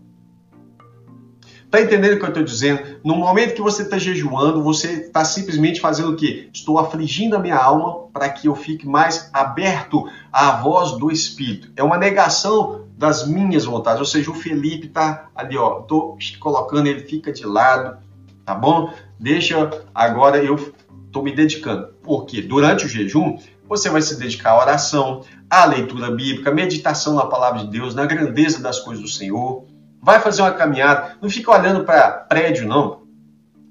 Está 1.69 1.81
entendendo 1.81 2.15
o 2.15 2.17
que 2.17 2.25
eu 2.25 2.29
estou 2.29 2.43
dizendo? 2.43 2.99
No 3.03 3.15
momento 3.15 3.53
que 3.53 3.61
você 3.61 3.83
está 3.83 3.99
jejuando, 3.99 4.63
você 4.63 5.01
está 5.01 5.23
simplesmente 5.23 5.79
fazendo 5.79 6.09
o 6.09 6.15
quê? 6.15 6.49
Estou 6.51 6.79
afligindo 6.79 7.35
a 7.35 7.39
minha 7.39 7.57
alma 7.57 8.07
para 8.11 8.27
que 8.27 8.47
eu 8.47 8.55
fique 8.55 8.87
mais 8.87 9.29
aberto 9.31 10.09
à 10.31 10.53
voz 10.63 10.93
do 10.93 11.11
Espírito. 11.11 11.71
É 11.75 11.83
uma 11.83 11.95
negação 11.95 12.87
das 12.97 13.27
minhas 13.27 13.65
vontades. 13.65 13.99
Ou 13.99 14.05
seja, 14.07 14.31
o 14.31 14.33
Felipe 14.33 14.87
está 14.87 15.29
ali, 15.35 15.55
ó. 15.55 15.81
Estou 15.81 16.17
colocando 16.39 16.87
ele, 16.87 17.01
fica 17.01 17.31
de 17.31 17.45
lado, 17.45 17.99
tá 18.43 18.55
bom? 18.55 18.91
Deixa 19.19 19.69
agora 19.93 20.43
eu 20.43 20.73
estou 21.05 21.21
me 21.21 21.35
dedicando. 21.35 21.93
Porque 22.01 22.41
durante 22.41 22.87
o 22.87 22.89
jejum, 22.89 23.37
você 23.67 23.91
vai 23.91 24.01
se 24.01 24.17
dedicar 24.17 24.53
à 24.53 24.59
oração, 24.59 25.21
à 25.47 25.65
leitura 25.65 26.09
bíblica, 26.09 26.49
meditação 26.49 27.13
na 27.13 27.27
palavra 27.27 27.59
de 27.59 27.69
Deus, 27.69 27.93
na 27.93 28.07
grandeza 28.07 28.59
das 28.59 28.79
coisas 28.79 29.03
do 29.03 29.07
Senhor 29.07 29.68
Vai 30.01 30.19
fazer 30.19 30.41
uma 30.41 30.51
caminhada, 30.51 31.17
não 31.21 31.29
fica 31.29 31.51
olhando 31.51 31.83
para 31.83 32.09
prédio, 32.11 32.67
não. 32.67 33.01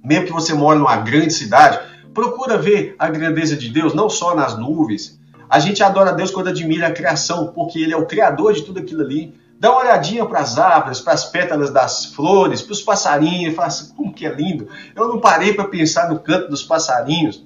Mesmo 0.04 0.26
que 0.26 0.32
você 0.32 0.54
mora 0.54 0.78
numa 0.78 0.96
grande 0.96 1.32
cidade, 1.32 1.80
procura 2.12 2.58
ver 2.58 2.94
a 2.98 3.08
grandeza 3.08 3.56
de 3.56 3.70
Deus, 3.70 3.94
não 3.94 4.10
só 4.10 4.34
nas 4.34 4.56
nuvens. 4.58 5.18
A 5.48 5.58
gente 5.58 5.82
adora 5.82 6.12
Deus 6.12 6.30
quando 6.30 6.48
admira 6.48 6.88
a 6.88 6.92
criação, 6.92 7.52
porque 7.54 7.78
Ele 7.78 7.92
é 7.92 7.96
o 7.96 8.06
criador 8.06 8.52
de 8.52 8.62
tudo 8.62 8.80
aquilo 8.80 9.02
ali. 9.02 9.34
Dá 9.58 9.70
uma 9.72 9.80
olhadinha 9.80 10.24
para 10.26 10.40
as 10.40 10.58
árvores, 10.58 11.00
para 11.00 11.14
as 11.14 11.24
pétalas 11.24 11.70
das 11.70 12.06
flores, 12.06 12.62
para 12.62 12.72
os 12.72 12.82
passarinhos, 12.82 13.56
fala 13.56 13.68
assim, 13.68 13.92
como 13.94 14.12
que 14.12 14.26
é 14.26 14.32
lindo. 14.32 14.68
Eu 14.94 15.08
não 15.08 15.20
parei 15.20 15.54
para 15.54 15.64
pensar 15.66 16.08
no 16.08 16.20
canto 16.20 16.48
dos 16.48 16.62
passarinhos, 16.62 17.44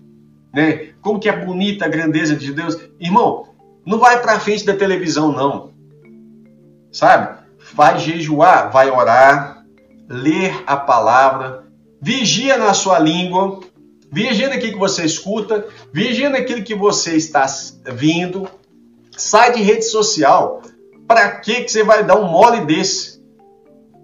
né? 0.53 0.89
Como 1.01 1.19
que 1.19 1.29
é 1.29 1.45
bonita 1.45 1.87
a 1.87 1.89
grandeza 1.89 2.37
de 2.37 2.53
Deus. 2.53 2.77
Irmão, 3.01 3.49
não 3.87 3.99
vai 3.99 4.21
para 4.21 4.41
frente 4.41 4.67
da 4.67 4.77
televisão, 4.77 5.33
não. 5.33 5.71
Sabe? 6.91 7.42
Vai 7.75 7.99
jejuar, 7.99 8.71
vai 8.71 8.91
orar, 8.91 9.65
ler 10.09 10.63
a 10.67 10.77
palavra, 10.77 11.65
vigia 12.01 12.57
na 12.57 12.75
sua 12.75 12.99
língua, 12.99 13.61
vigia 14.11 14.49
naquilo 14.49 14.73
que 14.73 14.79
você 14.79 15.05
escuta, 15.05 15.67
vigia 15.93 16.29
naquilo 16.29 16.63
que 16.63 16.75
você 16.75 17.17
está 17.17 17.47
vindo, 17.95 18.49
sai 19.17 19.53
de 19.53 19.63
rede 19.63 19.85
social. 19.85 20.63
Para 21.07 21.41
que 21.41 21.67
você 21.67 21.83
vai 21.83 22.05
dar 22.05 22.17
um 22.17 22.29
mole 22.29 22.65
desse? 22.65 23.23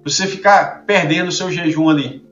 Você 0.04 0.26
ficar 0.26 0.85
perdendo 0.87 1.28
o 1.28 1.33
seu 1.33 1.50
jejum 1.50 1.88
ali. 1.88 2.26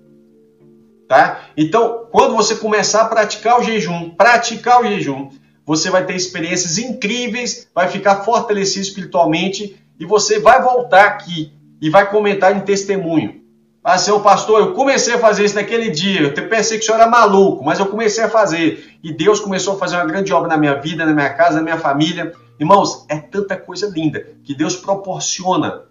Tá? 1.09 1.43
Então, 1.57 2.07
quando 2.11 2.35
você 2.35 2.57
começar 2.57 3.03
a 3.03 3.09
praticar 3.09 3.61
o 3.61 3.63
jejum, 3.63 4.11
praticar 4.11 4.81
o 4.81 4.87
jejum, 4.87 5.31
você 5.65 5.91
vai 5.91 6.05
ter 6.05 6.17
experiências 6.17 6.79
incríveis, 6.79 7.69
vai 7.75 7.89
ficar 7.89 8.25
fortalecido 8.25 8.87
espiritualmente 8.87 9.77
e 9.99 10.05
você 10.05 10.39
vai 10.39 10.63
voltar 10.63 11.05
aqui 11.05 11.53
e 11.81 11.91
vai 11.91 12.11
comentar 12.11 12.57
em 12.57 12.61
testemunho. 12.61 13.43
Ah, 13.83 13.99
seu 13.99 14.19
pastor, 14.19 14.61
eu 14.61 14.75
comecei 14.75 15.15
a 15.15 15.19
fazer 15.19 15.45
isso 15.45 15.55
naquele 15.55 15.91
dia, 15.91 16.23
eu 16.23 16.49
pensei 16.49 16.77
que 16.77 16.83
o 16.83 16.87
senhor 16.87 16.99
era 17.01 17.09
maluco, 17.09 17.65
mas 17.65 17.79
eu 17.79 17.87
comecei 17.87 18.25
a 18.25 18.29
fazer. 18.29 18.99
E 19.01 19.13
Deus 19.13 19.39
começou 19.39 19.75
a 19.75 19.79
fazer 19.79 19.95
uma 19.95 20.07
grande 20.07 20.33
obra 20.33 20.49
na 20.49 20.57
minha 20.57 20.75
vida, 20.75 21.07
na 21.07 21.13
minha 21.13 21.33
casa, 21.33 21.59
na 21.59 21.63
minha 21.63 21.79
família. 21.79 22.33
Irmãos, 22.59 23.07
é 23.09 23.17
tanta 23.17 23.57
coisa 23.57 23.89
linda 23.89 24.27
que 24.43 24.57
Deus 24.57 24.75
proporciona 24.75 25.83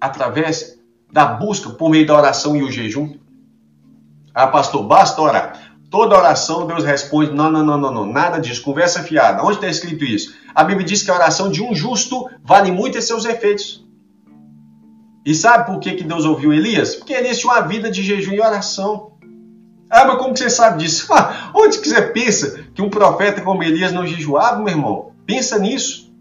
através 0.00 0.78
da 1.10 1.24
busca 1.24 1.70
por 1.70 1.90
meio 1.90 2.06
da 2.06 2.16
oração 2.16 2.54
e 2.54 2.62
o 2.62 2.70
jejum. 2.70 3.16
Ah, 4.32 4.46
pastor, 4.46 4.84
basta 4.84 5.20
orar. 5.20 5.63
Toda 5.94 6.18
oração 6.18 6.66
Deus 6.66 6.82
responde: 6.82 7.30
não, 7.30 7.52
não, 7.52 7.64
não, 7.64 7.78
não, 7.78 7.94
não, 7.94 8.04
nada 8.04 8.40
disso, 8.40 8.62
conversa 8.62 9.04
fiada. 9.04 9.44
Onde 9.44 9.58
está 9.58 9.68
escrito 9.68 10.04
isso? 10.04 10.34
A 10.52 10.64
Bíblia 10.64 10.84
diz 10.84 11.04
que 11.04 11.10
a 11.12 11.14
oração 11.14 11.48
de 11.48 11.62
um 11.62 11.72
justo 11.72 12.28
vale 12.42 12.72
muito 12.72 12.98
em 12.98 13.00
seus 13.00 13.24
efeitos. 13.24 13.86
E 15.24 15.32
sabe 15.36 15.66
por 15.66 15.78
que, 15.78 15.92
que 15.92 16.02
Deus 16.02 16.24
ouviu 16.24 16.52
Elias? 16.52 16.96
Porque 16.96 17.12
Elias 17.12 17.38
tinha 17.38 17.52
uma 17.52 17.60
vida 17.60 17.92
de 17.92 18.02
jejum 18.02 18.32
e 18.32 18.40
oração. 18.40 19.12
Ah, 19.88 20.04
mas 20.04 20.18
como 20.18 20.34
que 20.34 20.40
você 20.40 20.50
sabe 20.50 20.82
disso? 20.82 21.06
Onde 21.54 21.78
que 21.78 21.88
você 21.88 22.02
pensa 22.02 22.64
que 22.74 22.82
um 22.82 22.90
profeta 22.90 23.40
como 23.40 23.62
Elias 23.62 23.92
não 23.92 24.04
jejuava, 24.04 24.58
meu 24.58 24.74
irmão? 24.74 25.12
Pensa 25.24 25.60
nisso. 25.60 26.12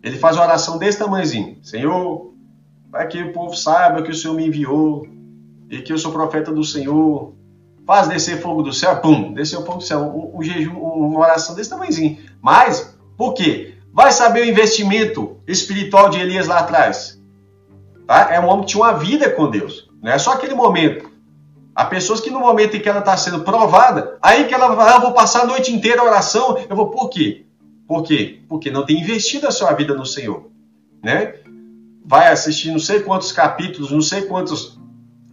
Ele 0.00 0.16
faz 0.16 0.36
uma 0.36 0.44
oração 0.44 0.78
desse 0.78 1.00
tamanhozinho. 1.00 1.58
Senhor, 1.60 2.32
para 2.88 3.04
que 3.06 3.20
o 3.20 3.32
povo 3.32 3.56
saiba 3.56 4.00
que 4.00 4.12
o 4.12 4.14
Senhor 4.14 4.34
me 4.34 4.46
enviou 4.46 5.08
e 5.68 5.82
que 5.82 5.92
eu 5.92 5.98
sou 5.98 6.12
profeta 6.12 6.52
do 6.52 6.62
Senhor. 6.62 7.34
Faz 7.86 8.08
descer 8.08 8.40
fogo 8.40 8.62
do 8.62 8.72
céu, 8.72 8.96
pum, 8.96 9.32
desceu 9.34 9.64
fogo 9.64 9.78
do 9.78 9.84
céu. 9.84 10.00
Um, 10.00 10.38
um 10.38 10.42
jejum, 10.42 10.78
uma 10.78 11.20
oração 11.20 11.54
desse 11.54 11.70
tamanhozinho. 11.70 12.18
Mas, 12.40 12.96
por 13.16 13.34
quê? 13.34 13.74
Vai 13.92 14.10
saber 14.10 14.42
o 14.42 14.48
investimento 14.48 15.36
espiritual 15.46 16.08
de 16.08 16.18
Elias 16.18 16.46
lá 16.46 16.60
atrás. 16.60 17.20
Tá? 18.06 18.32
É 18.32 18.40
um 18.40 18.46
homem 18.48 18.64
que 18.64 18.72
tinha 18.72 18.82
uma 18.82 18.94
vida 18.94 19.30
com 19.30 19.50
Deus. 19.50 19.88
Não 20.02 20.10
é 20.10 20.18
só 20.18 20.32
aquele 20.32 20.54
momento. 20.54 21.12
Há 21.74 21.84
pessoas 21.84 22.20
que 22.20 22.30
no 22.30 22.40
momento 22.40 22.76
em 22.76 22.80
que 22.80 22.88
ela 22.88 23.00
está 23.00 23.16
sendo 23.16 23.40
provada, 23.40 24.16
aí 24.22 24.46
que 24.46 24.54
ela 24.54 24.74
vai, 24.74 24.94
ah, 24.94 24.98
vou 24.98 25.12
passar 25.12 25.42
a 25.42 25.46
noite 25.46 25.72
inteira 25.72 26.00
a 26.00 26.04
oração, 26.04 26.56
eu 26.68 26.76
vou, 26.76 26.88
por 26.88 27.10
quê? 27.10 27.46
Por 27.86 28.02
quê? 28.02 28.40
Porque 28.48 28.70
não 28.70 28.86
tem 28.86 29.00
investido 29.00 29.46
a 29.46 29.50
sua 29.50 29.72
vida 29.72 29.94
no 29.94 30.06
Senhor. 30.06 30.50
Né? 31.02 31.34
Vai 32.04 32.28
assistir 32.28 32.70
não 32.70 32.78
sei 32.78 33.00
quantos 33.00 33.32
capítulos, 33.32 33.90
não 33.90 34.00
sei 34.00 34.22
quantos 34.22 34.78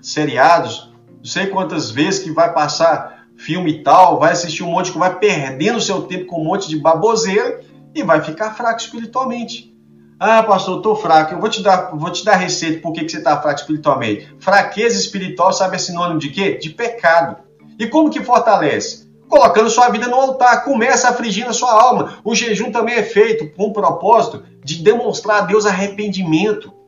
seriados, 0.02 0.91
não 1.22 1.26
sei 1.26 1.46
quantas 1.48 1.92
vezes 1.92 2.24
que 2.24 2.32
vai 2.32 2.52
passar 2.52 3.28
filme 3.38 3.72
e 3.72 3.84
tal, 3.84 4.20
vai 4.20 4.32
assistir 4.32 4.64
um 4.64 4.72
monte 4.72 4.92
que 4.92 4.98
vai 4.98 5.20
perdendo 5.20 5.80
seu 5.80 6.02
tempo 6.02 6.26
com 6.26 6.42
um 6.42 6.46
monte 6.46 6.68
de 6.68 6.80
baboseira 6.80 7.62
e 7.94 8.02
vai 8.02 8.22
ficar 8.22 8.56
fraco 8.56 8.82
espiritualmente. 8.82 9.72
Ah, 10.20 10.42
pastor, 10.42 10.78
eu 10.78 10.82
tô 10.82 10.96
fraco. 10.96 11.34
Eu 11.34 11.40
vou 11.40 11.50
te 11.50 11.62
dar, 11.62 11.96
vou 11.96 12.12
te 12.12 12.26
dar 12.26 12.36
receita 12.36 12.82
por 12.82 12.92
que, 12.92 13.04
que 13.06 13.12
você 13.12 13.20
está 13.20 13.40
fraco 13.40 13.60
espiritualmente. 13.60 14.36
Fraqueza 14.40 15.00
espiritual, 15.00 15.54
sabe 15.54 15.76
é 15.76 15.80
sinônimo 15.80 16.20
de 16.20 16.30
quê? 16.30 16.58
De 16.58 16.72
pecado. 16.72 17.38
E 17.78 17.86
como 17.88 18.10
que 18.10 18.24
fortalece? 18.24 19.08
Colocando 19.28 19.70
sua 19.70 19.90
vida 19.90 20.08
no 20.08 20.16
altar, 20.16 20.64
começa 20.64 21.10
afligindo 21.10 21.50
a 21.50 21.54
sua 21.54 21.72
alma. 21.72 22.18
O 22.24 22.34
jejum 22.34 22.72
também 22.72 22.96
é 22.96 23.04
feito 23.04 23.50
com 23.56 23.68
o 23.68 23.74
propósito 23.74 24.44
de 24.64 24.84
demonstrar 24.84 25.44
a 25.44 25.46
Deus 25.46 25.68
arrependimento 25.68 26.81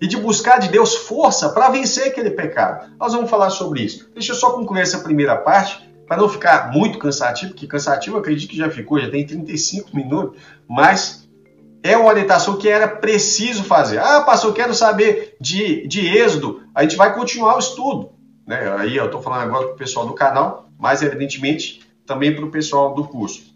e 0.00 0.06
de 0.06 0.16
buscar 0.16 0.58
de 0.58 0.68
Deus 0.68 0.94
força 0.94 1.48
para 1.50 1.70
vencer 1.70 2.08
aquele 2.08 2.30
pecado. 2.30 2.92
Nós 2.98 3.12
vamos 3.12 3.30
falar 3.30 3.50
sobre 3.50 3.82
isso. 3.82 4.10
Deixa 4.14 4.32
eu 4.32 4.36
só 4.36 4.50
concluir 4.50 4.82
essa 4.82 5.00
primeira 5.00 5.36
parte 5.36 5.88
para 6.06 6.16
não 6.16 6.28
ficar 6.28 6.72
muito 6.72 6.98
cansativo, 6.98 7.52
porque 7.52 7.66
cansativo 7.66 8.16
eu 8.16 8.20
acredito 8.20 8.48
que 8.48 8.56
já 8.56 8.70
ficou, 8.70 8.98
já 8.98 9.10
tem 9.10 9.26
35 9.26 9.94
minutos, 9.94 10.40
mas 10.66 11.28
é 11.82 11.96
uma 11.96 12.08
orientação 12.08 12.56
que 12.56 12.68
era 12.68 12.88
preciso 12.88 13.62
fazer. 13.62 13.98
Ah, 13.98 14.22
pastor, 14.22 14.50
eu 14.50 14.54
quero 14.54 14.74
saber 14.74 15.36
de, 15.40 15.86
de 15.86 16.06
êxodo. 16.06 16.62
A 16.74 16.82
gente 16.82 16.96
vai 16.96 17.14
continuar 17.14 17.56
o 17.56 17.58
estudo. 17.58 18.10
Né? 18.46 18.70
Aí 18.78 18.96
eu 18.96 19.06
estou 19.06 19.20
falando 19.20 19.42
agora 19.42 19.66
para 19.66 19.74
o 19.74 19.78
pessoal 19.78 20.06
do 20.06 20.14
canal, 20.14 20.68
mas 20.78 21.02
evidentemente 21.02 21.86
também 22.06 22.34
para 22.34 22.44
o 22.44 22.50
pessoal 22.50 22.94
do 22.94 23.04
curso. 23.04 23.54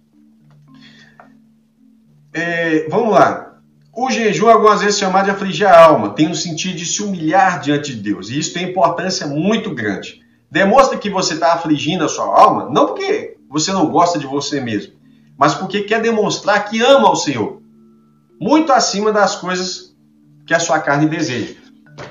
É, 2.32 2.88
vamos 2.88 3.12
lá. 3.14 3.51
O 3.94 4.10
jejum, 4.10 4.48
algumas 4.48 4.80
vezes 4.80 4.98
chamado 4.98 5.26
de 5.26 5.30
afligir 5.30 5.66
a 5.66 5.84
alma, 5.84 6.14
tem 6.14 6.30
o 6.30 6.34
sentido 6.34 6.76
de 6.76 6.86
se 6.86 7.02
humilhar 7.02 7.60
diante 7.60 7.94
de 7.94 8.00
Deus. 8.00 8.30
E 8.30 8.38
isso 8.38 8.54
tem 8.54 8.70
importância 8.70 9.26
muito 9.26 9.74
grande. 9.74 10.22
Demonstra 10.50 10.96
que 10.96 11.10
você 11.10 11.34
está 11.34 11.52
afligindo 11.52 12.02
a 12.02 12.08
sua 12.08 12.24
alma, 12.24 12.70
não 12.70 12.86
porque 12.86 13.36
você 13.50 13.70
não 13.70 13.90
gosta 13.90 14.18
de 14.18 14.26
você 14.26 14.60
mesmo, 14.60 14.94
mas 15.36 15.54
porque 15.54 15.82
quer 15.82 16.00
demonstrar 16.00 16.64
que 16.70 16.80
ama 16.80 17.10
o 17.10 17.16
Senhor 17.16 17.60
muito 18.40 18.72
acima 18.72 19.12
das 19.12 19.36
coisas 19.36 19.94
que 20.46 20.54
a 20.54 20.58
sua 20.58 20.80
carne 20.80 21.06
deseja. 21.06 21.54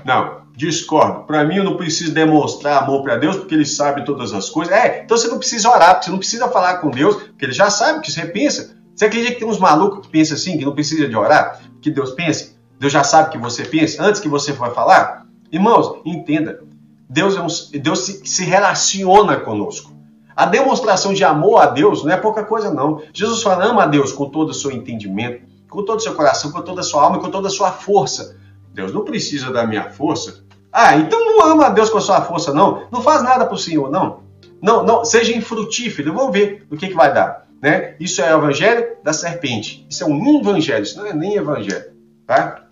Não, 0.06 0.44
discordo. 0.56 1.24
Para 1.26 1.44
mim, 1.44 1.58
eu 1.58 1.64
não 1.64 1.78
preciso 1.78 2.14
demonstrar 2.14 2.84
amor 2.84 3.04
para 3.04 3.18
Deus, 3.18 3.38
porque 3.38 3.56
Ele 3.56 3.66
sabe 3.66 4.06
todas 4.06 4.34
as 4.34 4.50
coisas. 4.50 4.74
É, 4.74 5.02
então 5.04 5.18
você 5.18 5.28
não 5.28 5.40
precisa 5.40 5.70
orar, 5.70 6.02
você 6.02 6.12
não 6.12 6.20
precisa 6.20 6.48
falar 6.48 6.78
com 6.78 6.90
Deus, 6.90 7.16
porque 7.16 7.46
Ele 7.46 7.54
já 7.54 7.70
sabe 7.70 8.00
o 8.00 8.02
que 8.02 8.12
você 8.12 8.26
pensa. 8.26 8.81
Você 9.02 9.08
acredita 9.08 9.34
que 9.34 9.40
tem 9.40 9.48
uns 9.48 9.58
malucos 9.58 10.06
que 10.06 10.12
pensam 10.12 10.38
assim, 10.38 10.60
que 10.60 10.64
não 10.64 10.76
precisa 10.76 11.10
de 11.10 11.16
orar? 11.16 11.60
Que 11.82 11.90
Deus 11.90 12.12
pensa? 12.12 12.54
Deus 12.80 12.94
já 12.94 13.04
sabe 13.04 13.30
o 13.30 13.32
que 13.32 13.38
você 13.40 13.66
pensa 13.66 14.04
antes 14.04 14.22
que 14.22 14.30
você 14.30 14.54
for 14.54 14.72
falar? 14.76 15.26
Irmãos, 15.52 16.00
entenda. 16.06 16.62
Deus, 17.10 17.36
é 17.36 17.42
um, 17.42 17.48
Deus 17.82 18.02
se, 18.02 18.22
se 18.24 18.44
relaciona 18.44 19.38
conosco. 19.38 19.92
A 20.36 20.46
demonstração 20.46 21.16
de 21.16 21.24
amor 21.24 21.64
a 21.64 21.66
Deus 21.66 22.04
não 22.04 22.12
é 22.12 22.16
pouca 22.16 22.44
coisa, 22.44 22.72
não. 22.72 23.02
Jesus 23.12 23.42
fala, 23.42 23.66
ama 23.66 23.82
a 23.82 23.88
Deus 23.88 24.12
com 24.12 24.30
todo 24.30 24.50
o 24.50 24.54
seu 24.54 24.70
entendimento, 24.70 25.48
com 25.68 25.84
todo 25.84 25.98
o 25.98 26.04
seu 26.04 26.14
coração, 26.14 26.52
com 26.52 26.62
toda 26.62 26.82
a 26.82 26.84
sua 26.84 27.02
alma 27.02 27.18
com 27.18 27.32
toda 27.32 27.48
a 27.48 27.52
sua 27.52 27.72
força. 27.72 28.38
Deus 28.72 28.94
não 28.94 29.04
precisa 29.04 29.52
da 29.52 29.66
minha 29.66 29.90
força. 29.90 30.44
Ah, 30.72 30.96
então 30.96 31.26
não 31.26 31.44
ama 31.44 31.66
a 31.66 31.70
Deus 31.72 31.90
com 31.90 31.98
a 31.98 32.02
sua 32.02 32.22
força, 32.22 32.54
não. 32.54 32.84
Não 32.92 33.02
faz 33.02 33.24
nada 33.24 33.48
para 33.48 33.56
o 33.56 33.58
Senhor, 33.58 33.90
não. 33.90 34.20
Não, 34.62 34.84
não, 34.84 35.04
seja 35.04 35.36
infrutífero. 35.36 36.14
Vamos 36.14 36.32
ver 36.32 36.68
o 36.70 36.78
que, 36.78 36.90
que 36.90 36.94
vai 36.94 37.12
dar. 37.12 37.50
Né? 37.62 37.96
Isso 38.00 38.22
é 38.22 38.36
o 38.36 38.40
evangelho 38.40 38.98
da 39.04 39.14
serpente. 39.14 39.86
Isso 39.90 40.04
é 40.04 40.08
um 40.08 40.40
evangelho, 40.40 40.84
isso 40.84 40.98
não 40.98 41.06
é 41.06 41.14
nem 41.14 41.36
evangelho. 41.36 41.92
Tá? 42.26 42.64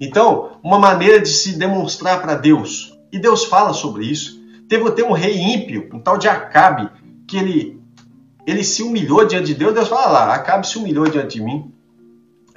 Então, 0.00 0.58
uma 0.62 0.78
maneira 0.78 1.20
de 1.20 1.28
se 1.28 1.56
demonstrar 1.56 2.20
para 2.20 2.34
Deus. 2.34 2.98
E 3.12 3.18
Deus 3.18 3.44
fala 3.44 3.72
sobre 3.72 4.04
isso. 4.06 4.42
Teve 4.68 4.88
até 4.88 5.04
um 5.04 5.12
rei 5.12 5.38
ímpio, 5.38 5.88
um 5.92 6.00
tal 6.00 6.18
de 6.18 6.26
Acabe, 6.26 6.90
que 7.28 7.36
ele, 7.36 7.80
ele 8.44 8.64
se 8.64 8.82
humilhou 8.82 9.24
diante 9.24 9.46
de 9.46 9.54
Deus. 9.54 9.72
Deus 9.72 9.88
fala 9.88 10.10
lá, 10.10 10.34
Acabe 10.34 10.66
se 10.66 10.76
humilhou 10.76 11.08
diante 11.08 11.38
de 11.38 11.44
mim. 11.44 11.72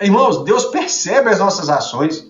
Irmãos, 0.02 0.44
Deus 0.44 0.66
percebe 0.66 1.30
as 1.30 1.40
nossas 1.40 1.70
ações. 1.70 2.26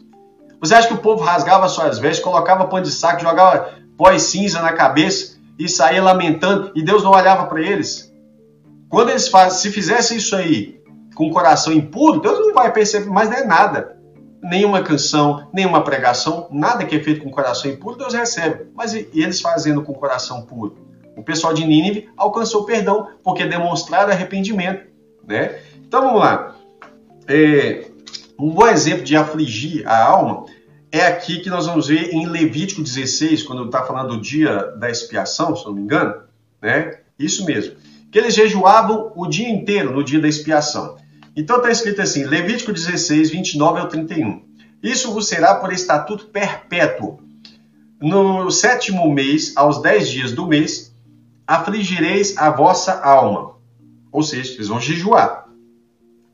Você 0.59 0.73
acha 0.73 0.87
que 0.87 0.93
o 0.93 0.99
povo 0.99 1.23
rasgava 1.23 1.69
suas 1.69 1.99
vestes, 1.99 2.23
colocava 2.23 2.65
pano 2.65 2.83
de 2.83 2.91
saco, 2.91 3.21
jogava 3.21 3.69
pó 3.95 4.11
e 4.11 4.19
cinza 4.19 4.61
na 4.61 4.73
cabeça 4.73 5.37
e 5.57 5.69
saía 5.69 6.03
lamentando 6.03 6.71
e 6.75 6.83
Deus 6.83 7.03
não 7.03 7.11
olhava 7.11 7.45
para 7.45 7.61
eles? 7.61 8.11
Quando 8.89 9.09
eles 9.09 9.27
fazem, 9.27 9.59
se 9.59 9.71
fizessem 9.71 10.17
isso 10.17 10.35
aí 10.35 10.81
com 11.15 11.27
o 11.27 11.31
coração 11.31 11.73
impuro, 11.73 12.21
Deus 12.21 12.39
não 12.39 12.53
vai 12.53 12.71
perceber 12.71 13.09
mais 13.09 13.29
nem 13.29 13.45
nada. 13.45 13.97
Nenhuma 14.41 14.83
canção, 14.83 15.49
nenhuma 15.53 15.83
pregação, 15.83 16.47
nada 16.51 16.85
que 16.85 16.95
é 16.95 16.99
feito 16.99 17.21
com 17.21 17.29
o 17.29 17.31
coração 17.31 17.69
impuro, 17.69 17.97
Deus 17.97 18.13
recebe. 18.13 18.67
Mas 18.75 18.93
e 18.93 19.09
eles 19.13 19.41
fazendo 19.41 19.81
com 19.81 19.91
o 19.91 19.95
coração 19.95 20.43
puro? 20.43 20.77
O 21.15 21.23
pessoal 21.23 21.53
de 21.53 21.65
Nínive 21.65 22.09
alcançou 22.15 22.63
perdão 22.63 23.09
porque 23.23 23.45
demonstraram 23.45 24.11
arrependimento, 24.11 24.85
né? 25.27 25.59
Então 25.75 26.01
vamos 26.01 26.19
lá. 26.19 26.55
É, 27.27 27.87
um 28.39 28.51
bom 28.51 28.67
exemplo 28.67 29.03
de 29.03 29.15
afligir 29.15 29.87
a 29.87 30.05
alma 30.05 30.45
é 30.91 31.05
aqui 31.05 31.39
que 31.39 31.49
nós 31.49 31.65
vamos 31.65 31.87
ver 31.87 32.13
em 32.13 32.27
Levítico 32.27 32.81
16, 32.81 33.43
quando 33.43 33.65
está 33.65 33.83
falando 33.83 34.15
do 34.15 34.21
dia 34.21 34.55
da 34.77 34.89
expiação, 34.89 35.55
se 35.55 35.65
não 35.65 35.73
me 35.73 35.81
engano, 35.81 36.21
né? 36.61 36.99
Isso 37.17 37.43
mesmo. 37.43 37.75
Que 38.11 38.19
eles 38.19 38.33
jejuavam 38.33 39.11
o 39.15 39.27
dia 39.27 39.49
inteiro 39.49 39.91
no 39.91 40.03
dia 40.03 40.19
da 40.19 40.27
expiação. 40.27 40.95
Então 41.35 41.57
está 41.57 41.69
escrito 41.69 42.01
assim, 42.01 42.23
Levítico 42.23 42.71
16, 42.73 43.29
29 43.29 43.79
ao 43.79 43.87
31. 43.87 44.41
Isso 44.81 45.11
vos 45.11 45.27
será 45.27 45.55
por 45.55 45.71
estatuto 45.71 46.27
perpétuo. 46.27 47.19
No 47.99 48.49
sétimo 48.51 49.11
mês, 49.11 49.53
aos 49.55 49.81
dez 49.81 50.09
dias 50.09 50.31
do 50.31 50.47
mês, 50.47 50.93
afligireis 51.45 52.37
a 52.37 52.49
vossa 52.49 53.01
alma. 53.01 53.55
Ou 54.11 54.23
seja, 54.23 54.55
vocês 54.55 54.67
vão 54.67 54.79
jejuar 54.79 55.47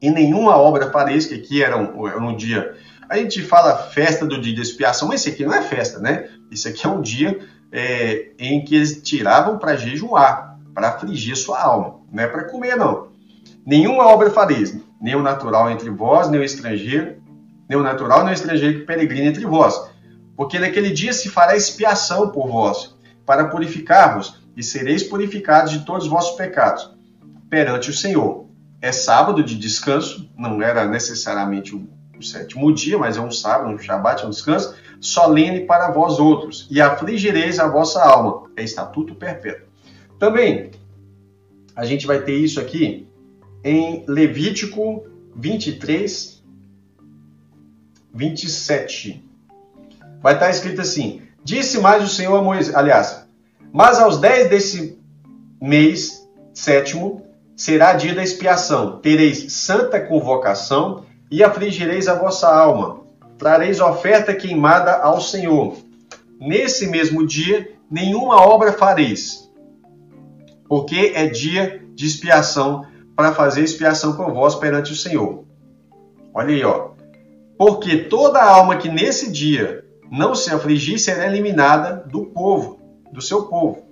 em 0.04 0.12
nenhuma 0.12 0.58
obra 0.58 0.90
pareça 0.90 1.30
que 1.30 1.36
aqui 1.36 1.64
era 1.64 1.78
um, 1.78 2.06
era 2.06 2.20
um 2.20 2.36
dia. 2.36 2.76
A 3.10 3.16
gente 3.18 3.42
fala 3.42 3.78
festa 3.78 4.26
do 4.26 4.40
dia 4.40 4.54
de 4.54 4.62
expiação, 4.62 5.08
mas 5.08 5.22
esse 5.22 5.30
aqui 5.30 5.46
não 5.46 5.54
é 5.54 5.62
festa, 5.62 5.98
né? 6.00 6.28
Isso 6.52 6.68
aqui 6.68 6.86
é 6.86 6.90
um 6.90 7.00
dia 7.00 7.40
é, 7.72 8.32
em 8.38 8.66
que 8.66 8.76
eles 8.76 9.02
tiravam 9.02 9.58
para 9.58 9.78
jejuar, 9.78 10.53
para 10.74 10.90
afligir 10.90 11.36
sua 11.36 11.62
alma, 11.62 12.00
não 12.12 12.24
é 12.24 12.28
para 12.28 12.46
comer, 12.46 12.76
não. 12.76 13.08
Nenhuma 13.66 14.08
obra 14.08 14.30
fareis, 14.30 14.78
nem 15.02 15.16
o 15.16 15.22
natural 15.22 15.70
entre 15.70 15.90
vós, 15.90 16.30
nem 16.30 16.40
o 16.40 16.44
estrangeiro, 16.44 17.22
nem 17.70 17.78
o 17.78 17.84
natural, 17.84 18.24
nem 18.24 18.32
o 18.32 18.34
estrangeiro 18.34 18.80
que 18.80 18.86
peregrina 18.86 19.28
entre 19.28 19.46
vós. 19.46 19.90
Porque 20.36 20.60
naquele 20.60 20.92
dia 20.92 21.14
se 21.14 21.30
fará 21.30 21.56
expiação 21.56 22.30
por 22.30 22.48
vós, 22.48 22.96
para 23.26 23.46
purificar-vos, 23.46 24.42
e 24.56 24.62
sereis 24.62 25.04
purificados 25.04 25.72
de 25.72 25.86
todos 25.86 26.06
os 26.06 26.10
vossos 26.10 26.36
pecados 26.36 26.94
perante 27.50 27.90
o 27.90 27.94
Senhor 27.94 28.44
é 28.84 28.92
sábado 28.92 29.42
de 29.42 29.56
descanso, 29.56 30.30
não 30.38 30.62
era 30.62 30.86
necessariamente 30.86 31.74
o, 31.74 31.88
o 32.20 32.22
sétimo 32.22 32.74
dia, 32.74 32.98
mas 32.98 33.16
é 33.16 33.22
um 33.22 33.32
sábado, 33.32 33.70
um 33.70 33.78
shabat, 33.78 34.22
é 34.24 34.28
um 34.28 34.30
descanso, 34.30 34.76
solene 35.00 35.62
para 35.62 35.90
vós 35.92 36.20
outros, 36.20 36.68
e 36.70 36.82
afligireis 36.82 37.60
a 37.60 37.68
vossa 37.70 38.04
alma. 38.04 38.50
É 38.58 38.64
estatuto 38.64 39.16
perpétuo. 39.16 39.68
Também, 40.24 40.72
a 41.76 41.84
gente 41.84 42.08
vai 42.08 42.22
ter 42.22 42.38
isso 42.38 42.58
aqui 42.58 43.06
em 43.62 44.06
Levítico 44.08 45.06
23, 45.36 46.42
27. 48.14 49.22
Vai 50.22 50.36
estar 50.36 50.50
escrito 50.50 50.80
assim: 50.80 51.24
Disse 51.44 51.78
mais 51.82 52.02
o 52.02 52.08
Senhor 52.08 52.38
a 52.38 52.42
Moisés, 52.42 52.74
aliás, 52.74 53.28
Mas 53.74 54.00
aos 54.00 54.18
10 54.18 54.50
desse 54.50 54.98
mês 55.62 56.26
sétimo 56.54 57.28
será 57.58 57.92
dia 57.92 58.16
da 58.16 58.24
expiação. 58.24 59.00
Tereis 59.00 59.52
santa 59.52 60.00
convocação 60.00 61.04
e 61.30 61.44
afligireis 61.44 62.08
a 62.08 62.16
vossa 62.18 62.48
alma. 62.48 63.02
Trareis 63.38 63.82
oferta 63.82 64.34
queimada 64.34 64.94
ao 64.94 65.20
Senhor. 65.20 65.76
Nesse 66.40 66.88
mesmo 66.88 67.28
dia, 67.28 67.74
nenhuma 67.92 68.38
obra 68.38 68.72
fareis, 68.72 69.44
porque 70.74 71.12
é 71.14 71.28
dia 71.28 71.86
de 71.94 72.08
expiação 72.08 72.84
para 73.16 73.32
fazer 73.32 73.64
expiação 73.64 74.16
por 74.16 74.34
vós 74.34 74.56
perante 74.56 74.92
o 74.92 74.96
Senhor. 74.96 75.44
Olha 76.34 76.50
aí, 76.50 76.64
ó. 76.64 76.94
Porque 77.56 77.96
toda 78.06 78.42
alma 78.44 78.78
que 78.78 78.90
nesse 78.90 79.32
dia 79.32 79.86
não 80.12 80.34
se 80.34 80.52
afligir 80.52 80.98
será 80.98 81.28
eliminada 81.28 82.04
do 82.10 82.26
povo, 82.26 82.80
do 83.12 83.22
seu 83.22 83.44
povo. 83.44 83.84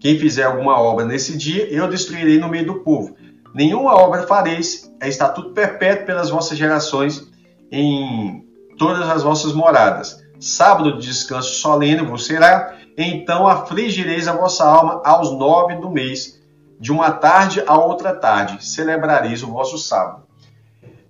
Quem 0.00 0.18
fizer 0.18 0.42
alguma 0.42 0.80
obra 0.80 1.04
nesse 1.04 1.38
dia, 1.38 1.72
eu 1.72 1.86
destruirei 1.86 2.40
no 2.40 2.48
meio 2.48 2.66
do 2.66 2.80
povo. 2.80 3.14
Nenhuma 3.54 3.94
obra 3.94 4.26
fareis, 4.26 4.92
é 5.00 5.08
estatuto 5.08 5.50
perpétuo 5.50 6.04
pelas 6.04 6.30
vossas 6.30 6.58
gerações 6.58 7.30
em 7.70 8.44
todas 8.76 9.08
as 9.08 9.22
vossas 9.22 9.52
moradas. 9.52 10.20
Sábado 10.40 10.98
de 10.98 11.06
descanso 11.06 11.60
solene 11.60 12.02
vos 12.02 12.26
será, 12.26 12.76
então 13.04 13.46
afligireis 13.46 14.26
a 14.26 14.32
vossa 14.32 14.64
alma 14.64 15.00
aos 15.04 15.30
nove 15.30 15.76
do 15.76 15.88
mês, 15.88 16.42
de 16.80 16.90
uma 16.90 17.12
tarde 17.12 17.62
a 17.66 17.78
outra 17.78 18.12
tarde, 18.12 18.64
celebrareis 18.64 19.42
o 19.42 19.52
vosso 19.52 19.78
sábado. 19.78 20.24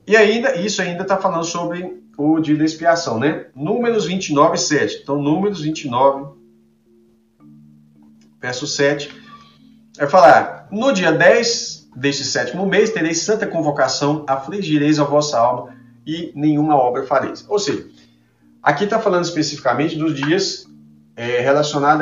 E 0.07 0.17
ainda, 0.17 0.57
isso 0.57 0.83
ainda 0.83 1.03
está 1.03 1.17
falando 1.17 1.45
sobre 1.45 2.03
o 2.17 2.41
dia 2.41 2.57
da 2.57 2.65
expiação, 2.65 3.19
né? 3.19 3.47
Números 3.55 4.07
29, 4.07 4.59
7. 4.59 5.01
Então, 5.03 5.21
Números 5.21 5.61
29, 5.63 6.33
verso 8.41 8.67
7, 8.67 9.11
vai 9.97 10.09
falar: 10.09 10.69
No 10.71 10.93
dia 10.93 11.13
10 11.13 11.91
deste 11.97 12.25
sétimo 12.25 12.67
mês 12.67 12.91
tereis 12.91 13.23
santa 13.23 13.47
convocação, 13.47 14.25
afligireis 14.27 14.99
a 14.99 15.05
vossa 15.05 15.39
alma 15.39 15.75
e 16.07 16.33
nenhuma 16.35 16.77
obra 16.77 17.05
fareis. 17.05 17.45
Ou 17.49 17.59
seja, 17.59 17.87
aqui 18.63 18.85
está 18.85 18.99
falando 18.99 19.25
especificamente 19.25 19.97
dos 19.97 20.15
dias 20.15 20.67
é, 21.19 21.45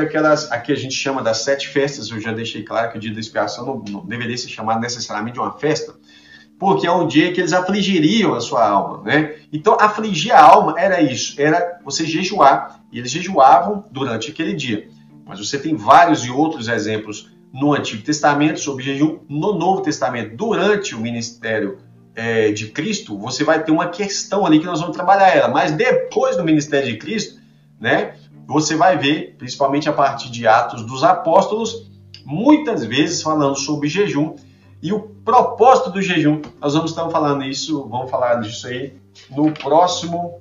àquelas, 0.03 0.53
a 0.53 0.59
que 0.59 0.71
a 0.71 0.77
gente 0.77 0.95
chama 0.95 1.23
das 1.23 1.39
sete 1.39 1.69
festas. 1.69 2.11
Eu 2.11 2.21
já 2.21 2.33
deixei 2.33 2.63
claro 2.63 2.93
que 2.93 2.99
o 2.99 3.01
dia 3.01 3.15
da 3.15 3.19
expiação 3.19 3.65
não, 3.65 3.85
não 3.89 4.07
deveria 4.07 4.37
ser 4.37 4.49
chamado 4.49 4.79
necessariamente 4.79 5.35
de 5.35 5.41
uma 5.41 5.53
festa, 5.53 5.95
porque 6.59 6.87
é 6.87 6.93
um 6.93 7.07
dia 7.07 7.33
que 7.33 7.41
eles 7.41 7.55
afligiriam 7.55 8.35
a 8.35 8.43
sua 8.43 8.69
alma, 8.69 9.03
né? 9.05 9.37
Então, 9.51 9.75
afligir 9.81 10.33
a 10.33 10.43
alma 10.43 10.75
era 10.79 11.01
isso, 11.01 11.41
era 11.41 11.81
você 11.83 12.05
jejuar, 12.05 12.83
e 12.93 12.99
eles 12.99 13.11
jejuavam 13.11 13.87
durante 13.91 14.31
aquele 14.31 14.53
dia. 14.53 14.87
Mas 15.25 15.39
você 15.39 15.59
tem 15.59 15.75
vários 15.75 16.27
e 16.27 16.31
outros 16.31 16.69
exemplos 16.69 17.31
no 17.51 17.73
Antigo 17.73 18.03
Testamento 18.03 18.61
sobre 18.61 18.85
jejum, 18.85 19.21
no 19.31 19.55
Novo 19.55 19.81
Testamento, 19.81 20.37
durante 20.37 20.95
o 20.95 21.01
ministério 21.01 21.79
é, 22.15 22.53
de 22.53 22.67
Cristo, 22.67 23.19
você 23.19 23.45
vai 23.45 23.65
ter 23.65 23.73
uma 23.73 23.89
questão 23.89 24.45
ali 24.45 24.61
que 24.61 24.67
nós 24.67 24.81
vamos 24.81 24.95
trabalhar 24.95 25.35
ela, 25.35 25.49
mas 25.49 25.73
depois 25.73 26.37
do 26.37 26.45
ministério 26.45 26.93
de 26.93 26.99
Cristo, 26.99 27.41
né, 27.81 28.15
você 28.47 28.77
vai 28.77 28.97
ver, 28.97 29.35
principalmente 29.37 29.89
a 29.89 29.93
partir 29.93 30.31
de 30.31 30.47
Atos 30.47 30.85
dos 30.85 31.03
Apóstolos, 31.03 31.91
muitas 32.25 32.85
vezes 32.85 33.23
falando 33.23 33.57
sobre 33.57 33.89
jejum 33.89 34.37
e 34.83 34.93
o 34.93 35.01
propósito 35.01 35.91
do 35.91 36.01
jejum. 36.01 36.41
Nós 36.61 36.75
vamos 36.75 36.91
estar 36.91 37.09
falando 37.11 37.45
isso, 37.45 37.89
vamos 37.89 38.11
falar 38.11 38.37
disso 38.37 38.67
aí 38.67 38.95
no 39.31 39.53
próximo 39.53 40.41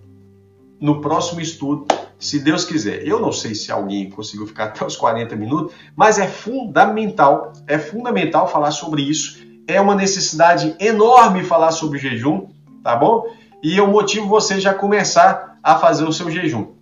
no 0.79 0.99
próximo 0.99 1.39
estudo, 1.39 1.85
se 2.19 2.37
Deus 2.39 2.65
quiser. 2.65 3.07
Eu 3.07 3.19
não 3.19 3.31
sei 3.31 3.55
se 3.55 3.71
alguém 3.71 4.09
conseguiu 4.09 4.45
ficar 4.45 4.65
até 4.65 4.85
os 4.85 4.95
40 4.95 5.35
minutos, 5.35 5.73
mas 5.95 6.19
é 6.19 6.27
fundamental, 6.27 7.53
é 7.65 7.79
fundamental 7.79 8.47
falar 8.47 8.71
sobre 8.71 9.01
isso. 9.01 9.39
É 9.67 9.79
uma 9.79 9.95
necessidade 9.95 10.75
enorme 10.79 11.43
falar 11.43 11.71
sobre 11.71 11.97
jejum, 11.97 12.47
tá 12.83 12.95
bom? 12.95 13.25
E 13.63 13.77
eu 13.77 13.87
motivo 13.87 14.27
você 14.27 14.59
já 14.59 14.73
começar 14.73 15.57
a 15.63 15.75
fazer 15.77 16.03
o 16.03 16.13
seu 16.13 16.29
jejum. 16.29 16.74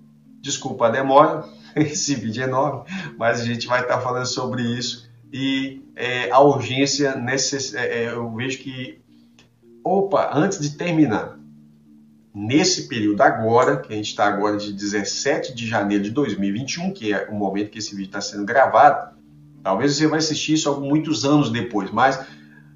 Desculpa 0.41 0.87
a 0.87 0.91
demora, 0.91 1.45
esse 1.77 2.15
vídeo 2.15 2.43
é 2.43 2.47
enorme, 2.47 2.83
mas 3.19 3.41
a 3.41 3.45
gente 3.45 3.67
vai 3.67 3.83
estar 3.83 4.01
falando 4.01 4.27
sobre 4.27 4.63
isso. 4.63 5.09
E 5.33 5.83
é, 5.97 6.31
a 6.31 6.41
urgência, 6.41 7.17
necess... 7.17 7.75
É, 7.75 8.05
é, 8.05 8.13
eu 8.13 8.33
vejo 8.35 8.59
que, 8.59 9.01
opa, 9.83 10.31
antes 10.33 10.61
de 10.61 10.71
terminar, 10.71 11.39
nesse 12.35 12.89
período 12.89 13.21
agora, 13.21 13.79
que 13.79 13.93
a 13.93 13.97
gente 13.97 14.11
está 14.11 14.27
agora 14.27 14.57
de 14.57 14.73
17 14.73 15.55
de 15.55 15.67
janeiro 15.67 16.05
de 16.05 16.11
2021, 16.11 16.93
que 16.93 17.13
é 17.13 17.29
o 17.29 17.35
momento 17.35 17.71
que 17.71 17.79
esse 17.79 17.95
vídeo 17.95 18.07
está 18.07 18.21
sendo 18.21 18.45
gravado, 18.45 19.17
talvez 19.63 19.97
você 19.97 20.07
vai 20.07 20.19
assistir 20.19 20.55
isso 20.55 20.81
muitos 20.81 21.25
anos 21.25 21.51
depois, 21.51 21.91
mas 21.91 22.25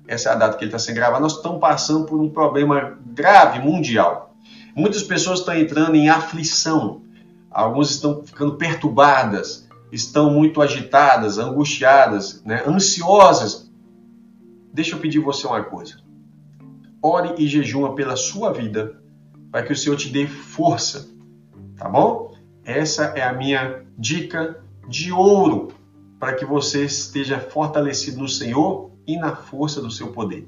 essa 0.07 0.31
é 0.31 0.33
a 0.33 0.37
data 0.37 0.57
que 0.57 0.65
ele 0.65 0.69
está 0.69 0.79
sendo 0.79 0.97
gravado, 0.97 1.23
nós 1.23 1.37
estamos 1.37 1.61
passando 1.61 2.07
por 2.07 2.21
um 2.21 2.31
problema 2.31 2.99
grave 3.07 3.59
mundial. 3.61 4.35
Muitas 4.75 5.03
pessoas 5.03 5.41
estão 5.41 5.55
entrando 5.55 5.97
em 5.97 6.09
aflição, 6.09 7.03
algumas 7.65 7.91
estão 7.91 8.23
ficando 8.25 8.55
perturbadas, 8.55 9.69
estão 9.91 10.31
muito 10.31 10.63
agitadas, 10.63 11.39
angustiadas, 11.39 12.43
né, 12.45 12.63
ansiosas. 12.67 13.71
Deixa 14.73 14.95
eu 14.95 15.01
pedir 15.01 15.19
você 15.19 15.47
uma 15.47 15.63
coisa. 15.65 15.97
Ore 17.03 17.35
e 17.37 17.49
jejuma 17.49 17.95
pela 17.95 18.17
sua 18.17 18.53
vida 18.53 19.03
para 19.51 19.63
que 19.63 19.73
o 19.73 19.77
Senhor 19.77 19.97
te 19.97 20.09
dê 20.09 20.27
força, 20.27 21.09
tá 21.77 21.89
bom? 21.89 22.33
Essa 22.65 23.07
é 23.17 23.23
a 23.23 23.33
minha 23.33 23.83
dica 23.97 24.63
de 24.87 25.11
ouro 25.11 25.69
para 26.19 26.35
que 26.35 26.45
você 26.45 26.85
esteja 26.85 27.41
fortalecido 27.41 28.19
no 28.19 28.29
Senhor 28.29 28.93
e 29.07 29.17
na 29.17 29.35
força 29.35 29.81
do 29.81 29.91
seu 29.91 30.09
poder. 30.09 30.47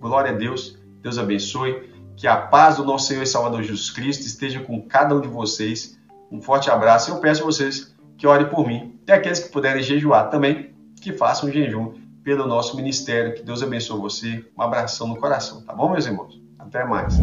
Glória 0.00 0.32
a 0.32 0.34
Deus, 0.34 0.78
Deus 1.02 1.18
abençoe, 1.18 1.90
que 2.16 2.26
a 2.26 2.36
paz 2.36 2.76
do 2.76 2.84
nosso 2.84 3.08
Senhor 3.08 3.22
e 3.22 3.26
Salvador 3.26 3.62
Jesus 3.62 3.90
Cristo 3.90 4.26
esteja 4.26 4.60
com 4.60 4.80
cada 4.82 5.14
um 5.14 5.20
de 5.20 5.28
vocês. 5.28 6.00
Um 6.32 6.40
forte 6.40 6.70
abraço 6.70 7.10
e 7.10 7.14
eu 7.14 7.20
peço 7.20 7.42
a 7.42 7.44
vocês 7.44 7.94
que 8.16 8.26
orem 8.26 8.48
por 8.48 8.66
mim 8.66 8.98
e 9.06 9.12
aqueles 9.12 9.38
que 9.38 9.50
puderem 9.50 9.82
jejuar 9.82 10.30
também, 10.30 10.70
que 11.00 11.12
façam 11.12 11.48
um 11.48 11.52
jejum 11.52 11.92
pelo 12.24 12.46
nosso 12.46 12.74
ministério. 12.74 13.34
Que 13.34 13.42
Deus 13.42 13.62
abençoe 13.62 14.00
você. 14.00 14.44
Um 14.58 14.62
abração 14.62 15.06
no 15.08 15.16
coração, 15.16 15.60
tá 15.60 15.74
bom, 15.74 15.90
meus 15.90 16.06
irmãos? 16.06 16.40
Até 16.58 16.84
mais. 16.84 17.18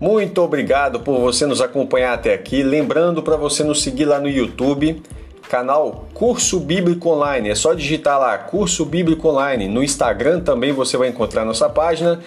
Muito 0.00 0.40
obrigado 0.40 1.00
por 1.00 1.20
você 1.20 1.44
nos 1.44 1.60
acompanhar 1.60 2.14
até 2.14 2.32
aqui. 2.32 2.62
Lembrando 2.62 3.22
para 3.22 3.36
você 3.36 3.62
nos 3.62 3.82
seguir 3.82 4.06
lá 4.06 4.18
no 4.18 4.30
YouTube, 4.30 5.02
canal 5.46 6.06
Curso 6.14 6.58
Bíblico 6.58 7.10
Online. 7.10 7.50
É 7.50 7.54
só 7.54 7.74
digitar 7.74 8.18
lá 8.18 8.38
Curso 8.38 8.86
Bíblico 8.86 9.28
Online. 9.28 9.68
No 9.68 9.84
Instagram 9.84 10.40
também 10.40 10.72
você 10.72 10.96
vai 10.96 11.08
encontrar 11.08 11.44
nossa 11.44 11.68
página. 11.68 12.18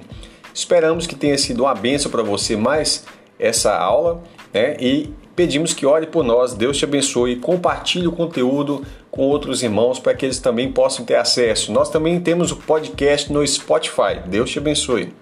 Esperamos 0.53 1.07
que 1.07 1.15
tenha 1.15 1.37
sido 1.37 1.63
uma 1.63 1.73
benção 1.73 2.11
para 2.11 2.21
você 2.21 2.57
mais 2.57 3.05
essa 3.39 3.77
aula 3.77 4.21
né? 4.53 4.75
e 4.77 5.13
pedimos 5.39 5.73
que 5.73 5.85
ore 5.85 6.05
por 6.05 6.21
nós. 6.21 6.53
Deus 6.53 6.77
te 6.77 6.83
abençoe. 6.83 7.37
Compartilhe 7.37 8.05
o 8.05 8.11
conteúdo 8.11 8.83
com 9.09 9.21
outros 9.21 9.63
irmãos 9.63 9.97
para 9.97 10.13
que 10.13 10.25
eles 10.25 10.37
também 10.37 10.69
possam 10.69 11.05
ter 11.05 11.15
acesso. 11.15 11.71
Nós 11.71 11.89
também 11.89 12.19
temos 12.19 12.51
o 12.51 12.57
podcast 12.57 13.31
no 13.31 13.47
Spotify. 13.47 14.19
Deus 14.25 14.51
te 14.51 14.59
abençoe. 14.59 15.13